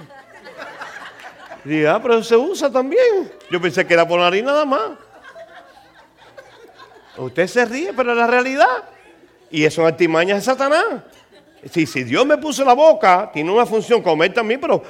Dije, 1.65 1.89
ah, 1.89 1.99
pero 2.01 2.23
se 2.23 2.37
usa 2.37 2.71
también. 2.71 3.33
Yo 3.51 3.61
pensé 3.61 3.85
que 3.85 3.95
era 3.95 4.07
por 4.07 4.21
la 4.21 4.27
nariz 4.27 4.45
nada 4.45 4.65
más. 4.65 4.93
Usted 7.17 7.49
se 7.49 7.65
ríe, 7.65 7.93
pero 7.93 8.13
es 8.13 8.17
la 8.17 8.29
realidad. 8.29 8.85
Y 9.51 9.65
eso 9.65 9.83
es 9.83 9.89
artimañas 9.89 10.39
de 10.39 10.45
Satanás. 10.45 11.03
Si, 11.69 11.85
si 11.85 12.05
Dios 12.05 12.25
me 12.25 12.39
puso 12.39 12.65
la 12.65 12.75
boca, 12.75 13.29
tiene 13.33 13.51
una 13.51 13.67
función 13.67 14.03
como 14.03 14.23
él 14.23 14.33
también, 14.33 14.61
pero 14.61 14.81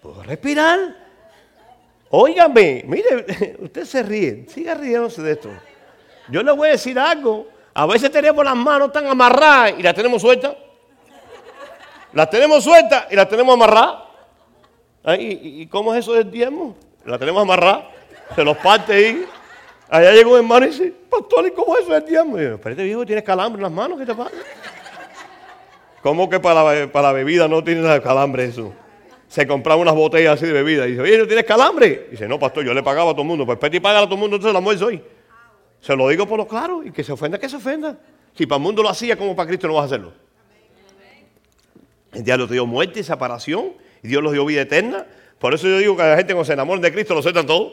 puedo 0.00 0.22
respirar. 0.22 1.03
Óigame, 2.16 2.84
mire, 2.86 3.56
usted 3.58 3.84
se 3.84 4.00
ríe, 4.00 4.46
siga 4.46 4.72
riéndose 4.74 5.20
de 5.20 5.32
esto. 5.32 5.50
Yo 6.28 6.44
le 6.44 6.52
voy 6.52 6.68
a 6.68 6.72
decir 6.72 6.96
algo. 6.96 7.48
A 7.74 7.86
veces 7.86 8.08
tenemos 8.12 8.44
las 8.44 8.54
manos 8.54 8.92
tan 8.92 9.08
amarradas 9.08 9.74
y 9.76 9.82
las 9.82 9.96
tenemos 9.96 10.22
sueltas. 10.22 10.54
Las 12.12 12.30
tenemos 12.30 12.62
sueltas 12.62 13.06
y 13.10 13.16
las 13.16 13.28
tenemos 13.28 13.52
amarradas. 13.52 14.04
¿Y, 15.18 15.66
cómo 15.66 15.92
es 15.92 16.04
eso 16.04 16.12
del 16.12 16.30
diezmo? 16.30 16.76
Las 17.04 17.18
tenemos 17.18 17.42
amarradas, 17.42 17.86
se 18.32 18.44
los 18.44 18.56
parte 18.58 18.92
ahí. 18.92 19.26
Allá 19.88 20.12
llegó 20.12 20.34
un 20.34 20.36
hermano 20.36 20.66
y 20.66 20.68
dice, 20.68 20.94
pastor, 21.10 21.48
¿y 21.48 21.50
cómo 21.50 21.74
es 21.74 21.82
eso 21.82 21.94
del 21.94 22.04
diezmo? 22.04 22.38
Y 22.38 22.44
yo, 22.44 22.54
espérate, 22.54 22.84
viejo, 22.84 23.04
tienes 23.04 23.24
calambre 23.24 23.58
en 23.58 23.64
las 23.64 23.72
manos, 23.72 23.98
¿qué 23.98 24.06
te 24.06 24.14
pasa? 24.14 24.30
¿Cómo 26.00 26.30
que 26.30 26.38
para 26.38 26.62
la, 26.62 26.92
para 26.92 27.08
la 27.08 27.12
bebida 27.12 27.48
no 27.48 27.64
tienes 27.64 28.00
calambre 28.02 28.44
eso? 28.44 28.72
Se 29.34 29.48
compraba 29.48 29.82
unas 29.82 29.96
botellas 29.96 30.34
así 30.34 30.46
de 30.46 30.52
bebida 30.52 30.86
y 30.86 30.92
dice, 30.92 31.02
oye, 31.02 31.18
¿no 31.18 31.26
tienes 31.26 31.44
calambre? 31.44 32.06
Y 32.06 32.10
dice, 32.12 32.28
no, 32.28 32.38
pastor, 32.38 32.64
yo 32.64 32.72
le 32.72 32.84
pagaba 32.84 33.10
a 33.10 33.14
todo 33.14 33.22
el 33.22 33.26
mundo. 33.26 33.44
Pues 33.44 33.58
Peti 33.58 33.80
paga 33.80 33.98
a 33.98 34.02
todo 34.04 34.14
el 34.14 34.20
mundo, 34.20 34.36
entonces 34.36 34.54
la 34.54 34.60
muerte 34.60 34.84
hoy. 34.84 35.02
Se 35.80 35.96
lo 35.96 36.08
digo 36.08 36.24
por 36.24 36.38
lo 36.38 36.46
claro 36.46 36.84
y 36.84 36.92
que 36.92 37.02
se 37.02 37.10
ofenda, 37.10 37.36
que 37.36 37.48
se 37.48 37.56
ofenda. 37.56 37.98
Si 38.32 38.46
para 38.46 38.58
el 38.58 38.62
mundo 38.62 38.80
lo 38.80 38.88
hacía, 38.90 39.16
como 39.16 39.34
para 39.34 39.48
Cristo 39.48 39.66
no 39.66 39.74
vas 39.74 39.82
a 39.82 39.86
hacerlo? 39.86 40.12
El 42.12 42.22
diablo 42.22 42.46
te 42.46 42.52
dio 42.52 42.64
muerte 42.64 43.00
y 43.00 43.02
separación 43.02 43.72
y 44.04 44.06
Dios 44.06 44.22
los 44.22 44.32
dio 44.34 44.44
vida 44.44 44.60
eterna. 44.60 45.04
Por 45.40 45.52
eso 45.52 45.66
yo 45.66 45.78
digo 45.78 45.96
que 45.96 46.04
la 46.04 46.16
gente 46.16 46.32
cuando 46.32 46.44
se 46.44 46.52
enamora 46.52 46.80
de 46.80 46.92
Cristo 46.92 47.12
lo 47.12 47.20
sueltan 47.20 47.44
todo. 47.44 47.72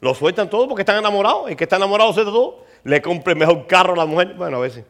Lo 0.00 0.14
sueltan 0.14 0.48
todo 0.48 0.66
porque 0.66 0.80
están 0.80 0.96
enamorados. 0.96 1.50
El 1.50 1.56
que 1.58 1.64
está 1.64 1.76
enamorado 1.76 2.14
suelta 2.14 2.32
todo. 2.32 2.64
Le 2.84 3.02
compra 3.02 3.34
el 3.34 3.38
mejor 3.38 3.66
carro 3.66 3.92
a 3.92 3.96
la 3.96 4.06
mujer, 4.06 4.32
bueno, 4.32 4.56
a 4.56 4.60
veces. 4.60 4.82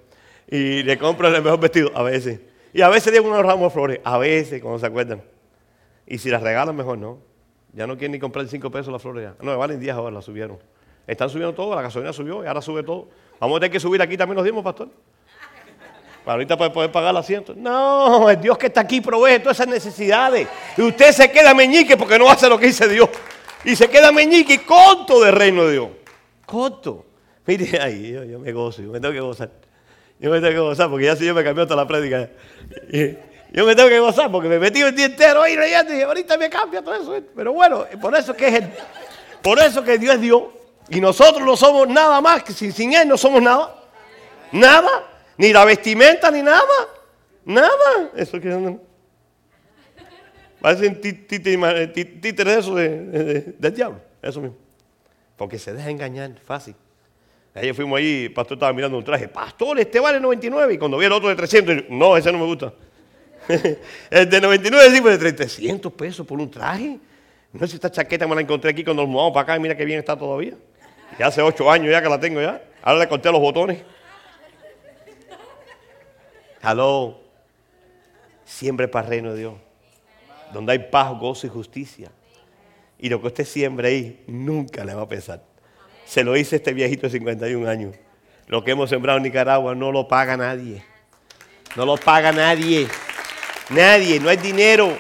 Y 0.49 0.85
le 0.85 0.97
compra 0.99 1.31
el 1.31 1.43
mejor 1.43 1.59
vestido, 1.59 1.91
a 1.97 2.05
veces. 2.05 2.39
Y 2.73 2.83
a 2.83 2.89
veces 2.89 3.13
le 3.13 3.19
unos 3.19 3.45
ramos 3.45 3.63
de 3.63 3.71
flores, 3.71 4.01
a 4.05 4.19
veces, 4.19 4.63
cuando 4.63 4.79
se 4.79 4.87
acuerdan. 4.87 5.21
Y 6.07 6.19
si 6.19 6.31
las 6.31 6.43
regalan, 6.43 6.77
mejor 6.77 6.99
no. 6.99 7.19
Ya 7.73 7.87
no 7.87 7.97
quieren 7.97 8.13
ni 8.13 8.19
comprar 8.19 8.47
5 8.47 8.71
pesos 8.71 8.93
las 8.93 9.03
flores 9.03 9.25
ya. 9.25 9.45
No, 9.45 9.57
valen 9.59 9.79
10 9.79 9.95
ahora, 9.95 10.15
las 10.15 10.25
subieron. 10.25 10.59
Están 11.07 11.31
subiendo 11.31 11.55
todo, 11.55 11.75
la 11.75 11.83
gasolina 11.83 12.13
subió 12.13 12.43
y 12.43 12.47
ahora 12.47 12.61
sube 12.61 12.83
todo. 12.83 13.09
Vamos 13.39 13.57
a 13.57 13.61
tener 13.61 13.73
que 13.73 13.81
subir 13.81 14.01
aquí 14.03 14.17
también 14.17 14.37
los 14.37 14.45
diezmos, 14.45 14.65
pastor. 14.65 14.89
Ahorita 16.25 16.57
para 16.57 16.73
poder 16.73 16.91
pagar 16.91 17.11
el 17.11 17.19
asiento. 17.19 17.55
No, 17.57 18.29
el 18.29 18.41
Dios 18.41 18.59
que 18.59 18.67
está 18.67 18.81
aquí 18.81 19.01
provee 19.01 19.39
todas 19.39 19.59
esas 19.59 19.69
necesidades. 19.69 20.49
Y 20.77 20.83
usted 20.83 21.13
se 21.13 21.31
queda 21.31 21.55
meñique 21.55 21.97
porque 21.97 22.19
no 22.19 22.29
hace 22.29 22.49
lo 22.49 22.59
que 22.59 22.67
dice 22.67 22.89
Dios. 22.89 23.09
Y 23.65 23.77
se 23.77 23.89
queda 23.89 24.11
meñique 24.11 24.65
corto 24.65 25.23
del 25.23 25.35
reino 25.35 25.65
de 25.67 25.73
Dios. 25.73 25.89
Corto. 26.45 27.07
Mire 27.47 27.81
ahí, 27.81 28.13
yo, 28.13 28.41
me 28.41 28.53
gozo, 28.53 28.83
yo 28.83 28.91
me 28.91 28.99
tengo 28.99 29.15
que 29.15 29.21
gozar. 29.21 29.51
Yo 30.19 30.31
me 30.31 30.41
tengo 30.41 30.53
que 30.53 30.59
gozar 30.59 30.91
porque 30.91 31.05
ya 31.05 31.15
si 31.15 31.25
yo 31.25 31.35
me 31.35 31.45
cambió 31.45 31.65
toda 31.65 31.83
la 31.83 31.87
prédica. 31.87 32.29
Yo 33.53 33.65
me 33.65 33.75
tengo 33.75 33.89
que 33.89 33.99
gozar 33.99 34.31
porque 34.31 34.49
me 34.49 34.59
metí 34.59 34.81
el 34.81 34.95
día 34.95 35.07
entero 35.07 35.43
ahí 35.43 35.57
leyendo 35.57 35.95
y 35.95 36.03
ahorita 36.03 36.37
me 36.37 36.51
cambia 36.51 36.83
todo 36.83 36.95
eso. 36.95 37.27
Pero 37.35 37.53
bueno, 37.53 37.87
por 38.01 38.15
eso 38.17 38.35
que 38.35 38.49
es 38.49 38.55
el, 38.55 38.71
por 39.43 39.59
eso 39.59 39.83
que 39.85 39.99
Dios 39.99 40.17
es 40.17 40.21
Dios. 40.21 40.43
Y 40.89 41.01
nosotros 41.01 41.45
no 41.45 41.57
somos 41.57 41.89
nada 41.89 42.21
más, 42.21 42.43
que 42.43 42.53
sin, 42.53 42.93
Él 42.93 43.09
no 43.09 43.17
somos 43.17 43.43
nada. 43.43 43.75
Nada. 44.53 45.05
Ni 45.37 45.53
la 45.53 45.65
vestimenta, 45.65 46.31
ni 46.31 46.43
nada. 46.43 46.63
Nada. 47.45 48.11
Eso 48.15 48.41
que 48.41 48.79
Parecen 50.61 51.01
títeres 51.01 52.59
eso 52.59 52.75
de, 52.75 53.55
del 53.59 53.75
diablo. 53.75 54.01
Eso 54.23 54.41
mismo. 54.41 54.57
Porque 55.37 55.59
se 55.59 55.73
deja 55.73 55.91
engañar 55.91 56.33
fácil. 56.45 56.75
Ayer 57.55 57.75
fuimos 57.75 57.99
ahí, 57.99 58.25
el 58.25 58.33
pastor 58.33 58.57
estaba 58.57 58.73
mirando 58.73 58.99
un 58.99 59.05
traje. 59.05 59.29
Pastor, 59.29 59.79
este 59.79 60.01
vale 60.01 60.21
99. 60.21 60.75
Y 60.75 60.79
cuando 60.79 60.99
vi 60.99 61.07
el 61.07 61.13
otro 61.13 61.29
de 61.29 61.37
300, 61.37 61.85
no, 61.91 62.17
ese 62.17 62.33
no 62.33 62.39
me 62.39 62.45
gusta. 62.45 62.73
el 64.11 64.29
de 64.29 64.41
99 64.41 64.95
sí, 64.95 65.01
pues 65.01 65.21
de 65.21 65.33
300 65.33 65.93
pesos 65.93 66.27
por 66.27 66.41
un 66.41 66.51
traje. 66.51 66.99
No 67.53 67.61
sé 67.61 67.69
si 67.69 67.75
esta 67.77 67.91
chaqueta 67.91 68.27
me 68.27 68.35
la 68.35 68.41
encontré 68.41 68.71
aquí 68.71 68.85
cuando 68.85 69.03
nos 69.03 69.11
mudamos 69.11 69.33
para 69.33 69.43
acá 69.43 69.57
y 69.57 69.61
mira 69.61 69.77
qué 69.77 69.85
bien 69.85 69.99
está 69.99 70.17
todavía. 70.17 70.55
Ya 71.19 71.29
hace 71.29 71.41
ocho 71.41 71.71
años 71.71 71.91
ya 71.91 72.03
que 72.03 72.09
la 72.09 72.21
tengo 72.21 72.41
ya. 72.41 72.63
Ahora 72.83 73.01
le 73.01 73.09
corté 73.09 73.31
los 73.31 73.41
botones. 73.41 73.83
Hello. 76.63 77.21
Siempre 78.45 78.89
para 78.89 79.07
el 79.07 79.11
reino 79.11 79.33
de 79.33 79.39
Dios. 79.39 79.55
Donde 80.53 80.73
hay 80.73 80.79
paz, 80.79 81.19
gozo 81.19 81.47
y 81.47 81.51
justicia. 81.51 82.11
Y 82.99 83.09
lo 83.09 83.21
que 83.21 83.29
usted 83.29 83.45
siempre 83.45 83.89
ahí 83.89 84.25
nunca 84.27 84.85
le 84.85 84.95
va 84.95 85.03
a 85.03 85.09
pesar. 85.09 85.43
Se 86.05 86.25
lo 86.25 86.35
dice 86.35 86.57
este 86.57 86.73
viejito 86.73 87.07
de 87.07 87.11
51 87.11 87.69
años. 87.69 87.95
Lo 88.47 88.63
que 88.63 88.71
hemos 88.73 88.91
sembrado 88.91 89.19
en 89.19 89.25
Nicaragua 89.25 89.75
no 89.75 89.91
lo 89.91 90.07
paga 90.07 90.37
nadie. 90.37 90.85
No 91.75 91.85
lo 91.85 91.97
paga 91.97 92.33
nadie. 92.33 92.87
Nadie, 93.71 94.21
no 94.21 94.29
hay 94.29 94.37
dinero. 94.37 94.97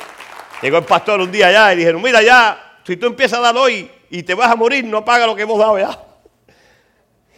Llegó 0.61 0.79
el 0.79 0.85
pastor 0.85 1.21
un 1.21 1.31
día 1.31 1.49
allá 1.49 1.75
y 1.75 1.77
dijeron, 1.77 2.03
mira 2.03 2.23
ya, 2.23 2.79
si 2.85 2.97
tú 2.97 3.07
empiezas 3.07 3.39
a 3.39 3.43
dar 3.43 3.57
hoy 3.57 3.91
y 4.11 4.23
te 4.23 4.35
vas 4.35 4.51
a 4.51 4.57
morir, 4.57 4.85
no 4.85 5.05
paga 5.05 5.27
lo 5.27 5.37
que 5.37 5.43
hemos 5.43 5.59
dado 5.59 5.79
ya. 5.79 5.91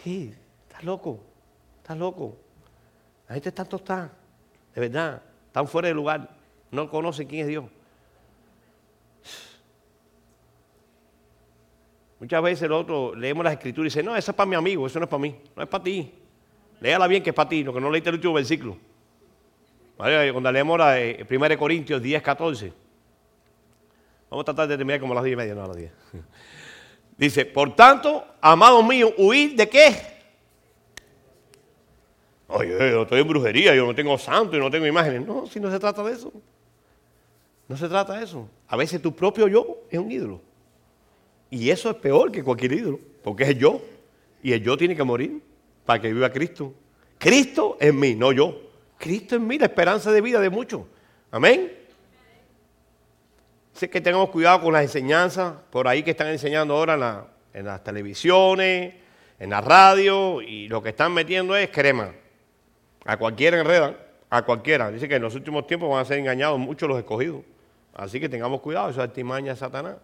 Sí, 0.05 0.33
estás 0.69 0.85
loco, 0.85 1.21
estás 1.79 1.99
loco. 1.99 2.37
La 3.29 3.35
gente 3.35 3.49
está 3.49 3.65
tostada, 3.65 4.11
de 4.75 4.81
verdad, 4.81 5.21
están 5.47 5.67
fuera 5.67 5.89
de 5.89 5.95
lugar, 5.95 6.31
no 6.71 6.89
conocen 6.89 7.27
quién 7.27 7.43
es 7.43 7.49
Dios. 7.49 7.65
Muchas 12.21 12.43
veces 12.43 12.69
nosotros 12.69 13.17
leemos 13.19 13.45
las 13.45 13.53
escrituras 13.53 13.93
y 13.93 13.99
dicen, 13.99 14.07
no, 14.07 14.17
eso 14.17 14.31
es 14.31 14.37
para 14.37 14.49
mi 14.49 14.57
amigo, 14.57 14.87
eso 14.87 14.99
no 14.99 15.05
es 15.05 15.11
para 15.11 15.21
mí, 15.21 15.37
no 15.55 15.63
es 15.63 15.69
para 15.69 15.85
ti. 15.85 16.13
Léala 16.81 17.07
bien 17.07 17.23
que 17.23 17.31
es 17.31 17.37
para 17.37 17.49
ti, 17.49 17.63
lo 17.63 17.75
que 17.75 17.81
no 17.81 17.91
leíste 17.91 18.09
el 18.09 18.17
último 18.17 18.35
versículo. 18.35 18.77
Cuando 19.99 20.53
leemos 20.53 20.79
la 20.79 20.97
1 21.29 21.59
Corintios 21.59 22.01
10, 22.01 22.23
14. 22.23 22.73
Vamos 24.31 24.43
a 24.43 24.45
tratar 24.45 24.69
de 24.69 24.77
terminar 24.77 25.01
como 25.01 25.13
a 25.13 25.17
las 25.17 25.25
10 25.25 25.33
y 25.33 25.37
media, 25.37 25.55
no 25.57 25.65
a 25.65 25.67
las 25.67 25.77
10. 25.77 25.91
Dice, 27.19 27.45
por 27.47 27.75
tanto, 27.75 28.25
amados 28.41 28.87
míos, 28.87 29.13
huir 29.19 29.57
de 29.57 29.69
qué? 29.69 29.97
Oye, 32.47 32.79
yo 32.79 33.03
estoy 33.03 33.21
en 33.21 33.29
brujería, 33.29 33.75
yo 33.75 33.87
no 33.87 33.95
tengo 33.95 34.17
santo 34.17 34.57
y 34.57 34.61
no 34.61 34.71
tengo 34.71 34.87
imágenes. 34.87 35.27
No, 35.27 35.49
si 35.49 35.59
no 35.59 35.69
se 35.69 35.81
trata 35.81 36.05
de 36.05 36.13
eso. 36.13 36.33
No 37.67 37.77
se 37.77 37.89
trata 37.89 38.15
de 38.15 38.25
eso. 38.25 38.49
A 38.69 38.77
veces 38.77 39.03
tu 39.03 39.13
propio 39.17 39.49
yo 39.49 39.79
es 39.91 39.99
un 39.99 40.13
ídolo. 40.13 40.41
Y 41.51 41.71
eso 41.71 41.91
es 41.91 41.97
peor 41.97 42.31
que 42.31 42.45
cualquier 42.45 42.73
ídolo, 42.73 43.01
porque 43.25 43.43
es 43.43 43.49
el 43.49 43.59
yo. 43.59 43.81
Y 44.45 44.53
el 44.53 44.63
yo 44.63 44.77
tiene 44.77 44.95
que 44.95 45.03
morir 45.03 45.43
para 45.85 46.01
que 46.01 46.13
viva 46.13 46.31
Cristo. 46.31 46.73
Cristo 47.19 47.77
en 47.81 47.99
mí, 47.99 48.15
no 48.15 48.31
yo. 48.31 48.68
Cristo 48.99 49.37
en 49.37 49.47
mí, 49.47 49.59
la 49.59 49.67
esperanza 49.67 50.11
de 50.11 50.21
vida 50.21 50.41
de 50.41 50.51
muchos. 50.51 50.83
Amén. 51.31 51.73
Sé 53.73 53.89
que 53.89 54.01
tengamos 54.01 54.31
cuidado 54.31 54.63
con 54.63 54.73
las 54.73 54.83
enseñanzas 54.83 55.55
por 55.71 55.87
ahí 55.87 56.03
que 56.03 56.11
están 56.11 56.29
enseñando 56.29 56.75
ahora 56.75 57.29
en, 57.55 57.65
las 57.65 57.85
televisiones, 57.85 58.95
en 59.39 59.51
la 59.51 59.61
radio, 59.61 60.43
y 60.43 60.67
lo 60.67 60.83
que 60.83 60.89
están 60.89 61.15
metiendo 61.15 61.57
es 61.57 61.71
crema. 61.71 62.13
A 63.05 63.17
cualquiera 63.17 63.61
enredan, 63.61 63.97
a 64.31 64.43
cualquiera. 64.43 64.91
Dice 64.91 65.09
que 65.09 65.15
en 65.15 65.23
los 65.23 65.37
últimos 65.37 65.67
tiempos 65.69 65.89
van 65.89 66.01
a 66.01 66.05
ser 66.05 66.19
engañados 66.19 66.59
muchos 66.59 66.89
los 66.89 66.99
escogidos. 66.99 67.43
Así 67.95 68.19
que 68.19 68.29
tengamos 68.29 68.61
cuidado, 68.61 68.91
eso 68.91 69.01
es 69.01 69.09
artimaña 69.09 69.53
de 69.53 69.59
Satanás. 69.59 69.97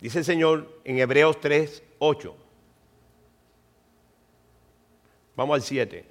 Dice 0.00 0.20
el 0.20 0.24
Señor 0.24 0.80
en 0.84 0.98
Hebreos 0.98 1.38
3, 1.38 1.82
8. 1.98 2.34
Vamos 5.40 5.54
al 5.54 5.62
7. 5.62 6.04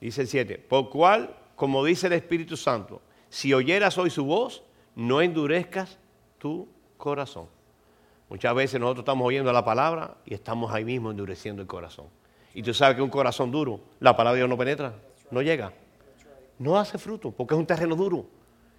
Dice 0.00 0.20
el 0.20 0.28
7. 0.28 0.58
Por 0.58 0.90
cual, 0.90 1.36
como 1.56 1.84
dice 1.84 2.06
el 2.06 2.12
Espíritu 2.12 2.56
Santo, 2.56 3.02
si 3.28 3.52
oyeras 3.52 3.98
hoy 3.98 4.10
su 4.10 4.24
voz, 4.24 4.62
no 4.94 5.22
endurezcas 5.22 5.98
tu 6.38 6.68
corazón. 6.98 7.48
Muchas 8.28 8.54
veces 8.54 8.78
nosotros 8.78 9.02
estamos 9.02 9.26
oyendo 9.26 9.52
la 9.52 9.64
palabra 9.64 10.16
y 10.24 10.34
estamos 10.34 10.72
ahí 10.72 10.84
mismo 10.84 11.10
endureciendo 11.10 11.60
el 11.60 11.66
corazón. 11.66 12.06
Y 12.54 12.62
tú 12.62 12.72
sabes 12.72 12.94
que 12.94 13.02
un 13.02 13.10
corazón 13.10 13.50
duro, 13.50 13.80
la 13.98 14.16
palabra 14.16 14.34
de 14.34 14.38
Dios 14.42 14.48
no 14.48 14.56
penetra, 14.56 14.94
no 15.32 15.42
llega. 15.42 15.72
No 16.60 16.78
hace 16.78 16.96
fruto 16.96 17.32
porque 17.32 17.54
es 17.54 17.58
un 17.58 17.66
terreno 17.66 17.96
duro. 17.96 18.26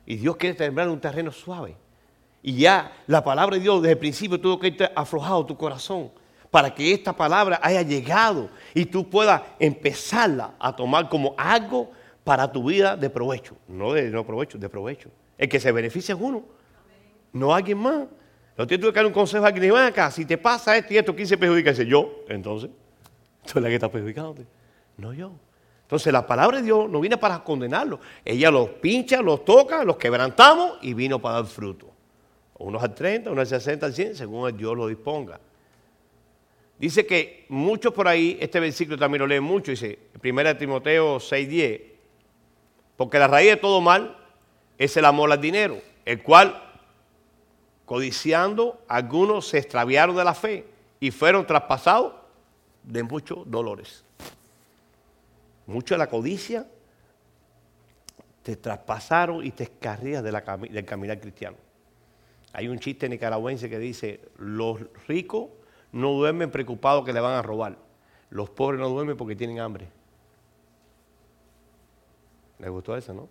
Y 0.06 0.16
Dios 0.16 0.38
quiere 0.38 0.58
sembrar 0.58 0.88
un 0.88 1.02
terreno 1.02 1.34
suave. 1.34 1.76
Y 2.44 2.58
ya 2.58 2.92
la 3.08 3.24
palabra 3.24 3.56
de 3.56 3.64
Dios 3.64 3.82
desde 3.82 3.94
el 3.94 3.98
principio 3.98 4.40
tuvo 4.40 4.60
que 4.60 4.68
estar 4.68 4.92
aflojado 4.96 5.46
tu 5.46 5.58
corazón 5.58 6.12
para 6.52 6.76
que 6.76 6.94
esta 6.94 7.14
palabra 7.14 7.60
haya 7.64 7.82
llegado 7.82 8.50
y 8.76 8.86
tú 8.86 9.10
puedas 9.10 9.42
empezarla 9.58 10.54
a 10.60 10.76
tomar 10.76 11.08
como 11.08 11.34
algo 11.38 11.90
para 12.24 12.52
tu 12.52 12.66
vida 12.66 12.98
de 12.98 13.10
provecho. 13.10 13.56
No 13.68 13.94
de 13.94 14.12
no 14.12 14.26
provecho, 14.26 14.58
de 14.58 14.68
provecho. 14.68 15.10
El 15.38 15.48
que 15.48 15.60
se 15.60 15.72
beneficia 15.72 16.14
es 16.14 16.22
uno, 16.22 16.44
no 17.32 17.56
alguien 17.56 17.78
más. 17.78 18.04
No 18.58 18.68
tienes 18.68 18.86
que 18.86 18.94
dar 18.94 19.06
un 19.06 19.14
consejo 19.14 19.46
a 19.46 19.48
alguien 19.48 19.74
y 19.74 19.76
acá, 19.76 20.12
si 20.12 20.26
te 20.26 20.38
pasa 20.38 20.78
esto 20.78 20.94
y 20.94 20.98
esto, 20.98 21.16
¿quién 21.16 21.28
se 21.28 21.38
perjudica? 21.38 21.72
Dice 21.72 21.88
yo, 21.88 22.24
entonces, 22.28 22.70
tú 23.46 23.54
eres 23.54 23.64
la 23.64 23.70
que 23.70 23.76
está 23.76 23.90
perjudicándote, 23.90 24.46
no 24.98 25.14
yo. 25.14 25.32
Entonces 25.84 26.12
la 26.12 26.28
palabra 26.28 26.58
de 26.58 26.64
Dios 26.64 26.90
no 26.90 27.00
viene 27.00 27.18
para 27.18 27.42
condenarlos. 27.44 28.00
Ella 28.26 28.52
los 28.52 28.70
pincha, 28.70 29.22
los 29.22 29.46
toca, 29.46 29.84
los 29.84 29.96
quebrantamos 29.98 30.78
y 30.82 30.94
vino 30.94 31.22
para 31.22 31.36
dar 31.36 31.46
fruto. 31.46 31.93
Unos 32.64 32.82
al 32.82 32.96
30, 32.96 33.30
unos 33.32 33.52
al 33.52 33.60
60, 33.60 33.86
al 33.86 33.94
100, 33.94 34.16
según 34.16 34.56
Dios 34.58 34.76
lo 34.76 34.88
disponga. 34.88 35.38
Dice 36.80 37.06
que 37.06 37.46
muchos 37.50 37.94
por 37.94 38.08
ahí, 38.08 38.38
este 38.40 38.60
versículo 38.60 38.98
también 38.98 39.20
lo 39.20 39.28
leen 39.28 39.44
mucho, 39.44 39.72
dice 39.72 40.00
1 40.22 40.58
Timoteo 40.58 41.20
6:10, 41.20 41.82
porque 42.96 43.20
la 43.20 43.28
raíz 43.28 43.50
de 43.50 43.58
todo 43.58 43.82
mal 43.82 44.18
es 44.78 44.96
el 44.96 45.04
amor 45.04 45.32
al 45.32 45.42
dinero, 45.42 45.78
el 46.06 46.24
cual, 46.24 46.62
codiciando, 47.86 48.82
algunos 48.88 49.48
se 49.48 49.58
extraviaron 49.58 50.16
de 50.16 50.24
la 50.24 50.34
fe 50.34 50.66
y 51.02 51.12
fueron 51.12 51.46
traspasados 51.46 52.14
de 52.82 53.04
muchos 53.04 53.40
dolores. 53.46 54.06
Mucho 55.68 55.96
de 55.96 56.00
la 56.00 56.08
codicia 56.08 56.66
te 58.42 58.56
traspasaron 58.56 59.46
y 59.46 59.52
te 59.52 59.64
escarrías 59.64 60.24
de 60.24 60.32
del 60.32 60.86
caminar 60.86 61.20
cristiano. 61.20 61.58
Hay 62.54 62.68
un 62.68 62.80
chiste 62.80 63.10
nicaragüense 63.10 63.70
que 63.70 63.80
dice, 63.80 64.22
los 64.38 64.80
ricos 65.08 65.50
no 65.92 66.12
duermen 66.12 66.52
preocupados 66.52 67.04
que 67.04 67.12
le 67.12 67.20
van 67.20 67.34
a 67.34 67.42
robar. 67.42 67.78
Los 68.30 68.50
pobres 68.52 68.80
no 68.80 68.90
duermen 68.90 69.18
porque 69.18 69.36
tienen 69.36 69.60
hambre. 69.60 69.90
¿Les 72.60 72.70
gustó 72.70 72.96
eso, 72.96 73.14
no? 73.14 73.28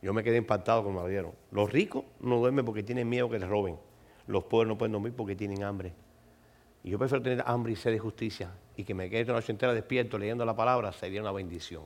Yo 0.00 0.12
me 0.12 0.22
quedé 0.22 0.36
impactado 0.36 0.84
con 0.84 0.94
lo 0.94 1.06
dieron. 1.08 1.32
Los 1.50 1.72
ricos 1.72 2.04
no 2.20 2.36
duermen 2.36 2.64
porque 2.64 2.82
tienen 2.82 3.08
miedo 3.08 3.28
que 3.28 3.38
les 3.38 3.48
roben. 3.48 3.78
Los 4.26 4.44
pobres 4.44 4.68
no 4.68 4.78
pueden 4.78 4.92
dormir 4.92 5.14
porque 5.16 5.34
tienen 5.34 5.64
hambre. 5.64 5.92
Y 6.84 6.90
yo 6.90 6.98
prefiero 6.98 7.22
tener 7.22 7.42
hambre 7.46 7.72
y 7.72 7.76
sed 7.76 7.92
de 7.92 7.98
justicia 7.98 8.52
y 8.76 8.84
que 8.84 8.94
me 8.94 9.10
quede 9.10 9.24
una 9.24 9.34
noche 9.34 9.52
entera 9.52 9.74
despierto 9.74 10.18
leyendo 10.18 10.44
la 10.44 10.54
palabra, 10.54 10.92
sería 10.92 11.20
una 11.20 11.32
bendición. 11.32 11.84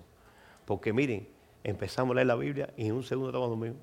Porque 0.66 0.92
miren, 0.92 1.28
empezamos 1.64 2.12
a 2.12 2.14
leer 2.16 2.26
la 2.26 2.34
Biblia 2.34 2.72
y 2.76 2.86
en 2.86 2.92
un 2.92 3.02
segundo 3.02 3.30
estamos 3.30 3.48
dormidos. 3.48 3.78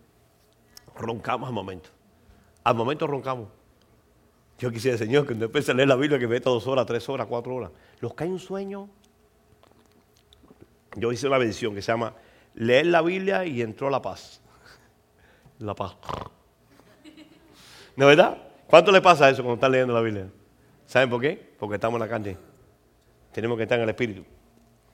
Roncamos 0.95 1.47
al 1.47 1.53
momento. 1.53 1.89
Al 2.63 2.75
momento 2.75 3.07
roncamos. 3.07 3.49
Yo 4.59 4.71
quisiera, 4.71 4.97
Señor, 4.97 5.25
que 5.25 5.33
no 5.33 5.45
empiece 5.45 5.71
a 5.71 5.73
leer 5.73 5.87
la 5.87 5.95
Biblia 5.95 6.19
que 6.19 6.27
me 6.27 6.35
meta 6.35 6.49
dos 6.49 6.67
horas, 6.67 6.85
tres 6.85 7.07
horas, 7.07 7.27
cuatro 7.27 7.55
horas. 7.55 7.71
Los 8.01 8.13
cae 8.13 8.27
un 8.27 8.39
sueño. 8.39 8.89
Yo 10.95 11.11
hice 11.11 11.27
una 11.27 11.37
bendición 11.37 11.73
que 11.73 11.81
se 11.81 11.91
llama 11.91 12.13
leer 12.55 12.87
la 12.87 13.01
Biblia 13.01 13.45
y 13.45 13.61
entró 13.61 13.89
la 13.89 14.01
paz. 14.01 14.41
La 15.59 15.73
paz. 15.73 15.95
¿No 17.95 18.09
es 18.09 18.17
verdad? 18.17 18.37
¿Cuánto 18.67 18.91
le 18.91 19.01
pasa 19.01 19.29
eso 19.29 19.41
cuando 19.43 19.55
están 19.55 19.71
leyendo 19.71 19.93
la 19.93 20.01
Biblia? 20.01 20.27
¿Saben 20.85 21.09
por 21.09 21.21
qué? 21.21 21.53
Porque 21.57 21.75
estamos 21.75 21.95
en 21.97 22.07
la 22.07 22.09
calle. 22.09 22.37
Tenemos 23.31 23.57
que 23.57 23.63
estar 23.63 23.77
en 23.77 23.83
el 23.83 23.89
Espíritu. 23.89 24.25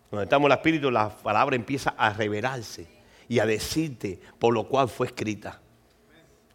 Cuando 0.10 0.24
estamos 0.24 0.46
en 0.48 0.52
el 0.52 0.58
Espíritu, 0.58 0.92
la 0.92 1.10
palabra 1.10 1.56
empieza 1.56 1.96
a 1.98 2.14
revelarse 2.14 2.88
y 3.28 3.40
a 3.40 3.46
decirte 3.46 4.20
por 4.38 4.54
lo 4.54 4.68
cual 4.68 4.90
fue 4.90 5.08
escrita. 5.08 5.62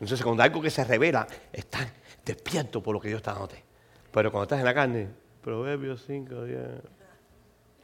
Entonces, 0.01 0.23
cuando 0.23 0.43
algo 0.43 0.63
que 0.63 0.71
se 0.71 0.83
revela, 0.85 1.27
estás 1.53 1.93
despierto 2.25 2.83
por 2.83 2.95
lo 2.95 3.01
que 3.01 3.09
Dios 3.09 3.19
está 3.19 3.33
dándote. 3.33 3.63
Pero 4.11 4.31
cuando 4.31 4.45
estás 4.45 4.59
en 4.59 4.65
la 4.65 4.75
carne, 4.75 5.09
Proverbios 5.43 6.05
5, 6.07 6.45
10. 6.45 6.59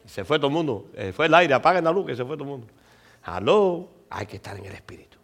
Se 0.07 0.25
fue 0.25 0.39
todo 0.39 0.49
el 0.49 0.53
mundo. 0.53 0.91
Eh, 0.95 1.12
fue 1.12 1.27
el 1.27 1.35
aire, 1.35 1.55
apaguen 1.55 1.85
la 1.85 1.93
luz, 1.93 2.07
que 2.07 2.17
se 2.17 2.25
fue 2.25 2.37
todo 2.37 2.45
el 2.45 2.51
mundo. 2.51 2.67
Aló, 3.23 3.89
hay 4.09 4.27
que 4.27 4.37
estar 4.37 4.57
en 4.57 4.64
el 4.64 4.73
Espíritu 4.73 5.19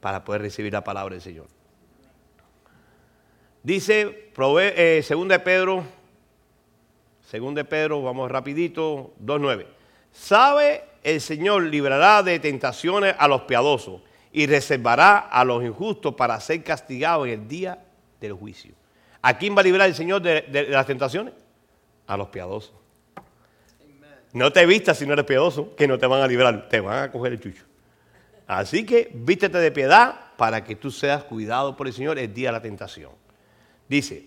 para 0.00 0.24
poder 0.24 0.42
recibir 0.42 0.72
la 0.72 0.82
palabra 0.82 1.14
del 1.14 1.22
Señor. 1.22 1.46
Dice, 3.62 4.32
eh, 4.36 5.02
según 5.04 5.28
de 5.28 5.38
Pedro 5.38 5.84
según 7.32 7.54
de 7.54 7.64
Pedro, 7.64 8.02
vamos 8.02 8.30
rapidito, 8.30 9.14
2.9. 9.24 9.64
Sabe 10.12 10.84
el 11.02 11.18
Señor 11.18 11.62
librará 11.62 12.22
de 12.22 12.38
tentaciones 12.38 13.14
a 13.18 13.26
los 13.26 13.42
piadosos 13.44 14.02
y 14.32 14.46
reservará 14.46 15.18
a 15.18 15.44
los 15.44 15.62
injustos 15.62 16.14
para 16.14 16.38
ser 16.40 16.62
castigados 16.64 17.26
en 17.26 17.32
el 17.34 17.48
día 17.48 17.78
del 18.20 18.32
juicio. 18.32 18.74
¿A 19.20 19.36
quién 19.36 19.54
va 19.54 19.60
a 19.60 19.64
librar 19.64 19.88
el 19.88 19.94
Señor 19.94 20.22
de, 20.22 20.42
de 20.42 20.64
las 20.64 20.86
tentaciones? 20.86 21.34
A 22.06 22.16
los 22.16 22.28
piadosos. 22.28 22.74
No 24.32 24.50
te 24.50 24.64
vistas 24.64 24.98
si 24.98 25.06
no 25.06 25.12
eres 25.12 25.26
piadoso, 25.26 25.76
que 25.76 25.86
no 25.86 25.98
te 25.98 26.06
van 26.06 26.22
a 26.22 26.26
librar, 26.26 26.68
te 26.68 26.80
van 26.80 27.04
a 27.04 27.12
coger 27.12 27.32
el 27.32 27.40
chucho. 27.40 27.64
Así 28.46 28.84
que 28.84 29.10
vístete 29.12 29.58
de 29.58 29.70
piedad 29.70 30.32
para 30.36 30.64
que 30.64 30.74
tú 30.74 30.90
seas 30.90 31.24
cuidado 31.24 31.76
por 31.76 31.86
el 31.86 31.92
Señor 31.92 32.18
el 32.18 32.32
día 32.32 32.48
de 32.48 32.52
la 32.52 32.62
tentación. 32.62 33.12
Dice 33.88 34.26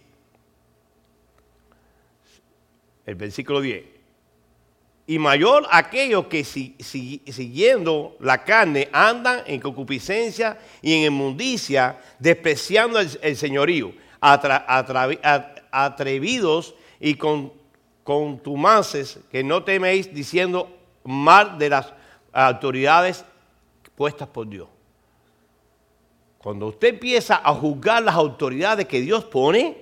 el 3.06 3.16
versículo 3.16 3.62
10. 3.62 3.94
Y 5.08 5.20
mayor 5.20 5.68
aquellos 5.70 6.26
que 6.28 6.43
si- 6.43 6.76
si- 6.80 7.22
siguiendo 7.32 8.16
la 8.20 8.43
carne 8.43 8.89
andan 8.91 9.43
en 9.45 9.60
concupiscencia 9.60 10.58
y 10.82 10.93
en 10.93 11.01
inmundicia, 11.14 11.99
despreciando 12.18 12.99
el, 12.99 13.38
señorío, 13.38 13.93
atrevidos 15.72 16.76
y 16.99 17.16
con 17.16 17.53
contumaces 18.03 19.20
que 19.32 19.43
no 19.43 19.64
teméis 19.64 20.14
diciendo 20.14 20.76
mal 21.03 21.58
de 21.58 21.70
las 21.70 21.93
autoridades 22.32 23.26
puestas 23.95 24.28
por 24.28 24.47
Dios. 24.49 24.68
Cuando 26.39 26.68
usted 26.68 26.89
empieza 26.89 27.41
a 27.43 27.53
juzgar 27.53 28.03
las 28.03 28.16
autoridades 28.16 28.88
que 28.88 29.01
Dios 29.01 29.24
pone, 29.26 29.78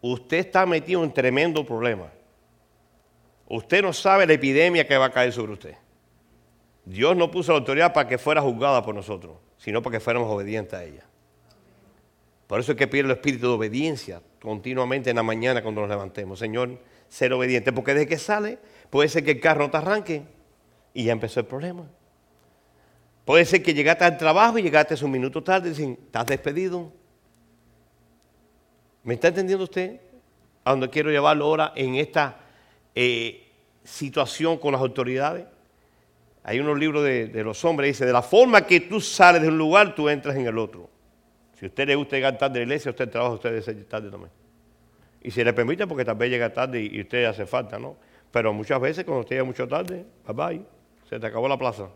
usted 0.00 0.38
está 0.38 0.64
metido 0.66 1.04
en 1.04 1.12
tremendo 1.12 1.64
problema. 1.64 2.10
Usted 3.50 3.82
no 3.82 3.92
sabe 3.92 4.28
la 4.28 4.34
epidemia 4.34 4.86
que 4.86 4.96
va 4.96 5.06
a 5.06 5.10
caer 5.10 5.32
sobre 5.32 5.52
usted. 5.52 5.74
Dios 6.84 7.16
no 7.16 7.32
puso 7.32 7.50
la 7.50 7.58
autoridad 7.58 7.92
para 7.92 8.08
que 8.08 8.16
fuera 8.16 8.40
juzgada 8.40 8.80
por 8.80 8.94
nosotros, 8.94 9.38
sino 9.58 9.82
para 9.82 9.96
que 9.96 10.00
fuéramos 10.00 10.30
obedientes 10.30 10.72
a 10.72 10.84
ella. 10.84 11.04
Por 12.46 12.60
eso 12.60 12.72
es 12.72 12.78
que 12.78 12.86
pide 12.86 13.02
el 13.02 13.10
espíritu 13.10 13.48
de 13.48 13.52
obediencia 13.54 14.22
continuamente 14.40 15.10
en 15.10 15.16
la 15.16 15.24
mañana 15.24 15.62
cuando 15.62 15.80
nos 15.80 15.90
levantemos. 15.90 16.38
Señor, 16.38 16.78
ser 17.08 17.32
obediente, 17.32 17.72
porque 17.72 17.92
desde 17.92 18.06
que 18.06 18.18
sale 18.18 18.60
puede 18.88 19.08
ser 19.08 19.24
que 19.24 19.32
el 19.32 19.40
carro 19.40 19.64
no 19.64 19.70
te 19.72 19.78
arranque 19.78 20.22
y 20.94 21.04
ya 21.04 21.12
empezó 21.12 21.40
el 21.40 21.46
problema. 21.46 21.88
Puede 23.24 23.44
ser 23.46 23.64
que 23.64 23.74
llegaste 23.74 24.04
al 24.04 24.16
trabajo 24.16 24.58
y 24.58 24.62
llegaste 24.62 25.04
un 25.04 25.10
minuto 25.10 25.42
tarde 25.42 25.66
y 25.66 25.70
dicen, 25.70 25.98
estás 26.06 26.26
despedido. 26.26 26.92
¿Me 29.02 29.14
está 29.14 29.26
entendiendo 29.26 29.64
usted? 29.64 30.00
A 30.62 30.70
donde 30.70 30.88
quiero 30.88 31.10
llevarlo 31.10 31.46
ahora 31.46 31.72
en 31.74 31.96
esta 31.96 32.46
eh, 32.94 33.48
situación 33.84 34.58
con 34.58 34.72
las 34.72 34.80
autoridades. 34.80 35.46
Hay 36.42 36.58
unos 36.58 36.78
libros 36.78 37.04
de, 37.04 37.30
los 37.44 37.64
hombres, 37.64 37.88
dice, 37.90 38.06
de 38.06 38.12
la 38.12 38.22
forma 38.22 38.66
que 38.66 38.80
tú 38.80 39.00
sales 39.00 39.42
de 39.42 39.48
un 39.48 39.58
lugar, 39.58 39.94
tú 39.94 40.08
entras 40.08 40.36
en 40.36 40.46
el 40.46 40.58
otro. 40.58 40.88
Si 41.58 41.66
a 41.66 41.68
usted 41.68 41.86
le 41.86 41.94
gusta 41.94 42.16
llegar 42.16 42.38
tarde 42.38 42.58
a 42.58 42.60
la 42.60 42.62
iglesia, 42.64 42.90
usted 42.90 43.08
trabaja, 43.08 43.34
usted 43.34 43.50
debe 43.50 43.62
ser 43.62 43.84
tarde 43.84 44.10
también. 44.10 44.32
Y 45.22 45.30
si 45.30 45.44
le 45.44 45.52
permite, 45.52 45.86
porque 45.86 46.04
tal 46.04 46.16
vez 46.16 46.30
llega 46.30 46.50
tarde 46.52 46.80
y, 46.80 46.96
y 46.96 47.00
usted 47.02 47.24
hace 47.26 47.44
falta, 47.44 47.78
¿no? 47.78 47.96
Pero 48.30 48.52
muchas 48.52 48.80
veces 48.80 49.04
cuando 49.04 49.20
usted 49.20 49.36
llega 49.36 49.44
mucho 49.44 49.68
tarde, 49.68 50.06
bye 50.26 50.34
bye, 50.34 50.62
se 51.08 51.20
te 51.20 51.26
acabó 51.26 51.46
la 51.46 51.58
plaza. 51.58 51.88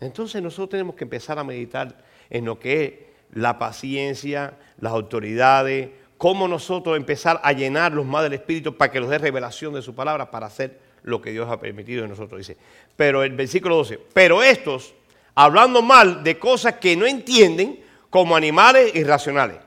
Entonces 0.00 0.42
nosotros 0.42 0.70
tenemos 0.70 0.94
que 0.94 1.04
empezar 1.04 1.38
a 1.38 1.44
meditar 1.44 1.96
en 2.28 2.44
lo 2.44 2.58
que 2.58 2.84
es 2.84 2.92
la 3.32 3.58
paciencia, 3.58 4.54
las 4.78 4.92
autoridades, 4.92 5.90
cómo 6.20 6.46
nosotros 6.46 6.98
empezar 6.98 7.40
a 7.42 7.50
llenarlos 7.52 8.04
más 8.04 8.24
del 8.24 8.34
Espíritu 8.34 8.76
para 8.76 8.92
que 8.92 9.00
nos 9.00 9.08
dé 9.08 9.16
revelación 9.16 9.72
de 9.72 9.80
su 9.80 9.94
palabra 9.94 10.30
para 10.30 10.48
hacer 10.48 10.78
lo 11.02 11.22
que 11.22 11.30
Dios 11.30 11.48
ha 11.50 11.58
permitido 11.58 12.04
en 12.04 12.10
nosotros. 12.10 12.40
Dice, 12.40 12.58
pero 12.94 13.22
el 13.22 13.32
versículo 13.32 13.76
12, 13.76 13.98
pero 14.12 14.42
estos, 14.42 14.92
hablando 15.34 15.80
mal 15.80 16.22
de 16.22 16.38
cosas 16.38 16.74
que 16.74 16.94
no 16.94 17.06
entienden, 17.06 17.82
como 18.10 18.36
animales 18.36 18.94
irracionales, 18.94 19.60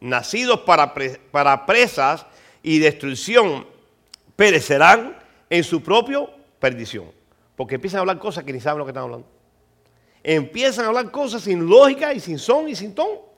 nacidos 0.00 0.58
para, 0.62 0.92
para 1.30 1.64
presas 1.66 2.26
y 2.64 2.80
destrucción, 2.80 3.64
perecerán 4.34 5.16
en 5.48 5.62
su 5.62 5.84
propia 5.84 6.18
perdición. 6.58 7.12
Porque 7.54 7.76
empiezan 7.76 7.98
a 7.98 8.00
hablar 8.00 8.18
cosas 8.18 8.42
que 8.42 8.52
ni 8.52 8.60
saben 8.60 8.80
lo 8.80 8.86
que 8.86 8.90
están 8.90 9.04
hablando. 9.04 9.28
Empiezan 10.24 10.86
a 10.86 10.88
hablar 10.88 11.12
cosas 11.12 11.42
sin 11.42 11.64
lógica 11.64 12.12
y 12.12 12.18
sin 12.18 12.40
son 12.40 12.68
y 12.68 12.74
sin 12.74 12.92
ton. 12.92 13.29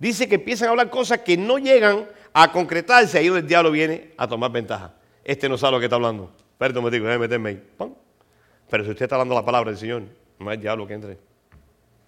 Dice 0.00 0.26
que 0.26 0.36
empiezan 0.36 0.68
a 0.68 0.70
hablar 0.70 0.88
cosas 0.88 1.18
que 1.18 1.36
no 1.36 1.58
llegan 1.58 2.08
a 2.32 2.50
concretarse. 2.50 3.18
Ahí 3.18 3.26
donde 3.26 3.42
el 3.42 3.46
diablo 3.46 3.70
viene 3.70 4.12
a 4.16 4.26
tomar 4.26 4.50
ventaja. 4.50 4.94
Este 5.22 5.46
no 5.46 5.58
sabe 5.58 5.72
lo 5.72 5.78
que 5.78 5.84
está 5.84 5.96
hablando. 5.96 6.32
Espérate 6.52 6.78
un 6.78 6.90
déjame 6.90 7.18
meterme 7.18 7.50
ahí. 7.50 7.62
Pero 8.70 8.84
si 8.84 8.90
usted 8.90 9.04
está 9.04 9.16
hablando 9.16 9.34
la 9.34 9.44
palabra 9.44 9.70
del 9.70 9.78
Señor, 9.78 10.04
no 10.38 10.50
el 10.50 10.58
diablo 10.58 10.86
que 10.86 10.94
entre. 10.94 11.18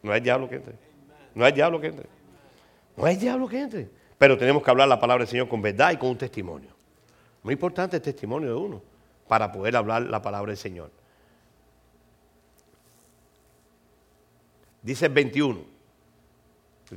No 0.02 0.14
el 0.14 0.22
diablo 0.22 0.48
que 0.48 0.56
entre. 0.56 0.74
No 1.34 1.46
el 1.46 1.54
diablo 1.54 1.80
que 1.80 1.86
entre. 1.88 2.06
No 2.96 3.06
el 3.06 3.18
diablo 3.18 3.46
que 3.46 3.60
entre. 3.60 3.90
Pero 4.16 4.38
tenemos 4.38 4.62
que 4.62 4.70
hablar 4.70 4.88
la 4.88 4.98
palabra 4.98 5.24
del 5.24 5.30
Señor 5.30 5.48
con 5.48 5.60
verdad 5.60 5.92
y 5.92 5.98
con 5.98 6.08
un 6.08 6.16
testimonio. 6.16 6.70
Muy 7.42 7.52
importante 7.52 7.96
el 7.96 8.02
testimonio 8.02 8.48
de 8.48 8.54
uno 8.54 8.82
para 9.28 9.52
poder 9.52 9.76
hablar 9.76 10.02
la 10.02 10.22
palabra 10.22 10.50
del 10.50 10.56
Señor. 10.56 10.90
Dice 14.80 15.06
el 15.06 15.12
21. 15.12 15.71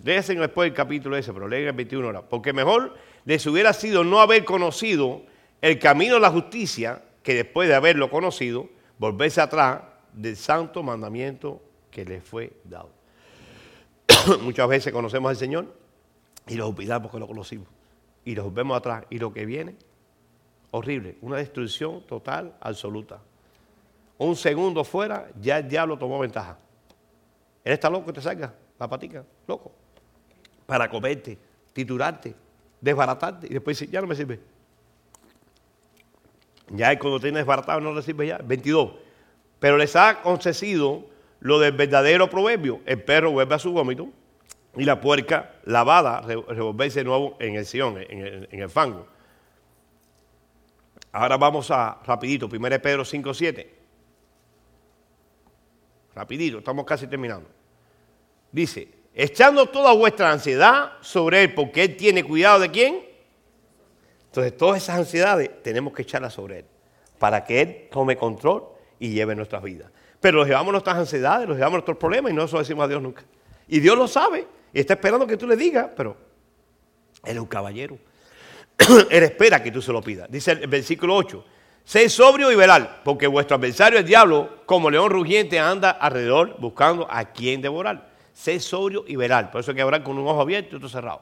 Léanse 0.03 0.35
después 0.35 0.69
el 0.69 0.75
capítulo 0.75 1.15
ese, 1.15 1.33
pero 1.33 1.47
lean 1.47 1.67
el 1.67 1.73
21 1.73 2.07
ahora. 2.07 2.21
Porque 2.21 2.53
mejor 2.53 2.95
les 3.25 3.45
hubiera 3.45 3.73
sido 3.73 4.03
no 4.03 4.19
haber 4.19 4.43
conocido 4.43 5.23
el 5.61 5.79
camino 5.79 6.15
de 6.15 6.21
la 6.21 6.31
justicia 6.31 7.03
que 7.23 7.33
después 7.33 7.67
de 7.67 7.75
haberlo 7.75 8.09
conocido, 8.09 8.69
volverse 8.99 9.41
atrás 9.41 9.81
del 10.13 10.35
santo 10.35 10.83
mandamiento 10.83 11.61
que 11.89 12.05
les 12.05 12.23
fue 12.23 12.53
dado. 12.63 12.91
Muchas 14.41 14.67
veces 14.67 14.93
conocemos 14.93 15.29
al 15.29 15.35
Señor 15.35 15.73
y 16.47 16.55
lo 16.55 16.67
olvidamos 16.67 17.11
que 17.11 17.19
lo 17.19 17.27
conocimos. 17.27 17.67
Y 18.23 18.35
nos 18.35 18.45
volvemos 18.45 18.77
atrás. 18.77 19.05
Y 19.09 19.17
lo 19.17 19.33
que 19.33 19.45
viene, 19.45 19.75
horrible. 20.71 21.17
Una 21.21 21.37
destrucción 21.37 22.05
total, 22.05 22.55
absoluta. 22.59 23.19
Un 24.17 24.35
segundo 24.35 24.83
fuera, 24.83 25.29
ya 25.39 25.59
el 25.59 25.67
diablo 25.67 25.97
tomó 25.97 26.19
ventaja. 26.19 26.57
Él 27.63 27.73
está 27.73 27.89
loco 27.89 28.07
que 28.07 28.13
te 28.13 28.21
salga 28.21 28.53
la 28.79 28.87
patica, 28.87 29.23
loco. 29.47 29.71
Para 30.65 30.89
comerte, 30.89 31.37
titurarte, 31.73 32.35
desbaratarte. 32.81 33.47
Y 33.47 33.53
después 33.53 33.77
dice, 33.79 33.91
ya 33.91 34.01
no 34.01 34.07
me 34.07 34.15
sirve. 34.15 34.39
Ya 36.69 36.97
cuando 36.97 37.19
tienes 37.19 37.39
desbaratado 37.39 37.79
no 37.79 37.93
le 37.93 38.01
sirve 38.01 38.27
ya. 38.27 38.37
22. 38.39 38.93
Pero 39.59 39.77
les 39.77 39.95
ha 39.95 40.21
concedido 40.21 41.05
lo 41.39 41.59
del 41.59 41.73
verdadero 41.73 42.29
proverbio. 42.29 42.81
El 42.85 43.03
perro 43.03 43.31
vuelve 43.31 43.55
a 43.55 43.59
su 43.59 43.71
vómito 43.71 44.09
y 44.75 44.83
la 44.83 44.99
puerca 44.99 45.53
lavada 45.65 46.21
re- 46.21 46.41
revolverse 46.49 46.99
de 46.99 47.05
nuevo 47.05 47.37
en 47.39 47.55
el 47.55 47.65
sion, 47.65 47.97
en 47.97 48.19
el, 48.19 48.49
en 48.51 48.59
el 48.61 48.69
fango. 48.69 49.07
Ahora 51.11 51.37
vamos 51.37 51.71
a, 51.71 51.99
rapidito, 52.03 52.47
1 52.51 52.69
Pedro 52.81 53.05
5, 53.05 53.33
7. 53.33 53.75
Rapidito, 56.13 56.57
estamos 56.59 56.85
casi 56.85 57.07
terminando. 57.07 57.47
Dice, 58.51 58.87
echando 59.15 59.67
toda 59.67 59.93
vuestra 59.93 60.31
ansiedad 60.31 60.93
sobre 61.01 61.43
Él, 61.43 61.53
porque 61.53 61.83
Él 61.83 61.95
tiene 61.95 62.23
cuidado 62.23 62.59
de 62.59 62.69
quién. 62.69 63.05
Entonces, 64.25 64.55
todas 64.57 64.83
esas 64.83 64.97
ansiedades 64.97 65.49
tenemos 65.63 65.93
que 65.93 66.01
echarlas 66.01 66.33
sobre 66.33 66.59
Él, 66.59 66.65
para 67.17 67.43
que 67.45 67.61
Él 67.61 67.87
tome 67.89 68.17
control 68.17 68.65
y 68.99 69.09
lleve 69.11 69.33
nuestras 69.33 69.63
vidas. 69.63 69.89
Pero 70.19 70.39
los 70.39 70.47
llevamos 70.47 70.73
nuestras 70.73 70.97
ansiedades, 70.97 71.47
los 71.47 71.57
llevamos 71.57 71.77
nuestros 71.77 71.97
problemas 71.97 72.31
y 72.31 72.35
no 72.35 72.43
eso 72.43 72.59
decimos 72.59 72.83
a 72.83 72.87
Dios 72.89 73.01
nunca. 73.01 73.23
Y 73.67 73.79
Dios 73.79 73.97
lo 73.97 74.07
sabe 74.07 74.45
y 74.73 74.79
está 74.79 74.93
esperando 74.93 75.25
que 75.25 75.37
tú 75.37 75.47
le 75.47 75.55
digas, 75.55 75.87
pero 75.95 76.17
Él 77.23 77.37
es 77.37 77.39
un 77.39 77.47
caballero. 77.47 77.97
Él 79.09 79.23
espera 79.23 79.63
que 79.63 79.71
tú 79.71 79.81
se 79.81 79.93
lo 79.93 80.01
pidas. 80.01 80.29
Dice 80.29 80.51
el 80.51 80.67
versículo 80.67 81.15
8. 81.15 81.45
Sé 81.85 82.09
sobrio 82.09 82.51
y 82.51 82.55
velar, 82.55 83.01
porque 83.03 83.27
vuestro 83.27 83.57
adversario, 83.57 83.99
el 83.99 84.05
diablo, 84.05 84.63
como 84.65 84.89
león 84.89 85.11
rugiente, 85.11 85.59
anda 85.59 85.91
alrededor 85.91 86.59
buscando 86.59 87.07
a 87.09 87.25
quien 87.25 87.61
devorar. 87.61 88.14
Sé 88.35 88.59
sobrio 88.59 89.05
y 89.07 89.15
velar. 89.15 89.49
Por 89.49 89.61
eso 89.61 89.71
hay 89.71 89.77
que 89.77 89.83
orar 89.83 90.03
con 90.03 90.17
un 90.17 90.27
ojo 90.27 90.41
abierto 90.41 90.75
y 90.75 90.75
otro 90.75 90.89
cerrado. 90.89 91.21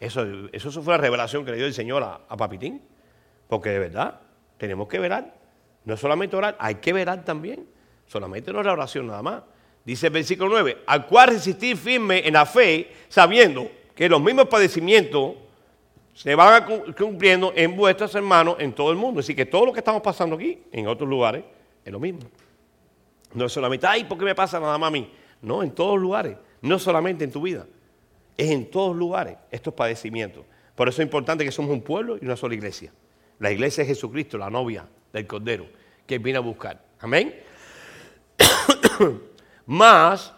Eso, 0.00 0.26
eso 0.50 0.82
fue 0.82 0.94
la 0.94 0.98
revelación 0.98 1.44
que 1.44 1.50
le 1.50 1.58
dio 1.58 1.66
el 1.66 1.74
Señor 1.74 2.02
a, 2.02 2.36
Papitín. 2.38 2.80
Porque 3.46 3.68
de 3.68 3.78
verdad, 3.78 4.18
tenemos 4.56 4.88
que 4.88 4.98
velar. 4.98 5.34
No 5.84 5.94
solamente 5.94 6.34
orar, 6.34 6.56
hay 6.58 6.76
que 6.76 6.94
velar 6.94 7.22
también. 7.22 7.66
Solamente 8.06 8.50
no 8.50 8.60
es 8.60 8.66
la 8.66 8.72
oración 8.72 9.08
nada 9.08 9.22
más. 9.22 9.42
Dice 9.84 10.06
el 10.06 10.14
versículo 10.14 10.48
9, 10.48 10.84
al 10.86 11.06
cual 11.06 11.28
resistir 11.28 11.76
firme 11.76 12.26
en 12.26 12.32
la 12.32 12.46
fe, 12.46 12.90
sabiendo 13.10 13.70
que 13.94 14.08
los 14.08 14.22
mismos 14.22 14.46
padecimientos 14.46 15.34
se 16.14 16.34
van 16.34 16.64
cumpliendo 16.96 17.52
en 17.54 17.76
vuestros 17.76 18.14
hermanos 18.14 18.56
en 18.58 18.72
todo 18.72 18.90
el 18.90 18.96
mundo. 18.96 19.20
Así 19.20 19.34
que 19.34 19.44
todo 19.44 19.66
lo 19.66 19.72
que 19.72 19.80
estamos 19.80 20.00
pasando 20.00 20.36
aquí, 20.36 20.62
en 20.72 20.86
otros 20.86 21.06
lugares, 21.06 21.44
es 21.84 21.92
lo 21.92 22.00
mismo. 22.00 22.20
No 23.34 23.44
es 23.44 23.52
solamente, 23.52 23.86
ay, 23.86 24.04
¿por 24.04 24.16
qué 24.16 24.24
me 24.24 24.34
pasa 24.34 24.58
nada 24.58 24.78
más 24.78 24.88
a 24.88 24.90
mí? 24.90 25.10
No, 25.42 25.62
en 25.62 25.72
todos 25.72 26.00
lugares, 26.00 26.36
no 26.62 26.78
solamente 26.78 27.24
en 27.24 27.32
tu 27.32 27.42
vida, 27.42 27.66
es 28.36 28.50
en 28.50 28.70
todos 28.70 28.96
lugares 28.96 29.36
estos 29.50 29.74
padecimientos. 29.74 30.44
Por 30.74 30.88
eso 30.88 31.02
es 31.02 31.06
importante 31.06 31.44
que 31.44 31.52
somos 31.52 31.72
un 31.72 31.82
pueblo 31.82 32.16
y 32.20 32.24
una 32.24 32.36
sola 32.36 32.54
iglesia. 32.54 32.92
La 33.38 33.50
iglesia 33.50 33.82
es 33.82 33.88
Jesucristo, 33.88 34.38
la 34.38 34.48
novia 34.48 34.86
del 35.12 35.26
Cordero, 35.26 35.66
que 36.06 36.18
viene 36.18 36.38
a 36.38 36.40
buscar. 36.40 36.80
Amén. 37.00 37.34
Más 39.66 40.32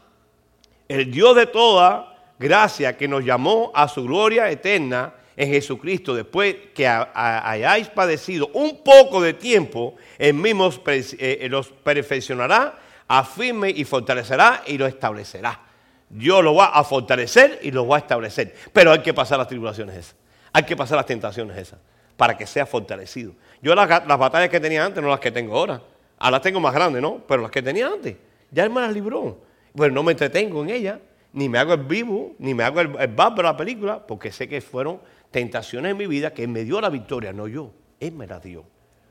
El 0.88 1.10
Dios 1.10 1.36
de 1.36 1.46
toda 1.46 2.32
gracia 2.38 2.96
que 2.96 3.08
nos 3.08 3.24
llamó 3.24 3.70
a 3.74 3.88
su 3.88 4.02
gloria 4.04 4.50
eterna 4.50 5.14
en 5.36 5.48
Jesucristo, 5.48 6.14
después 6.14 6.56
que 6.74 6.86
hayáis 6.86 7.88
padecido 7.88 8.48
un 8.54 8.82
poco 8.84 9.20
de 9.20 9.34
tiempo, 9.34 9.96
Él 10.18 10.34
mismo 10.34 10.70
eh, 10.86 11.46
los 11.50 11.68
perfeccionará, 11.68 12.78
afirme 13.08 13.70
y 13.70 13.84
fortalecerá 13.84 14.62
y 14.66 14.78
lo 14.78 14.86
establecerá. 14.86 15.60
Dios 16.08 16.44
lo 16.44 16.54
va 16.54 16.66
a 16.66 16.84
fortalecer 16.84 17.58
y 17.62 17.70
lo 17.70 17.86
va 17.86 17.96
a 17.96 17.98
establecer. 18.00 18.54
Pero 18.72 18.92
hay 18.92 19.00
que 19.00 19.14
pasar 19.14 19.38
las 19.38 19.48
tribulaciones 19.48 19.96
esas. 19.96 20.16
Hay 20.52 20.62
que 20.62 20.76
pasar 20.76 20.96
las 20.96 21.06
tentaciones 21.06 21.56
esas 21.56 21.78
para 22.16 22.36
que 22.36 22.46
sea 22.46 22.66
fortalecido. 22.66 23.32
Yo 23.60 23.74
las, 23.74 23.88
batallas 24.06 24.48
que 24.48 24.60
tenía 24.60 24.84
antes 24.84 25.02
no 25.02 25.08
las 25.08 25.20
que 25.20 25.30
tengo 25.30 25.56
ahora. 25.56 25.82
Ahora 26.18 26.32
las 26.32 26.42
tengo 26.42 26.60
más 26.60 26.72
grandes, 26.72 27.02
¿no? 27.02 27.22
Pero 27.26 27.42
las 27.42 27.50
que 27.50 27.62
tenía 27.62 27.88
antes, 27.88 28.16
ya 28.50 28.64
Él 28.64 28.70
me 28.70 28.80
las 28.80 28.92
libró. 28.92 29.38
Bueno, 29.72 29.94
no 29.94 30.02
me 30.04 30.12
entretengo 30.12 30.62
en 30.62 30.70
ellas, 30.70 30.98
ni 31.32 31.48
me 31.48 31.58
hago 31.58 31.74
el 31.74 31.82
vivo, 31.82 32.34
ni 32.38 32.54
me 32.54 32.62
hago 32.62 32.80
el, 32.80 32.94
el 33.00 33.16
de 33.16 33.42
la 33.42 33.56
película, 33.56 34.06
porque 34.06 34.30
sé 34.30 34.48
que 34.48 34.60
fueron 34.60 35.00
tentaciones 35.32 35.90
en 35.90 35.96
mi 35.96 36.06
vida 36.06 36.32
que 36.32 36.46
me 36.46 36.62
dio 36.62 36.80
la 36.80 36.88
victoria, 36.88 37.32
no 37.32 37.48
yo. 37.48 37.72
Él 37.98 38.12
me 38.12 38.28
la 38.28 38.38
dio. 38.38 38.64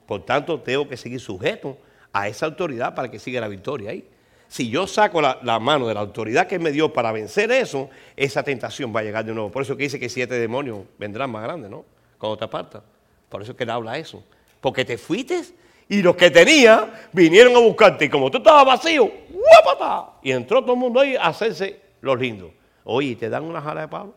Por 0.05 0.23
tanto, 0.23 0.61
tengo 0.61 0.87
que 0.87 0.95
seguir 0.95 1.19
sujeto 1.19 1.77
a 2.13 2.27
esa 2.27 2.45
autoridad 2.45 2.95
para 2.95 3.11
que 3.11 3.19
siga 3.19 3.41
la 3.41 3.47
victoria 3.47 3.89
ahí. 3.89 4.07
Si 4.47 4.69
yo 4.69 4.85
saco 4.85 5.19
la, 5.19 5.59
mano 5.59 5.87
de 5.87 5.95
la 5.95 6.01
autoridad 6.01 6.45
que 6.45 6.59
me 6.59 6.71
dio 6.71 6.93
para 6.93 7.11
vencer 7.11 7.51
eso, 7.51 7.89
esa 8.15 8.43
tentación 8.43 8.95
va 8.95 8.99
a 8.99 9.03
llegar 9.03 9.25
de 9.25 9.33
nuevo. 9.33 9.51
Por 9.51 9.63
eso 9.63 9.75
que 9.75 9.83
dice 9.83 9.99
que 9.99 10.09
siete 10.09 10.35
demonios 10.35 10.81
vendrán 10.99 11.31
más 11.31 11.41
grandes, 11.41 11.71
¿no? 11.71 11.83
Cuando 12.19 12.37
te 12.37 12.45
apartas. 12.45 12.83
Por 13.29 13.41
eso 13.41 13.55
que 13.55 13.63
Él 13.63 13.71
habla 13.71 13.97
eso. 13.97 14.23
Porque 14.61 14.85
te 14.85 14.99
fuiste 14.99 15.41
y 15.89 16.03
los 16.03 16.15
que 16.15 16.29
tenía 16.29 17.07
vinieron 17.11 17.55
a 17.55 17.59
buscarte. 17.59 18.05
Y 18.05 18.09
como 18.09 18.29
tú 18.29 18.37
estabas 18.37 18.63
vacío, 18.63 19.11
¡guapata! 19.31 20.19
Y 20.21 20.31
entró 20.31 20.61
todo 20.61 20.73
el 20.73 20.79
mundo 20.79 20.99
ahí 20.99 21.15
a 21.15 21.23
hacerse 21.23 21.81
los 22.01 22.19
lindos. 22.19 22.51
Oye, 22.83 23.15
te 23.15 23.29
dan 23.29 23.43
una 23.43 23.59
jala 23.59 23.81
de 23.81 23.87
palo. 23.87 24.13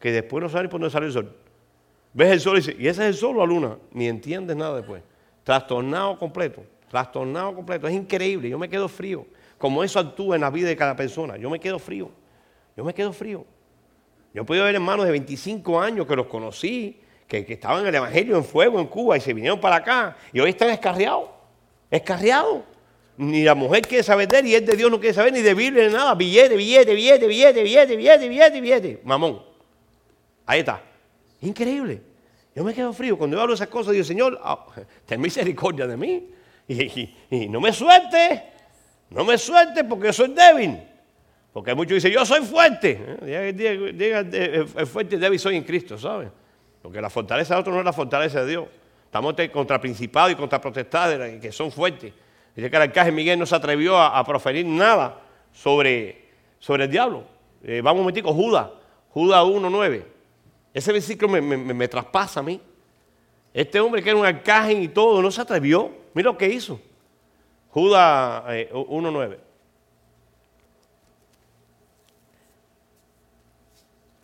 Que 0.00 0.10
después 0.10 0.42
no 0.42 0.48
sabes 0.48 0.68
por 0.68 0.80
dónde 0.80 0.92
sale 0.92 1.06
el 1.06 1.12
sol. 1.12 1.32
Ves 2.12 2.32
el 2.32 2.40
sol 2.40 2.56
y 2.56 2.60
dices, 2.60 2.76
¿y 2.76 2.88
ese 2.88 3.02
es 3.02 3.08
el 3.08 3.14
sol 3.14 3.36
o 3.36 3.40
la 3.40 3.46
luna? 3.46 3.76
Ni 3.92 4.08
entiendes 4.08 4.56
nada 4.56 4.76
después. 4.76 5.02
Trastornado 5.46 6.18
completo. 6.18 6.64
Trastornado 6.90 7.54
completo. 7.54 7.86
Es 7.86 7.94
increíble. 7.94 8.48
Yo 8.48 8.58
me 8.58 8.68
quedo 8.68 8.88
frío. 8.88 9.24
Como 9.56 9.84
eso 9.84 10.00
actúa 10.00 10.34
en 10.34 10.40
la 10.40 10.50
vida 10.50 10.66
de 10.66 10.74
cada 10.74 10.96
persona. 10.96 11.36
Yo 11.36 11.48
me 11.48 11.60
quedo 11.60 11.78
frío. 11.78 12.10
Yo 12.76 12.82
me 12.82 12.92
quedo 12.92 13.12
frío. 13.12 13.44
Yo 14.34 14.42
he 14.42 14.44
podido 14.44 14.64
ver 14.64 14.74
hermanos 14.74 15.06
de 15.06 15.12
25 15.12 15.80
años 15.80 16.04
que 16.04 16.16
los 16.16 16.26
conocí, 16.26 17.00
que, 17.28 17.46
estaban 17.48 17.82
en 17.82 17.86
el 17.86 17.94
Evangelio 17.94 18.36
en 18.36 18.42
fuego 18.42 18.80
en 18.80 18.88
Cuba 18.88 19.16
y 19.16 19.20
se 19.20 19.32
vinieron 19.32 19.60
para 19.60 19.76
acá 19.76 20.16
y 20.32 20.40
hoy 20.40 20.50
están 20.50 20.70
escarriados. 20.70 21.28
Escarriados. 21.92 22.62
Ni 23.16 23.44
la 23.44 23.54
mujer 23.54 23.82
quiere 23.82 24.02
saber 24.02 24.26
de 24.26 24.40
él 24.40 24.46
y 24.48 24.54
él 24.56 24.66
de 24.66 24.74
Dios 24.74 24.90
no 24.90 24.98
quiere 24.98 25.14
saber 25.14 25.32
ni 25.32 25.42
de 25.42 25.54
Biblia 25.54 25.86
ni 25.86 25.94
nada. 25.94 26.16
Billete, 26.16 26.56
billete, 26.56 26.92
billete, 26.92 27.26
billete, 27.28 27.62
billete, 27.62 27.96
billete, 27.96 28.28
billete, 28.28 28.60
billete. 28.60 29.00
Mamón. 29.04 29.44
Ahí 30.44 30.58
está. 30.58 30.82
Increíble. 31.40 32.15
Yo 32.56 32.64
me 32.64 32.72
quedo 32.72 32.94
frío. 32.94 33.18
Cuando 33.18 33.36
yo 33.36 33.42
hablo 33.42 33.52
esas 33.52 33.68
cosas, 33.68 33.92
digo, 33.92 34.02
Señor, 34.02 34.40
oh, 34.42 34.66
ten 35.04 35.20
misericordia 35.20 35.86
de 35.86 35.96
mí. 35.98 36.30
Y, 36.66 37.48
no 37.48 37.60
me 37.60 37.70
suelte. 37.70 38.44
No 39.10 39.24
me 39.24 39.36
suelte 39.36 39.84
porque 39.84 40.06
yo 40.06 40.12
soy 40.14 40.28
débil. 40.28 40.80
Porque 41.52 41.74
muchos 41.74 41.96
dicen, 41.96 42.12
yo 42.12 42.24
soy 42.24 42.40
fuerte. 42.40 43.18
¿eh? 43.22 43.52
Diga, 43.94 44.20
el 44.20 44.86
fuerte 44.86 45.16
y 45.16 45.18
débil 45.18 45.38
soy 45.38 45.56
en 45.56 45.64
Cristo, 45.64 45.98
¿sabes? 45.98 46.30
Porque 46.80 46.98
la 46.98 47.10
fortaleza 47.10 47.54
de 47.54 47.60
otro 47.60 47.74
no 47.74 47.80
es 47.80 47.84
la 47.84 47.92
fortaleza 47.92 48.40
de 48.40 48.50
Dios. 48.50 48.66
Estamos 49.04 49.34
contra 49.52 49.78
principados 49.78 50.32
y 50.32 50.34
contra 50.34 50.58
potestades 50.58 51.38
que 51.40 51.52
son 51.52 51.70
fuertes. 51.70 52.12
Dice 52.54 52.70
que 52.70 52.76
el 52.76 52.82
arcángel 52.82 53.12
Miguel 53.12 53.38
no 53.38 53.44
se 53.44 53.54
atrevió 53.54 53.98
a, 53.98 54.24
proferir 54.24 54.64
nada 54.64 55.20
sobre, 55.52 56.30
sobre 56.58 56.84
el 56.84 56.90
diablo. 56.90 57.24
Eh, 57.62 57.82
vamos 57.84 57.98
un 57.98 58.04
momentico, 58.04 58.32
Judas, 58.32 58.68
Judas 59.10 59.44
1.9. 59.44 60.15
Ese 60.76 60.92
versículo 60.92 61.32
me, 61.40 61.88
traspasa 61.88 62.40
a 62.40 62.42
mí. 62.42 62.60
Este 63.54 63.80
hombre 63.80 64.02
que 64.02 64.10
era 64.10 64.18
un 64.18 64.26
arcángel 64.26 64.82
y 64.82 64.88
todo, 64.88 65.22
no 65.22 65.30
se 65.30 65.40
atrevió. 65.40 65.90
Mira 66.12 66.30
lo 66.30 66.36
que 66.36 66.46
hizo. 66.48 66.78
Judas 67.70 68.44
1.9. 68.44 69.32
Eh, 69.32 69.38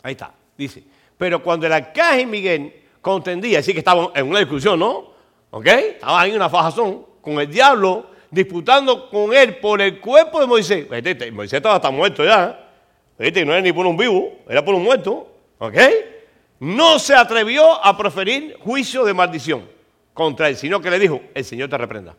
Ahí 0.03 0.13
está. 0.13 0.35
Dice, 0.59 0.85
pero 1.17 1.43
cuando 1.43 1.65
el 1.65 1.73
arcángel 1.73 2.27
Miguel 2.27 2.83
contendía, 3.01 3.61
así 3.61 3.73
que 3.73 3.79
estaba 3.79 4.13
en 4.15 4.29
una 4.29 4.41
discusión, 4.41 4.79
¿no? 4.79 5.11
¿Ok? 5.53 5.67
Estaba 5.67 6.21
ahí 6.21 6.33
en 6.33 6.37
una 6.37 6.51
fajazón 6.51 7.07
con 7.23 7.41
el 7.41 7.51
diablo 7.51 8.11
disputando 8.31 9.09
con 9.09 9.33
él 9.33 9.57
por 9.57 9.81
el 9.81 10.01
cuerpo 10.01 10.39
de 10.39 10.47
Moisés. 10.47 10.87
Moisés 11.33 11.55
estaba 11.55 11.77
hasta 11.77 11.91
muerto 11.91 12.23
ya. 12.23 12.69
¿eh? 13.19 13.45
No 13.47 13.53
era 13.53 13.63
ni 13.63 13.73
por 13.73 13.87
un 13.87 13.97
vivo, 13.97 14.41
era 14.47 14.63
por 14.63 14.75
un 14.75 14.83
muerto. 14.83 15.29
¿Ok? 15.59 15.79
No 16.63 17.01
se 17.01 17.13
atrevió 17.17 17.85
a 17.85 17.97
proferir 17.97 18.57
juicio 18.61 19.05
de 19.05 19.13
maldición 19.13 19.69
contra 20.15 20.49
él, 20.49 20.57
sino 20.57 20.81
que 20.81 20.91
le 20.91 21.01
dijo, 21.01 21.21
el 21.35 21.45
Señor 21.45 21.69
te 21.69 21.77
reprenda. 21.77 22.15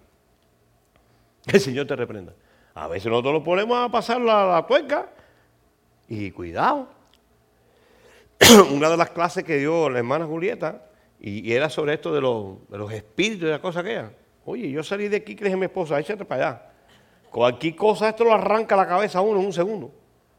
El 1.46 1.62
Señor 1.62 1.88
te 1.88 1.96
reprenda. 1.96 2.34
A 2.74 2.90
veces 2.90 3.10
nosotros 3.10 3.36
lo 3.36 3.42
ponemos 3.42 3.78
a 3.78 3.90
pasar 3.90 4.20
la, 4.20 4.46
la 4.46 4.68
tuerca 4.68 5.10
y 6.10 6.30
cuidado. 6.32 6.90
Una 8.74 8.90
de 8.90 8.98
las 8.98 9.12
clases 9.12 9.46
que 9.46 9.60
dio 9.60 9.90
la 9.90 10.00
hermana 10.00 10.26
Julieta, 10.26 10.90
y, 11.22 11.54
era 11.54 11.70
sobre 11.70 11.94
esto 11.94 12.14
de, 12.14 12.20
los 12.20 12.92
espíritus 12.92 13.48
y 13.48 13.52
las 13.52 13.62
cosas 13.62 13.82
que. 13.86 14.04
Oye, 14.44 14.70
yo 14.70 14.84
salí 14.84 15.08
de 15.08 15.16
aquí, 15.16 15.38
crees 15.38 15.56
mi 15.56 15.68
esposa, 15.68 15.98
échate 16.02 16.26
para 16.26 16.48
allá. 16.50 16.72
Cualquier 17.30 17.78
cosa, 17.78 18.10
esto 18.10 18.26
lo 18.26 18.34
arranca 18.34 18.76
la 18.76 18.86
cabeza 18.86 19.20
a 19.20 19.22
uno 19.22 19.40
en 19.40 19.46
un 19.46 19.54
segundo. 19.54 19.94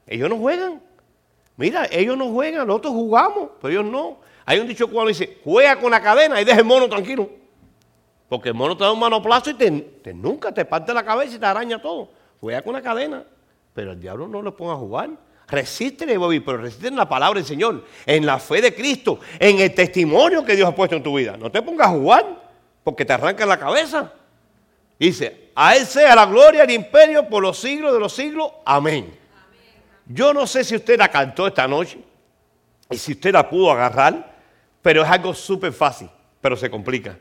Ellos 0.07 0.29
no 0.29 0.37
juegan. 0.37 0.83
Mira, 1.57 1.87
ellos 1.91 2.17
no 2.17 2.31
juegan, 2.31 2.67
nosotros 2.67 2.95
jugamos, 2.95 3.51
pero 3.61 3.73
ellos 3.73 3.85
no. 3.85 4.19
Hay 4.45 4.59
un 4.59 4.67
dicho 4.67 4.89
que 4.89 5.07
dice, 5.07 5.39
juega 5.45 5.79
con 5.79 5.91
la 5.91 6.03
cadena 6.03 6.41
y 6.41 6.45
deja 6.45 6.59
el 6.59 6.65
mono 6.65 6.89
tranquilo. 6.89 7.29
Porque 8.29 8.49
el 8.49 8.55
mono 8.55 8.77
te 8.77 8.85
da 8.85 8.93
un 8.93 8.99
manoplazo 8.99 9.51
y 9.51 9.55
te, 9.55 10.15
nunca 10.15 10.53
te 10.53 10.65
parte 10.65 10.93
la 10.93 11.05
cabeza 11.05 11.37
y 11.37 11.39
te 11.39 11.47
araña 11.47 11.81
todo. 11.81 12.09
Juega 12.41 12.63
con 12.63 12.73
la 12.73 12.83
cadena. 12.83 13.25
Pero 13.73 13.93
el 13.93 14.01
diablo 14.01 14.27
no 14.29 14.43
lo 14.43 14.57
ponga 14.57 14.75
a 14.75 14.77
jugar. 14.77 15.11
Resístele, 15.47 16.17
Bobby, 16.17 16.41
pero 16.41 16.59
resiste 16.59 16.89
en 16.89 16.97
la 16.97 17.09
palabra 17.09 17.39
del 17.39 17.47
Señor, 17.47 17.85
en 18.07 18.25
la 18.25 18.39
fe 18.39 18.63
de 18.63 18.75
Cristo, 18.75 19.21
en 19.39 19.61
el 19.61 19.75
testimonio 19.75 20.45
que 20.45 20.57
Dios 20.57 20.69
ha 20.69 20.75
puesto 20.75 20.97
en 20.97 21.03
tu 21.03 21.17
vida. 21.17 21.37
No 21.37 21.51
te 21.51 21.61
pongas 21.61 21.89
a 21.89 21.91
jugar, 21.91 22.43
porque 22.83 23.05
te 23.05 23.13
arranca 23.13 23.45
la 23.45 23.59
cabeza. 23.59 24.13
Dice, 24.99 25.51
a 25.55 25.77
Él 25.77 25.85
sea 25.85 26.15
la 26.15 26.27
gloria 26.27 26.65
el 26.65 26.71
imperio 26.71 27.29
por 27.29 27.43
los 27.43 27.59
siglos 27.59 27.93
de 27.93 28.01
los 28.01 28.13
siglos. 28.13 28.53
Amén. 28.65 29.24
Yo 30.07 30.35
no 30.35 30.47
sé 30.47 30.65
si 30.65 30.77
usted 30.77 30.99
la 30.99 31.09
cantó 31.09 31.47
esta 31.47 31.67
noche 31.67 31.99
y 32.91 32.97
si 32.97 33.13
usted 33.13 33.33
la 33.33 33.49
pudo 33.49 33.71
agarrar, 33.71 34.35
pero 34.83 35.03
es 35.03 35.09
algo 35.09 35.33
súper 35.33 35.73
fácil, 35.73 36.11
pero 36.41 36.57
se 36.57 36.71
complica. 36.71 37.19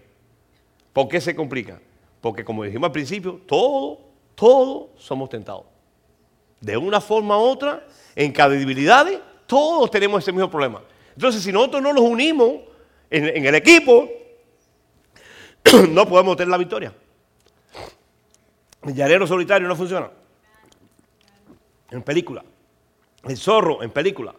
¿Por 0.91 1.07
qué 1.07 1.21
se 1.21 1.35
complica? 1.35 1.79
Porque 2.19 2.43
como 2.43 2.63
dijimos 2.63 2.87
al 2.87 2.91
principio, 2.91 3.41
todos, 3.47 3.99
todos 4.35 4.89
somos 4.97 5.29
tentados. 5.29 5.65
De 6.59 6.77
una 6.77 7.01
forma 7.01 7.37
u 7.37 7.41
otra, 7.41 7.85
en 8.15 8.31
cada 8.31 8.49
debilidad, 8.49 9.07
todos 9.47 9.89
tenemos 9.91 10.23
ese 10.23 10.31
mismo 10.31 10.49
problema. 10.49 10.81
Entonces, 11.15 11.41
si 11.43 11.51
nosotros 11.51 11.81
no 11.81 11.93
nos 11.93 12.03
unimos 12.03 12.61
en, 13.09 13.45
el 13.45 13.55
equipo, 13.55 14.09
no 15.89 16.07
podemos 16.07 16.35
tener 16.35 16.49
la 16.49 16.57
victoria. 16.57 16.93
El 18.83 18.93
llanero 18.93 19.27
solitario 19.27 19.67
no 19.67 19.75
funciona. 19.75 20.09
En 21.91 22.01
película. 22.01 22.43
El 23.23 23.37
zorro 23.37 23.81
en 23.83 23.91
película. 23.91 24.35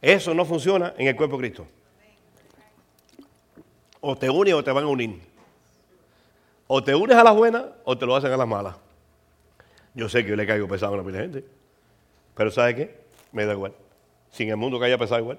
Eso 0.00 0.34
no 0.34 0.44
funciona 0.44 0.94
en 0.96 1.06
el 1.06 1.16
cuerpo 1.16 1.36
de 1.36 1.42
Cristo. 1.42 1.66
O 4.00 4.16
te 4.16 4.28
unes 4.28 4.54
o 4.54 4.64
te 4.64 4.72
van 4.72 4.84
a 4.84 4.88
unir. 4.88 5.20
O 6.66 6.82
te 6.82 6.94
unes 6.94 7.16
a 7.16 7.22
las 7.22 7.36
buenas 7.36 7.64
o 7.84 7.96
te 7.96 8.06
lo 8.06 8.16
hacen 8.16 8.32
a 8.32 8.36
las 8.36 8.48
malas. 8.48 8.76
Yo 9.94 10.08
sé 10.08 10.24
que 10.24 10.30
yo 10.30 10.36
le 10.36 10.46
caigo 10.46 10.66
pesado 10.66 10.94
a 10.94 10.96
la 10.96 11.18
gente. 11.18 11.44
Pero 12.34 12.50
¿sabe 12.50 12.74
qué? 12.74 13.00
Me 13.30 13.44
da 13.44 13.52
igual. 13.52 13.74
Sin 14.30 14.48
el 14.48 14.56
mundo 14.56 14.80
que 14.80 14.86
haya 14.86 14.98
pesado 14.98 15.20
igual. 15.20 15.38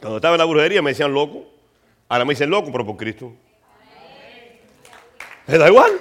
Cuando 0.00 0.18
estaba 0.18 0.34
en 0.34 0.38
la 0.38 0.44
brujería 0.44 0.82
me 0.82 0.90
decían 0.90 1.12
loco. 1.12 1.46
Ahora 2.08 2.24
me 2.24 2.34
dicen 2.34 2.50
loco, 2.50 2.70
pero 2.70 2.84
por 2.84 2.96
Cristo. 2.96 3.32
Me 5.46 5.58
da 5.58 5.68
igual. 5.68 5.92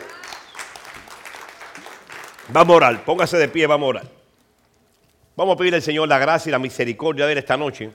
Va 2.55 2.61
a 2.61 2.65
morar. 2.65 3.03
Póngase 3.05 3.37
de 3.37 3.47
pie, 3.47 3.65
va 3.65 3.75
a 3.75 3.77
morar. 3.77 4.18
Vamos 5.39 5.53
a 5.53 5.57
pedir 5.57 5.73
al 5.73 5.81
Señor 5.81 6.09
la 6.09 6.19
gracia 6.19 6.49
y 6.49 6.51
la 6.51 6.59
misericordia 6.59 7.25
de 7.25 7.31
él 7.31 7.37
esta 7.37 7.55
noche, 7.55 7.91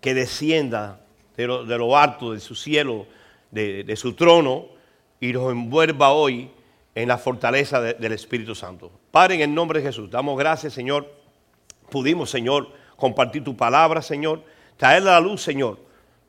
que 0.00 0.14
descienda 0.14 0.98
de 1.36 1.46
lo, 1.46 1.98
alto, 1.98 2.32
de 2.32 2.40
su 2.40 2.54
cielo, 2.54 3.06
de, 3.50 3.94
su 3.96 4.14
trono, 4.14 4.64
y 5.20 5.34
nos 5.34 5.52
envuelva 5.52 6.12
hoy 6.12 6.50
en 6.94 7.08
la 7.08 7.18
fortaleza 7.18 7.82
del 7.82 8.12
Espíritu 8.12 8.54
Santo. 8.54 8.90
Padre, 9.10 9.34
en 9.34 9.40
el 9.42 9.54
nombre 9.54 9.80
de 9.80 9.88
Jesús, 9.88 10.10
damos 10.10 10.38
gracias, 10.38 10.72
Señor. 10.72 11.06
Pudimos, 11.90 12.30
Señor, 12.30 12.70
compartir 12.96 13.44
tu 13.44 13.54
palabra, 13.54 14.00
Señor. 14.00 14.42
Traer 14.78 15.02
a 15.02 15.12
la 15.12 15.20
luz, 15.20 15.42
Señor, 15.42 15.80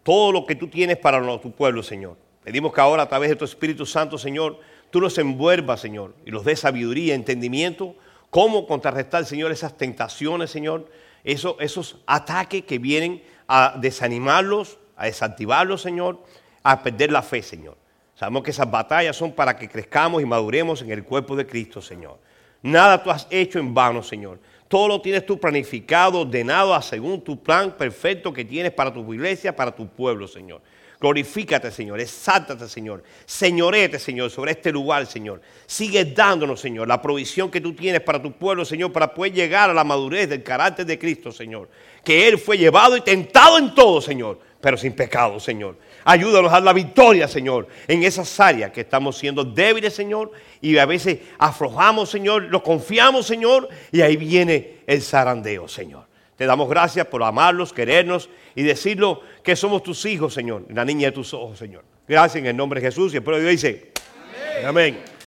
todo 0.03 0.33
lo 0.33 0.45
que 0.45 0.55
tú 0.55 0.67
tienes 0.67 0.97
para 0.97 1.21
tu 1.39 1.51
pueblo, 1.53 1.81
Señor. 1.81 2.17
Pedimos 2.43 2.73
que 2.73 2.81
ahora, 2.81 3.03
a 3.03 3.07
través 3.07 3.29
de 3.29 3.37
tu 3.37 3.45
Espíritu 3.45 3.85
Santo, 3.85 4.17
Señor, 4.17 4.59
tú 4.89 4.99
nos 4.99 5.17
envuelvas, 5.17 5.79
Señor, 5.79 6.13
y 6.25 6.31
nos 6.31 6.43
des 6.43 6.59
sabiduría, 6.59 7.15
entendimiento 7.15 7.95
cómo 8.34 8.65
contrarrestar, 8.65 9.25
Señor, 9.25 9.51
esas 9.51 9.77
tentaciones, 9.77 10.49
Señor, 10.49 10.89
esos, 11.23 11.55
esos 11.59 11.97
ataques 12.07 12.63
que 12.63 12.79
vienen 12.79 13.21
a 13.47 13.75
desanimarlos, 13.79 14.79
a 14.97 15.05
desactivarlos, 15.05 15.84
Señor, 15.84 16.17
a 16.63 16.81
perder 16.81 17.11
la 17.11 17.21
fe, 17.21 17.43
Señor. 17.43 17.77
Sabemos 18.15 18.41
que 18.41 18.49
esas 18.49 18.71
batallas 18.71 19.15
son 19.15 19.34
para 19.34 19.55
que 19.55 19.69
crezcamos 19.69 20.19
y 20.19 20.25
maduremos 20.25 20.81
en 20.81 20.89
el 20.89 21.03
cuerpo 21.03 21.36
de 21.36 21.45
Cristo, 21.45 21.79
Señor. 21.79 22.17
Nada 22.63 23.03
tú 23.03 23.11
has 23.11 23.27
hecho 23.29 23.59
en 23.59 23.71
vano, 23.71 24.01
Señor. 24.01 24.39
Todo 24.67 24.88
lo 24.88 24.99
tienes 24.99 25.27
tú 25.27 25.39
planificado, 25.39 26.21
ordenado 26.21 26.81
según 26.81 27.21
tu 27.21 27.39
plan 27.39 27.77
perfecto 27.77 28.34
que 28.34 28.43
tienes 28.43 28.71
para 28.71 28.91
tu 28.91 29.13
iglesia, 29.13 29.55
para 29.55 29.75
tu 29.75 29.88
pueblo, 29.88 30.27
Señor. 30.27 30.59
Glorifícate, 31.03 31.69
Señor. 31.69 31.99
Exáltate, 31.99 32.69
Señor. 32.69 33.03
Señorete, 33.25 33.99
Señor, 33.99 34.31
sobre 34.31 34.51
este 34.51 34.71
lugar, 34.71 35.05
Señor. 35.05 35.41
Sigue 35.65 36.05
dándonos, 36.05 36.61
Señor, 36.61 36.87
la 36.87 37.01
provisión 37.01 37.51
que 37.51 37.59
tú 37.59 37.73
tienes 37.73 37.99
para 37.99 38.21
tu 38.21 38.31
pueblo, 38.31 38.63
Señor, 38.63 38.93
para 38.93 39.13
poder 39.13 39.33
llegar 39.33 39.69
a 39.69 39.73
la 39.73 39.83
madurez 39.83 40.29
del 40.29 40.43
carácter 40.43 40.85
de 40.85 40.97
Cristo, 40.97 41.29
Señor. 41.33 41.67
Que 42.05 42.25
Él 42.29 42.37
fue 42.37 42.57
llevado 42.57 42.95
y 42.95 43.01
tentado 43.01 43.57
en 43.57 43.75
todo, 43.75 43.99
Señor, 43.99 44.39
pero 44.61 44.77
sin 44.77 44.93
pecado, 44.93 45.41
Señor. 45.41 45.77
Ayúdanos 46.05 46.49
a 46.49 46.53
dar 46.53 46.63
la 46.63 46.71
victoria, 46.71 47.27
Señor, 47.27 47.67
en 47.85 48.01
esas 48.03 48.39
áreas 48.39 48.71
que 48.71 48.79
estamos 48.79 49.17
siendo 49.17 49.43
débiles, 49.43 49.93
Señor, 49.93 50.31
y 50.61 50.77
a 50.77 50.85
veces 50.85 51.19
aflojamos, 51.37 52.09
Señor, 52.09 52.43
lo 52.43 52.63
confiamos, 52.63 53.27
Señor, 53.27 53.67
y 53.91 53.99
ahí 53.99 54.15
viene 54.15 54.77
el 54.87 55.01
zarandeo, 55.01 55.67
Señor. 55.67 56.12
Te 56.36 56.45
damos 56.45 56.69
gracias 56.69 57.05
por 57.07 57.23
amarlos, 57.23 57.73
querernos 57.73 58.29
y 58.55 58.63
decirlo 58.63 59.21
que 59.43 59.55
somos 59.55 59.84
tus 59.84 60.05
hijos, 60.05 60.34
Señor, 60.34 60.65
la 60.69 60.84
niña 60.84 61.07
de 61.07 61.11
tus 61.11 61.34
ojos, 61.34 61.59
Señor. 61.59 61.84
Gracias 62.07 62.41
en 62.41 62.47
el 62.47 62.57
nombre 62.57 62.81
de 62.81 62.88
Jesús 62.88 63.13
y 63.13 63.17
el 63.17 63.23
pueblo 63.23 63.39
Dios 63.39 63.51
dice, 63.51 63.91
amén. 64.65 65.12